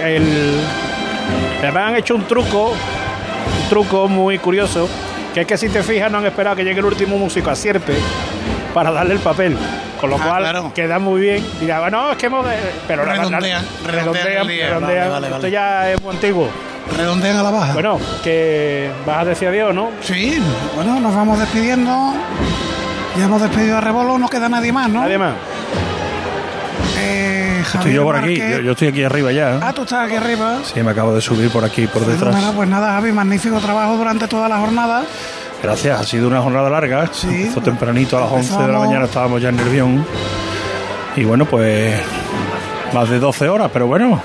El, 0.05 0.61
me 1.63 1.81
han 1.81 1.97
hecho 1.97 2.15
un 2.15 2.23
truco, 2.29 2.69
un 2.71 3.69
truco 3.69 4.07
muy 4.07 4.39
curioso, 4.39 4.89
que 5.37 5.43
es 5.43 5.47
que 5.47 5.59
si 5.59 5.69
te 5.69 5.83
fijas 5.83 6.11
no 6.11 6.17
han 6.17 6.25
esperado 6.25 6.57
que 6.57 6.65
llegue 6.65 6.79
el 6.79 6.87
último 6.87 7.19
músico 7.19 7.51
a 7.51 7.55
Sierpe 7.55 7.93
para 8.73 8.91
darle 8.91 9.13
el 9.13 9.21
papel. 9.21 9.55
Con 10.01 10.09
lo 10.09 10.17
Ah, 10.17 10.25
cual 10.27 10.43
claro. 10.45 10.73
queda 10.75 10.99
muy 10.99 11.21
bien. 11.21 11.47
Dirá, 11.61 11.81
bueno, 11.81 12.11
es 12.13 12.17
que 12.17 12.25
hemos. 12.27 12.43
de-". 12.47 12.53
Pero 12.89 13.05
la- 13.05 13.17
la- 13.17 13.23
Redondean, 13.25 13.65
redondean 13.85 14.15
redondean, 14.15 14.47
día. 14.49 14.67
redondean. 14.69 14.99
Vale, 14.99 15.11
vale, 15.11 15.27
Esto 15.27 15.37
vale. 15.39 15.51
ya 15.51 15.93
es 15.93 16.03
muy 16.03 16.15
antiguo. 16.15 16.49
Redondean 16.97 17.37
a 17.37 17.43
la 17.43 17.51
baja. 17.51 17.73
Bueno, 17.75 18.01
que 18.25 18.91
vas 19.05 19.19
a 19.19 19.25
decir 19.27 19.49
adiós, 19.49 19.75
¿no? 19.75 19.91
Sí, 20.01 20.43
bueno, 20.75 21.01
nos 21.01 21.15
vamos 21.15 21.39
despidiendo. 21.39 22.15
Ya 23.19 23.25
hemos 23.27 23.43
despedido 23.43 23.77
a 23.77 23.81
Rebolo, 23.83 24.19
no 24.19 24.29
queda 24.29 24.49
nadie 24.49 24.73
más, 24.73 24.89
¿no? 24.89 25.03
Nadie 25.03 25.19
más. 25.19 25.35
Eh, 27.75 27.79
Estoy 27.79 27.93
yo 27.95 28.03
por 28.05 28.17
aquí, 28.17 28.37
yo, 28.37 28.61
yo 28.61 28.73
estoy 28.73 28.89
aquí 28.89 29.03
arriba 29.03 29.33
ya. 29.33 29.57
¿eh? 29.57 29.61
Ah, 29.63 29.73
tú 29.73 29.83
estás 29.83 30.07
aquí 30.07 30.15
arriba. 30.17 30.59
Sí, 30.63 30.83
me 30.83 30.91
acabo 30.93 31.15
de 31.15 31.21
subir 31.21 31.51
por 31.51 31.65
aquí, 31.65 31.87
por 31.87 32.03
detrás. 32.07 32.35
Fenómeno, 32.35 32.53
Pues 32.55 32.69
nada, 32.69 32.93
Javi, 32.93 33.13
magnífico 33.13 33.59
trabajo 33.61 33.97
durante 33.97 34.27
toda 34.29 34.49
la 34.49 34.59
jornada. 34.59 35.05
Gracias, 35.63 36.01
ha 36.01 36.05
sido 36.05 36.29
una 36.29 36.41
jornada 36.43 36.69
larga. 36.71 37.11
Empezó 37.25 37.61
tempranito 37.61 38.19
a 38.19 38.21
las 38.23 38.31
11 38.33 38.53
de 38.53 38.59
la 38.59 38.65
Empezamos- 38.65 38.87
mañana, 38.87 39.05
estábamos 39.07 39.43
ya 39.43 39.49
en 39.49 39.57
Nervión. 39.57 40.07
Y 41.17 41.25
bueno, 41.25 41.45
pues 41.47 41.99
más 42.93 43.09
de 43.09 43.19
12 43.19 43.49
horas, 43.49 43.71
pero 43.73 43.87
bueno, 43.87 44.21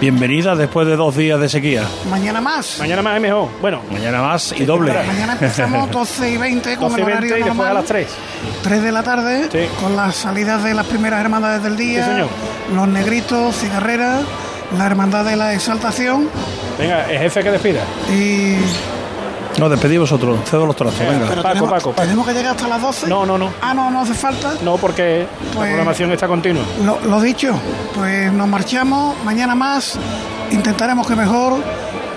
bienvenida 0.00 0.54
después 0.54 0.86
de 0.86 0.96
dos 0.96 1.16
días 1.16 1.40
de 1.40 1.48
sequía. 1.48 1.82
Mañana 2.10 2.40
más. 2.40 2.78
Mañana 2.78 3.02
más 3.02 3.16
es 3.16 3.22
mejor. 3.22 3.48
Bueno, 3.60 3.80
Mañana 3.90 4.22
más 4.22 4.52
y 4.56 4.64
doble. 4.64 4.92
Mañana 4.92 5.32
empezamos 5.34 5.90
12 5.92 6.30
y 6.30 6.36
20 6.36 6.76
con 6.76 6.88
12 6.90 7.00
y 7.00 7.02
el 7.02 7.06
20 7.06 7.12
horario 7.26 7.36
y 7.36 7.38
después 7.38 7.56
normal. 7.56 7.70
a 7.70 7.74
las 7.80 7.84
3. 7.84 8.08
3 8.62 8.82
de 8.82 8.92
la 8.92 9.02
tarde, 9.02 9.68
con 9.80 9.96
las 9.96 10.16
salidas 10.16 10.62
de 10.64 10.74
las 10.74 10.86
primeras 10.86 11.20
hermandades 11.20 11.62
del 11.62 11.76
día. 11.76 12.04
Sí, 12.04 12.10
señor. 12.10 12.28
Los 12.74 12.88
negritos, 12.88 13.56
cigarreras, 13.56 14.22
la 14.76 14.86
hermandad 14.86 15.24
de 15.24 15.36
la 15.36 15.54
exaltación. 15.54 16.28
Venga, 16.78 17.10
el 17.10 17.18
jefe 17.18 17.42
que 17.42 17.50
despida. 17.50 17.80
Y. 18.12 18.56
No, 19.58 19.68
despedí 19.68 19.98
vosotros, 19.98 20.38
cedo 20.48 20.66
los 20.66 20.76
trazos, 20.76 21.00
venga. 21.00 21.26
Pero 21.28 21.42
Paco, 21.42 21.48
tenemos, 21.48 21.70
Paco, 21.70 21.90
Paco. 21.90 22.02
¿Tenemos 22.02 22.26
que 22.26 22.32
llegar 22.32 22.54
hasta 22.54 22.68
las 22.68 22.80
12? 22.80 23.06
No, 23.08 23.26
no, 23.26 23.36
no. 23.36 23.52
Ah, 23.60 23.74
no, 23.74 23.90
no 23.90 24.00
hace 24.00 24.14
falta. 24.14 24.54
No, 24.62 24.76
porque 24.76 25.26
la 25.48 25.54
Pues- 25.54 25.68
programación 25.68 26.12
está 26.12 26.28
continua. 26.28 26.62
Lo, 26.84 27.00
lo 27.00 27.20
dicho, 27.20 27.58
pues 27.94 28.32
nos 28.32 28.46
marchamos, 28.46 29.16
mañana 29.24 29.54
más, 29.56 29.98
intentaremos 30.52 31.06
que 31.08 31.16
mejor, 31.16 31.54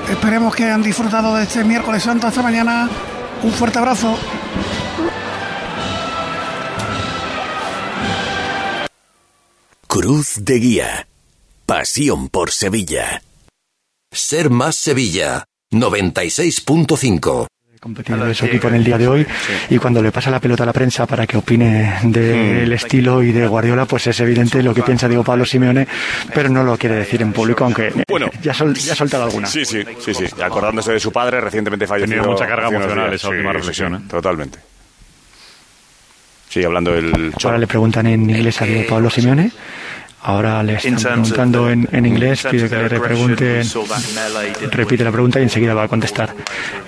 esperemos 0.09 0.55
que 0.55 0.65
hayan 0.65 0.83
disfrutado 0.83 1.35
de 1.35 1.43
este 1.43 1.63
miércoles 1.63 2.03
santo 2.03 2.27
hasta 2.27 2.41
mañana, 2.43 2.87
un 3.41 3.51
fuerte 3.51 3.79
abrazo. 3.79 4.15
Cruz 9.87 10.35
de 10.39 10.55
Guía. 10.59 11.07
Pasión 11.65 12.29
por 12.29 12.51
Sevilla. 12.51 13.21
Ser 14.11 14.49
más 14.49 14.75
Sevilla. 14.75 15.45
96.5. 15.71 17.47
competidor 17.79 18.25
de 18.27 18.35
su 18.35 18.45
equipo 18.45 18.67
en 18.67 18.75
el 18.75 18.83
día 18.83 18.97
de 18.99 19.07
hoy 19.07 19.25
y 19.71 19.77
cuando 19.79 20.03
le 20.03 20.11
pasa 20.11 20.29
la 20.29 20.39
pelota 20.39 20.61
a 20.61 20.65
la 20.67 20.73
prensa 20.73 21.07
para 21.07 21.25
que 21.25 21.37
opine 21.37 21.95
del 22.03 22.71
estilo 22.73 23.23
y 23.23 23.31
de 23.31 23.47
Guardiola 23.47 23.85
pues 23.85 24.05
es 24.05 24.19
evidente 24.19 24.61
lo 24.61 24.71
que 24.75 24.83
piensa 24.83 25.07
Diego 25.07 25.23
Pablo 25.23 25.45
Simeone 25.45 25.87
pero 26.31 26.49
no 26.49 26.63
lo 26.63 26.77
quiere 26.77 26.95
decir 26.97 27.23
en 27.23 27.33
público 27.33 27.63
aunque 27.63 27.91
Bueno. 28.07 28.29
ya, 28.43 28.53
sol- 28.53 28.75
ya 28.75 28.93
ha 28.93 28.95
soltado 28.95 29.23
alguna 29.23 29.47
Sí, 29.47 29.65
sí, 29.65 29.81
sí, 29.99 30.13
sí. 30.13 30.25
Acordándose 30.43 30.91
de 30.91 30.99
su 30.99 31.11
padre 31.11 31.41
recientemente 31.41 31.87
fallecido. 31.87 32.17
Tenía 32.21 32.31
mucha 32.31 32.45
carga 32.47 32.67
emocional 32.67 33.13
esa 33.13 33.29
última 33.29 33.51
reflexión, 33.53 33.95
sí, 33.97 34.03
sí, 34.03 34.07
Totalmente. 34.09 34.59
Sí, 36.49 36.63
hablando 36.63 36.91
del 36.91 37.33
ahora 37.43 37.57
le 37.57 37.65
preguntan 37.65 38.05
en 38.07 38.29
inglés 38.29 38.61
a 38.61 38.65
Diego 38.65 38.83
Pablo 38.89 39.09
Simeone 39.09 39.49
Ahora 40.23 40.61
le 40.61 40.73
están 40.75 40.91
preguntando 41.31 41.69
en, 41.71 41.89
en 41.91 42.05
inglés, 42.05 42.45
pide 42.51 42.69
que 42.69 42.75
le 42.75 42.87
repregunten, 42.89 43.63
repite 44.71 45.03
la 45.03 45.11
pregunta 45.11 45.39
y 45.39 45.43
enseguida 45.43 45.73
va 45.73 45.83
a 45.83 45.87
contestar 45.87 46.35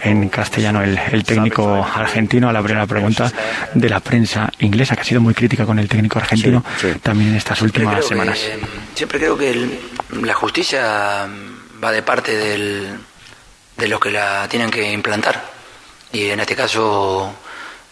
en 0.04 0.30
castellano 0.30 0.84
el, 0.84 1.00
el 1.12 1.24
técnico 1.24 1.84
argentino 1.84 2.48
a 2.50 2.54
la 2.54 2.62
primera 2.62 2.86
pregunta 2.86 3.32
de 3.74 3.90
la 3.90 4.00
prensa 4.02 4.52
inglesa, 4.60 4.96
que 4.96 5.02
ha 5.02 5.06
sido 5.06 5.20
muy 5.22 5.34
crítica 5.34 5.66
con 5.66 5.80
el 5.80 5.88
técnico 5.90 6.20
argentino 6.20 6.64
también 7.02 7.32
en 7.32 7.36
estas 7.38 7.60
últimas 7.64 8.06
semanas. 8.06 8.38
que- 8.40 8.60
siempre 8.96 9.18
creo 9.20 9.36
que 9.38 9.50
el- 9.50 9.80
la 10.22 10.34
justicia 10.36 11.26
va 11.84 11.92
de 11.92 12.04
parte 12.04 12.36
del, 12.38 12.88
de 13.78 13.88
los 13.88 14.00
que 14.00 14.12
la 14.12 14.48
tienen 14.48 14.70
que 14.70 14.92
implantar. 14.92 15.44
Y 16.12 16.26
en 16.30 16.40
este 16.40 16.56
caso 16.56 17.34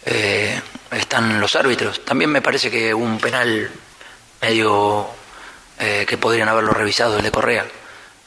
eh, 0.06 0.60
están 0.92 1.40
los 1.40 1.56
árbitros. 1.56 2.04
También 2.04 2.30
me 2.30 2.40
parece 2.40 2.70
que 2.70 2.94
un 2.94 3.18
penal 3.18 3.68
medio 4.40 5.08
eh, 5.82 6.06
que 6.06 6.16
podrían 6.16 6.48
haberlo 6.48 6.72
revisado, 6.72 7.18
el 7.18 7.24
de 7.24 7.30
Correa. 7.30 7.64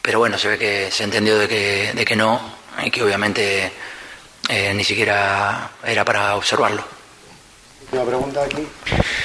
Pero 0.02 0.20
bueno, 0.20 0.38
se 0.38 0.50
ve 0.50 0.58
que 0.58 0.92
se 0.92 1.04
entendió 1.04 1.38
de 1.40 1.48
que, 1.48 1.92
de 1.96 2.06
que 2.06 2.16
no 2.16 2.40
y 2.84 2.92
que 2.92 3.02
obviamente 3.02 3.72
eh, 4.50 4.74
ni 4.76 4.84
siquiera 4.84 5.70
era 5.84 6.04
para 6.06 6.36
observarlo. 6.36 6.84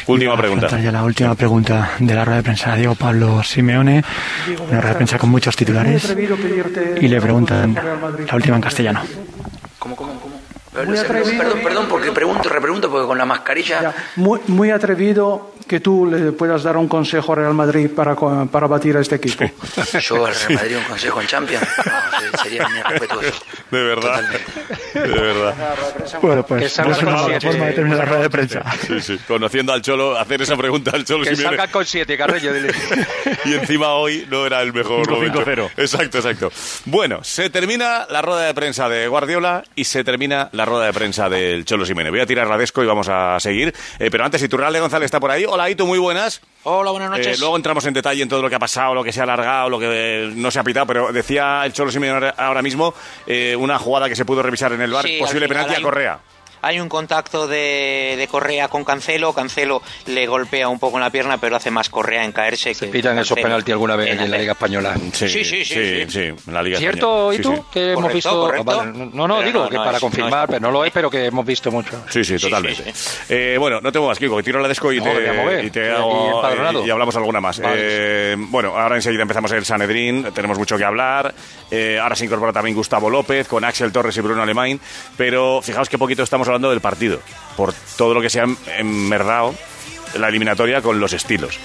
Última 0.06 0.30
Vamos 0.30 0.38
a 0.38 0.42
pregunta. 0.42 0.66
tratar 0.68 0.84
ya 0.84 0.92
la 0.92 1.02
última 1.02 1.34
pregunta 1.34 1.92
de 1.98 2.14
la 2.14 2.24
rueda 2.24 2.36
de 2.38 2.42
prensa 2.42 2.76
Diego 2.76 2.94
Pablo 2.94 3.42
Simeone, 3.42 4.02
una 4.68 4.80
rueda 4.80 4.88
de 4.90 4.94
prensa 4.94 5.18
con 5.18 5.30
muchos 5.30 5.56
titulares, 5.56 6.14
y 7.00 7.08
le 7.08 7.20
preguntan 7.20 7.74
la 7.74 8.34
última 8.34 8.56
en 8.56 8.62
castellano. 8.62 9.02
¿Cómo, 9.78 9.96
cómo, 9.96 10.20
cómo? 10.20 10.39
Muy 10.86 10.98
atrevido. 10.98 11.38
Perdón, 11.42 11.60
perdón, 11.62 11.86
porque 11.88 12.12
pregunto, 12.12 12.48
repregunto, 12.48 12.90
porque 12.90 13.06
con 13.06 13.18
la 13.18 13.24
mascarilla... 13.26 13.92
Muy, 14.16 14.40
muy 14.46 14.70
atrevido 14.70 15.50
que 15.66 15.78
tú 15.80 16.06
le 16.06 16.32
puedas 16.32 16.62
dar 16.64 16.76
un 16.76 16.88
consejo 16.88 17.32
a 17.32 17.36
Real 17.36 17.54
Madrid 17.54 17.88
para, 17.94 18.14
para 18.16 18.66
batir 18.66 18.96
a 18.96 19.00
este 19.00 19.16
equipo. 19.16 19.44
Yo 20.00 20.26
al 20.26 20.34
Real 20.34 20.54
Madrid 20.54 20.76
un 20.78 20.84
consejo 20.84 21.20
en 21.20 21.26
Champions, 21.28 21.62
no, 21.62 22.20
se- 22.38 22.42
sería 22.44 22.68
muy 22.68 22.80
respetuoso. 22.82 23.44
De 23.70 23.82
verdad. 23.84 24.22
De 24.94 25.00
verdad. 25.00 25.54
Bueno, 26.20 26.44
pues 26.44 26.60
Que 26.60 26.66
es 26.66 26.78
una 26.78 27.18
siete. 27.24 27.46
forma 27.50 27.66
de 27.66 27.72
terminar 27.72 27.98
la 27.98 28.04
rueda 28.04 28.22
de 28.22 28.30
prensa. 28.30 28.64
Sí, 28.84 29.00
sí. 29.00 29.20
Conociendo 29.28 29.72
al 29.72 29.80
Cholo, 29.82 30.18
hacer 30.18 30.42
esa 30.42 30.56
pregunta 30.56 30.90
al 30.92 31.04
Cholo 31.04 31.22
Que 31.22 31.36
Simeone. 31.36 31.56
salga 31.56 31.72
con 31.72 31.86
siete, 31.86 32.16
Carreño, 32.18 32.52
dile. 32.52 32.72
y 33.44 33.54
encima 33.54 33.90
hoy 33.94 34.26
no 34.28 34.44
era 34.46 34.60
el 34.62 34.72
mejor 34.72 35.06
5-5-0. 35.06 35.10
momento. 35.10 35.70
Exacto, 35.76 36.18
exacto. 36.18 36.50
Bueno, 36.86 37.22
se 37.22 37.48
termina 37.48 38.06
la 38.10 38.22
rueda 38.22 38.42
de 38.46 38.54
prensa 38.54 38.88
de 38.88 39.06
Guardiola 39.06 39.62
y 39.76 39.84
se 39.84 40.02
termina 40.02 40.48
la 40.52 40.59
rueda 40.64 40.86
de 40.86 40.92
prensa 40.92 41.28
del 41.28 41.64
Cholo 41.64 41.84
Simeone. 41.84 42.10
Voy 42.10 42.20
a 42.20 42.26
tirar 42.26 42.46
la 42.48 42.56
desco 42.56 42.82
y 42.82 42.86
vamos 42.86 43.08
a 43.08 43.38
seguir. 43.40 43.74
Eh, 43.98 44.10
pero 44.10 44.24
antes, 44.24 44.42
Iturralde 44.42 44.80
González 44.80 45.06
está 45.06 45.20
por 45.20 45.30
ahí. 45.30 45.44
Hola, 45.46 45.68
Itu, 45.70 45.86
muy 45.86 45.98
buenas. 45.98 46.40
Hola, 46.64 46.90
buenas 46.90 47.10
noches. 47.10 47.26
Eh, 47.36 47.40
luego 47.40 47.56
entramos 47.56 47.84
en 47.86 47.94
detalle 47.94 48.22
en 48.22 48.28
todo 48.28 48.42
lo 48.42 48.48
que 48.48 48.54
ha 48.56 48.58
pasado, 48.60 48.94
lo 48.94 49.02
que 49.04 49.12
se 49.12 49.20
ha 49.20 49.24
alargado, 49.24 49.68
lo 49.70 49.78
que 49.78 49.86
eh, 49.90 50.32
no 50.34 50.50
se 50.50 50.58
ha 50.58 50.64
pitado, 50.64 50.86
pero 50.86 51.12
decía 51.12 51.62
el 51.64 51.72
Cholo 51.72 51.90
Simeone 51.90 52.32
ahora- 52.36 52.60
mismo 52.62 52.92
una 53.58 53.78
jugada 53.78 54.08
que 54.08 54.14
se 54.16 54.24
pudo 54.24 54.42
revisar 54.42 54.72
en 54.72 54.82
el 54.82 54.90
bar, 54.92 55.04
Sí, 55.06 55.18
posible 55.18 55.48
penalti 55.48 55.74
a 55.74 55.78
un- 55.78 55.82
Correa. 55.82 56.18
Hay 56.62 56.80
un 56.80 56.88
contacto 56.88 57.46
de, 57.46 58.14
de 58.18 58.28
Correa 58.28 58.68
con 58.68 58.84
Cancelo. 58.84 59.32
Cancelo 59.32 59.82
le 60.06 60.26
golpea 60.26 60.68
un 60.68 60.78
poco 60.78 60.96
en 60.98 61.02
la 61.04 61.10
pierna, 61.10 61.38
pero 61.38 61.56
hace 61.56 61.70
más 61.70 61.88
Correa 61.88 62.24
en 62.24 62.32
caerse. 62.32 62.74
que 62.74 62.86
Pitan 62.86 63.16
esos 63.18 63.28
Cancelo. 63.30 63.46
penaltis 63.48 63.72
alguna 63.72 63.96
vez 63.96 64.10
en 64.18 64.30
la 64.30 64.38
Liga 64.38 64.52
Española. 64.52 64.94
Sí, 65.12 65.28
Sí, 65.28 65.44
sí, 65.44 65.64
sí, 65.64 65.74
sí, 65.74 66.04
sí, 66.10 66.20
en 66.20 66.54
la 66.54 66.62
Liga 66.62 66.78
¿Cierto, 66.78 67.32
Española. 67.32 67.56
y 67.56 67.56
tú? 67.60 67.62
sí. 67.64 67.68
Que 67.72 67.92
hemos 67.92 68.12
visto. 68.12 68.30
correcto. 68.40 68.84
No, 68.84 69.26
no, 69.28 69.36
Pero 69.38 69.46
digo 69.46 69.62
no, 69.64 69.68
que 69.68 69.76
no 69.76 69.84
para 69.84 69.96
es- 69.96 70.02
no 70.02 70.08
confirmar, 70.08 70.48
pero 70.48 70.60
no 70.60 70.70
lo 70.70 70.84
es, 70.84 70.92
pero 70.92 71.10
que 71.10 71.26
hemos 71.26 71.44
visto 71.46 71.70
mucho. 71.70 72.02
Sí, 72.08 72.24
sí, 72.24 72.36
totalmente. 72.38 72.92
Eh, 73.28 73.56
bueno, 73.58 73.80
no 73.80 73.90
tengo 73.92 74.06
más, 74.08 74.18
Kiko, 74.18 74.36
que 74.36 74.42
tiro 74.42 74.60
la 74.60 74.68
desco 74.68 74.92
y 74.92 74.98
No, 74.98 75.04
te, 75.04 75.64
y 75.66 75.70
te 75.70 75.90
hago- 75.92 76.36
empadronado. 76.36 76.84
y, 76.84 76.88
y 76.88 76.90
hablamos 76.90 77.16
alguna 77.16 77.40
más. 77.40 77.60
Vale. 77.60 77.74
Eh, 77.78 78.36
bueno, 78.38 78.76
ahora 78.76 78.96
enseguida 78.96 79.22
empezamos 79.22 79.50
el 79.52 79.64
Sanedrín, 79.64 80.26
tenemos 80.34 80.58
mucho 80.58 80.76
que 80.76 80.84
hablar. 80.84 81.34
Eh, 81.70 81.98
ahora 82.00 82.16
se 82.16 82.24
incorpora 82.24 82.52
también 82.52 82.74
Gustavo 82.76 83.08
López 83.08 83.46
con 83.48 83.64
Axel 83.64 83.92
Torres 83.92 84.16
y 84.16 84.20
Bruno 84.20 84.42
Alemán. 84.42 84.78
Pero 85.16 85.60
fijaos 85.62 85.88
qué 85.88 85.98
poquito 85.98 86.22
estamos 86.22 86.48
hablando 86.50 86.70
del 86.70 86.80
partido, 86.80 87.20
por 87.56 87.72
todo 87.96 88.14
lo 88.14 88.20
que 88.20 88.30
se 88.30 88.40
ha 88.40 88.46
enmerdado 88.78 89.54
la 90.18 90.28
eliminatoria 90.28 90.82
con 90.82 91.00
los 91.00 91.12
estilos. 91.12 91.58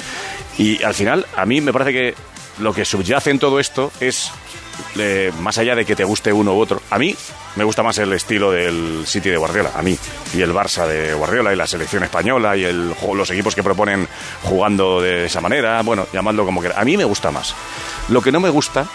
Y 0.58 0.84
al 0.84 0.94
final, 0.94 1.26
a 1.36 1.46
mí 1.46 1.62
me 1.62 1.74
parece 1.74 1.92
que 1.92 2.16
lo 2.60 2.74
que 2.74 2.86
subyace 2.86 3.32
en 3.32 3.40
todo 3.40 3.60
esto 3.60 3.92
es 4.00 4.32
eh, 4.98 5.32
más 5.40 5.58
allá 5.58 5.76
de 5.76 5.86
que 5.86 5.96
te 5.96 6.04
guste 6.04 6.32
uno 6.32 6.54
u 6.54 6.60
otro, 6.60 6.82
a 6.90 6.98
mí 6.98 7.16
me 7.56 7.64
gusta 7.64 7.84
más 7.84 7.98
el 7.98 8.12
estilo 8.14 8.52
del 8.52 9.04
City 9.06 9.30
de 9.30 9.38
Guardiola, 9.38 9.72
a 9.76 9.82
mí, 9.82 9.98
y 10.34 10.42
el 10.42 10.54
Barça 10.54 10.86
de 10.86 11.14
Guardiola, 11.14 11.54
y 11.54 11.56
la 11.56 11.68
selección 11.68 12.04
española, 12.04 12.56
y 12.58 12.64
los 12.72 13.30
equipos 13.30 13.56
que 13.56 13.64
proponen 13.64 14.08
jugando 14.44 15.02
de 15.02 15.26
esa 15.26 15.42
manera, 15.42 15.82
bueno, 15.82 16.08
llamadlo 16.12 16.46
como 16.46 16.60
quiera. 16.60 16.80
A 16.80 16.86
mí 16.86 16.98
me 16.98 17.06
gusta 17.06 17.32
más. 17.32 17.56
Lo 18.10 18.22
que 18.22 18.32
no 18.32 18.40
me 18.40 18.50
gusta 18.50 18.88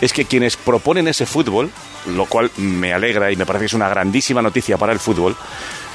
es 0.00 0.12
que 0.12 0.24
quienes 0.24 0.56
proponen 0.56 1.08
ese 1.08 1.26
fútbol, 1.26 1.70
lo 2.06 2.26
cual 2.26 2.50
me 2.56 2.92
alegra 2.92 3.30
y 3.30 3.36
me 3.36 3.46
parece 3.46 3.62
que 3.62 3.66
es 3.66 3.74
una 3.74 3.88
grandísima 3.88 4.42
noticia 4.42 4.78
para 4.78 4.92
el 4.92 4.98
fútbol, 4.98 5.36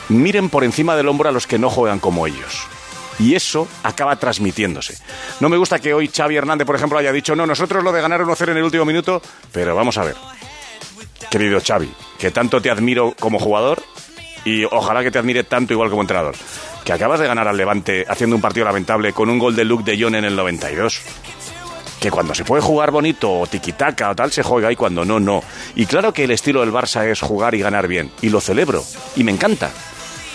miren 0.09 0.49
por 0.49 0.63
encima 0.63 0.95
del 0.95 1.07
hombro 1.07 1.29
a 1.29 1.31
los 1.31 1.47
que 1.47 1.59
no 1.59 1.69
juegan 1.69 1.99
como 1.99 2.27
ellos. 2.27 2.67
Y 3.17 3.33
eso 3.33 3.67
acaba 3.83 4.17
transmitiéndose. 4.17 4.97
No 5.39 5.47
me 5.47 5.57
gusta 5.57 5.79
que 5.79 5.93
hoy 5.93 6.11
Xavi 6.13 6.35
Hernández, 6.35 6.67
por 6.67 6.75
ejemplo, 6.75 6.97
haya 6.97 7.13
dicho, 7.13 7.35
no, 7.35 7.47
nosotros 7.47 7.83
lo 7.83 7.91
de 7.91 8.01
ganar 8.01 8.21
1-0 8.21 8.51
en 8.51 8.57
el 8.57 8.63
último 8.63 8.85
minuto, 8.85 9.21
pero 9.51 9.75
vamos 9.75 9.97
a 9.97 10.03
ver. 10.03 10.15
Querido 11.31 11.61
Xavi, 11.65 11.91
que 12.19 12.31
tanto 12.31 12.61
te 12.61 12.69
admiro 12.69 13.15
como 13.19 13.39
jugador 13.39 13.81
y 14.43 14.65
ojalá 14.65 15.01
que 15.01 15.11
te 15.11 15.19
admire 15.19 15.43
tanto 15.43 15.73
igual 15.73 15.89
como 15.89 16.01
entrenador. 16.01 16.35
Que 16.83 16.93
acabas 16.93 17.19
de 17.19 17.27
ganar 17.27 17.47
al 17.47 17.57
Levante 17.57 18.05
haciendo 18.07 18.35
un 18.35 18.41
partido 18.41 18.65
lamentable 18.65 19.11
con 19.11 19.29
un 19.29 19.39
gol 19.39 19.55
de 19.55 19.65
Luke 19.65 19.89
de 19.89 19.99
Jong 19.99 20.15
en 20.15 20.25
el 20.25 20.35
92 20.35 21.01
que 22.05 22.11
cuando 22.11 22.35
se 22.35 22.45
puede 22.45 22.61
jugar 22.61 22.91
bonito 22.91 23.31
o 23.31 23.47
tiquitaca 23.47 24.11
o 24.11 24.15
tal, 24.15 24.31
se 24.31 24.43
juega 24.43 24.71
y 24.71 24.75
cuando 24.75 25.03
no, 25.03 25.19
no. 25.19 25.43
Y 25.75 25.87
claro 25.87 26.13
que 26.13 26.25
el 26.25 26.29
estilo 26.29 26.59
del 26.59 26.71
Barça 26.71 27.03
es 27.03 27.19
jugar 27.19 27.55
y 27.55 27.61
ganar 27.61 27.87
bien. 27.87 28.11
Y 28.21 28.29
lo 28.29 28.41
celebro. 28.41 28.83
Y 29.15 29.23
me 29.23 29.31
encanta. 29.31 29.71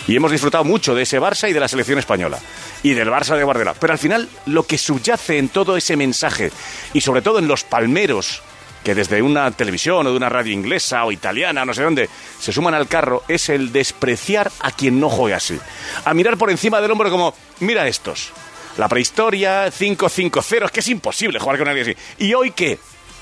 Y 0.08 0.16
hemos 0.16 0.32
disfrutado 0.32 0.64
mucho 0.64 0.96
de 0.96 1.02
ese 1.02 1.20
Barça 1.20 1.48
y 1.48 1.52
de 1.52 1.60
la 1.60 1.68
selección 1.68 2.00
española. 2.00 2.40
Y 2.82 2.94
del 2.94 3.08
Barça 3.08 3.36
de 3.36 3.44
Guardiola. 3.44 3.74
Pero 3.78 3.92
al 3.92 4.00
final, 4.00 4.28
lo 4.46 4.64
que 4.64 4.78
subyace 4.78 5.38
en 5.38 5.48
todo 5.48 5.76
ese 5.76 5.96
mensaje, 5.96 6.50
y 6.92 7.02
sobre 7.02 7.22
todo 7.22 7.38
en 7.38 7.46
los 7.46 7.62
palmeros, 7.62 8.42
que 8.82 8.96
desde 8.96 9.22
una 9.22 9.48
televisión 9.52 10.04
o 10.08 10.10
de 10.10 10.16
una 10.16 10.28
radio 10.28 10.52
inglesa 10.52 11.04
o 11.04 11.12
italiana, 11.12 11.64
no 11.64 11.72
sé 11.72 11.84
dónde, 11.84 12.08
se 12.40 12.52
suman 12.52 12.74
al 12.74 12.88
carro, 12.88 13.22
es 13.28 13.48
el 13.48 13.70
despreciar 13.70 14.50
a 14.58 14.72
quien 14.72 14.98
no 14.98 15.08
juegue 15.08 15.36
así. 15.36 15.56
A 16.04 16.14
mirar 16.14 16.36
por 16.36 16.50
encima 16.50 16.80
del 16.80 16.90
hombro 16.90 17.10
como, 17.10 17.32
mira 17.60 17.86
estos. 17.86 18.32
La 18.80 18.88
prehistoria, 18.88 19.66
5-5-0, 19.66 20.64
es 20.64 20.70
que 20.70 20.80
es 20.80 20.88
imposible 20.88 21.38
jugar 21.38 21.58
con 21.58 21.68
alguien 21.68 21.86
así. 21.86 22.00
¿Y 22.16 22.32
hoy 22.32 22.52
qué? 22.52 22.78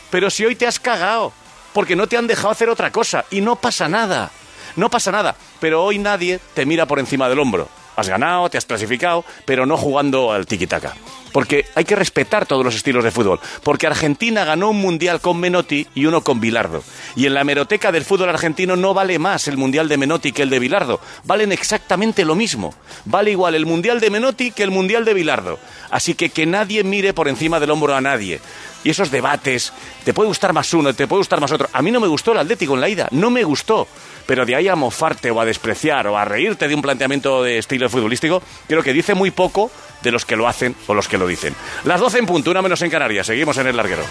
Pero 0.09 0.31
si 0.31 0.47
hoy 0.47 0.55
te 0.55 0.69
has 0.69 0.79
cagado, 0.79 1.33
porque 1.73 1.97
no 1.97 2.07
te 2.07 2.17
han 2.17 2.29
dejado 2.29 2.51
hacer 2.51 2.69
otra 2.69 2.93
cosa, 2.93 3.25
y 3.33 3.41
no 3.41 3.57
pasa 3.57 3.89
nada. 3.89 4.31
No 4.77 4.89
pasa 4.89 5.11
nada, 5.11 5.35
pero 5.59 5.83
hoy 5.83 5.99
nadie 5.99 6.39
te 6.55 6.65
mira 6.65 6.87
por 6.87 7.01
encima 7.01 7.29
del 7.29 7.41
hombro. 7.41 7.69
Has 7.99 8.09
ganado, 8.09 8.49
te 8.49 8.57
has 8.57 8.65
clasificado, 8.65 9.25
pero 9.45 9.67
no 9.67 9.77
jugando 9.77 10.31
al 10.31 10.47
tiquitaca. 10.47 10.95
Porque 11.33 11.65
hay 11.75 11.85
que 11.85 11.97
respetar 11.97 12.47
todos 12.47 12.65
los 12.65 12.77
estilos 12.77 13.03
de 13.03 13.11
fútbol. 13.11 13.41
Porque 13.65 13.89
Argentina 13.89 14.45
ganó 14.45 14.71
un 14.71 14.81
mundial 14.81 15.21
con 15.21 15.41
Menotti 15.41 15.85
y 15.97 16.07
uno 16.07 16.23
con 16.23 16.39
Bilardo. 16.39 16.85
Y 17.17 17.27
en 17.27 17.35
la 17.35 17.41
hemeroteca 17.41 17.91
del 17.91 18.05
fútbol 18.05 18.29
argentino 18.29 18.77
no 18.77 18.95
vale 18.95 19.19
más 19.19 19.49
el 19.49 19.57
mundial 19.57 19.89
de 19.89 19.97
Menotti 19.97 20.31
que 20.31 20.43
el 20.43 20.51
de 20.51 20.61
Bilardo. 20.61 21.01
Valen 21.25 21.51
exactamente 21.51 22.25
lo 22.25 22.37
mismo. 22.37 22.73
Vale 23.05 23.33
igual 23.33 23.57
el 23.57 23.67
mundial 23.67 23.99
de 23.99 24.11
Menotti 24.11 24.53
que 24.53 24.63
el 24.63 24.71
mundial 24.71 25.05
de 25.05 25.15
Bilardo. 25.15 25.59
Así 25.91 26.15
que 26.15 26.31
que 26.31 26.47
nadie 26.47 26.85
mire 26.85 27.13
por 27.15 27.27
encima 27.27 27.59
del 27.59 27.73
hombro 27.73 27.97
a 27.97 28.01
nadie. 28.01 28.41
Y 28.85 28.91
esos 28.91 29.11
debates, 29.11 29.73
te 30.05 30.15
puede 30.15 30.29
gustar 30.29 30.53
más 30.53 30.73
uno, 30.73 30.95
te 30.95 31.09
puede 31.09 31.19
gustar 31.21 31.41
más 31.41 31.51
otro. 31.51 31.69
A 31.73 31.83
mí 31.83 31.91
no 31.91 31.99
me 31.99 32.07
gustó 32.07 32.31
el 32.31 32.39
Atlético 32.39 32.75
en 32.75 32.81
la 32.81 32.89
ida, 32.89 33.09
no 33.11 33.29
me 33.29 33.43
gustó. 33.43 33.89
Pero 34.29 34.45
de 34.45 34.55
ahí 34.55 34.69
a 34.69 34.77
mofarte 34.77 35.31
o 35.31 35.41
a 35.41 35.47
despreciar 35.47 36.07
o 36.07 36.19
a 36.19 36.25
reírte 36.27 36.69
de 36.69 36.75
un 36.75 36.83
planteamiento 36.83 37.43
de 37.43 37.57
estilo 37.57 37.89
futbolístico, 37.89 38.43
creo 38.67 38.83
que 38.83 38.93
dice 38.93 39.15
muy 39.15 39.31
poco 39.31 39.71
de 40.03 40.13
los 40.13 40.27
que 40.27 40.37
lo 40.37 40.47
hacen 40.47 40.77
o 40.87 40.93
los 40.93 41.09
que 41.09 41.17
lo 41.17 41.27
dicen. 41.27 41.55
Las 41.85 41.99
12 41.99 42.19
en 42.19 42.27
punto, 42.27 42.51
una 42.51 42.61
menos 42.61 42.83
en 42.83 42.91
Canarias. 42.91 43.27
Seguimos 43.27 43.57
en 43.57 43.69
el 43.69 43.77
larguero. 43.77 44.05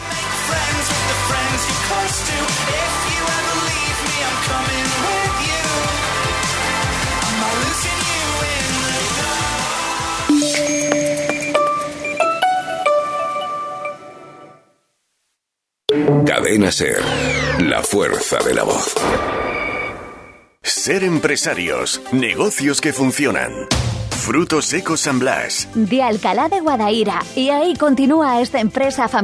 Cadena 16.25 16.71
Ser, 16.71 17.03
la 17.59 17.83
fuerza 17.83 18.39
de 18.39 18.55
la 18.55 18.63
voz. 18.63 18.95
Ser 20.67 21.05
empresarios, 21.05 22.01
negocios 22.11 22.81
que 22.81 22.91
funcionan. 22.91 23.53
Frutos 24.09 24.65
secos 24.65 24.99
San 24.99 25.17
Blas. 25.17 25.69
de 25.73 26.03
Alcalá 26.03 26.49
de 26.49 26.59
Guadaira. 26.59 27.23
Y 27.37 27.49
ahí 27.51 27.73
continúa 27.77 28.41
esta 28.41 28.59
empresa 28.59 29.07
familiar. 29.07 29.15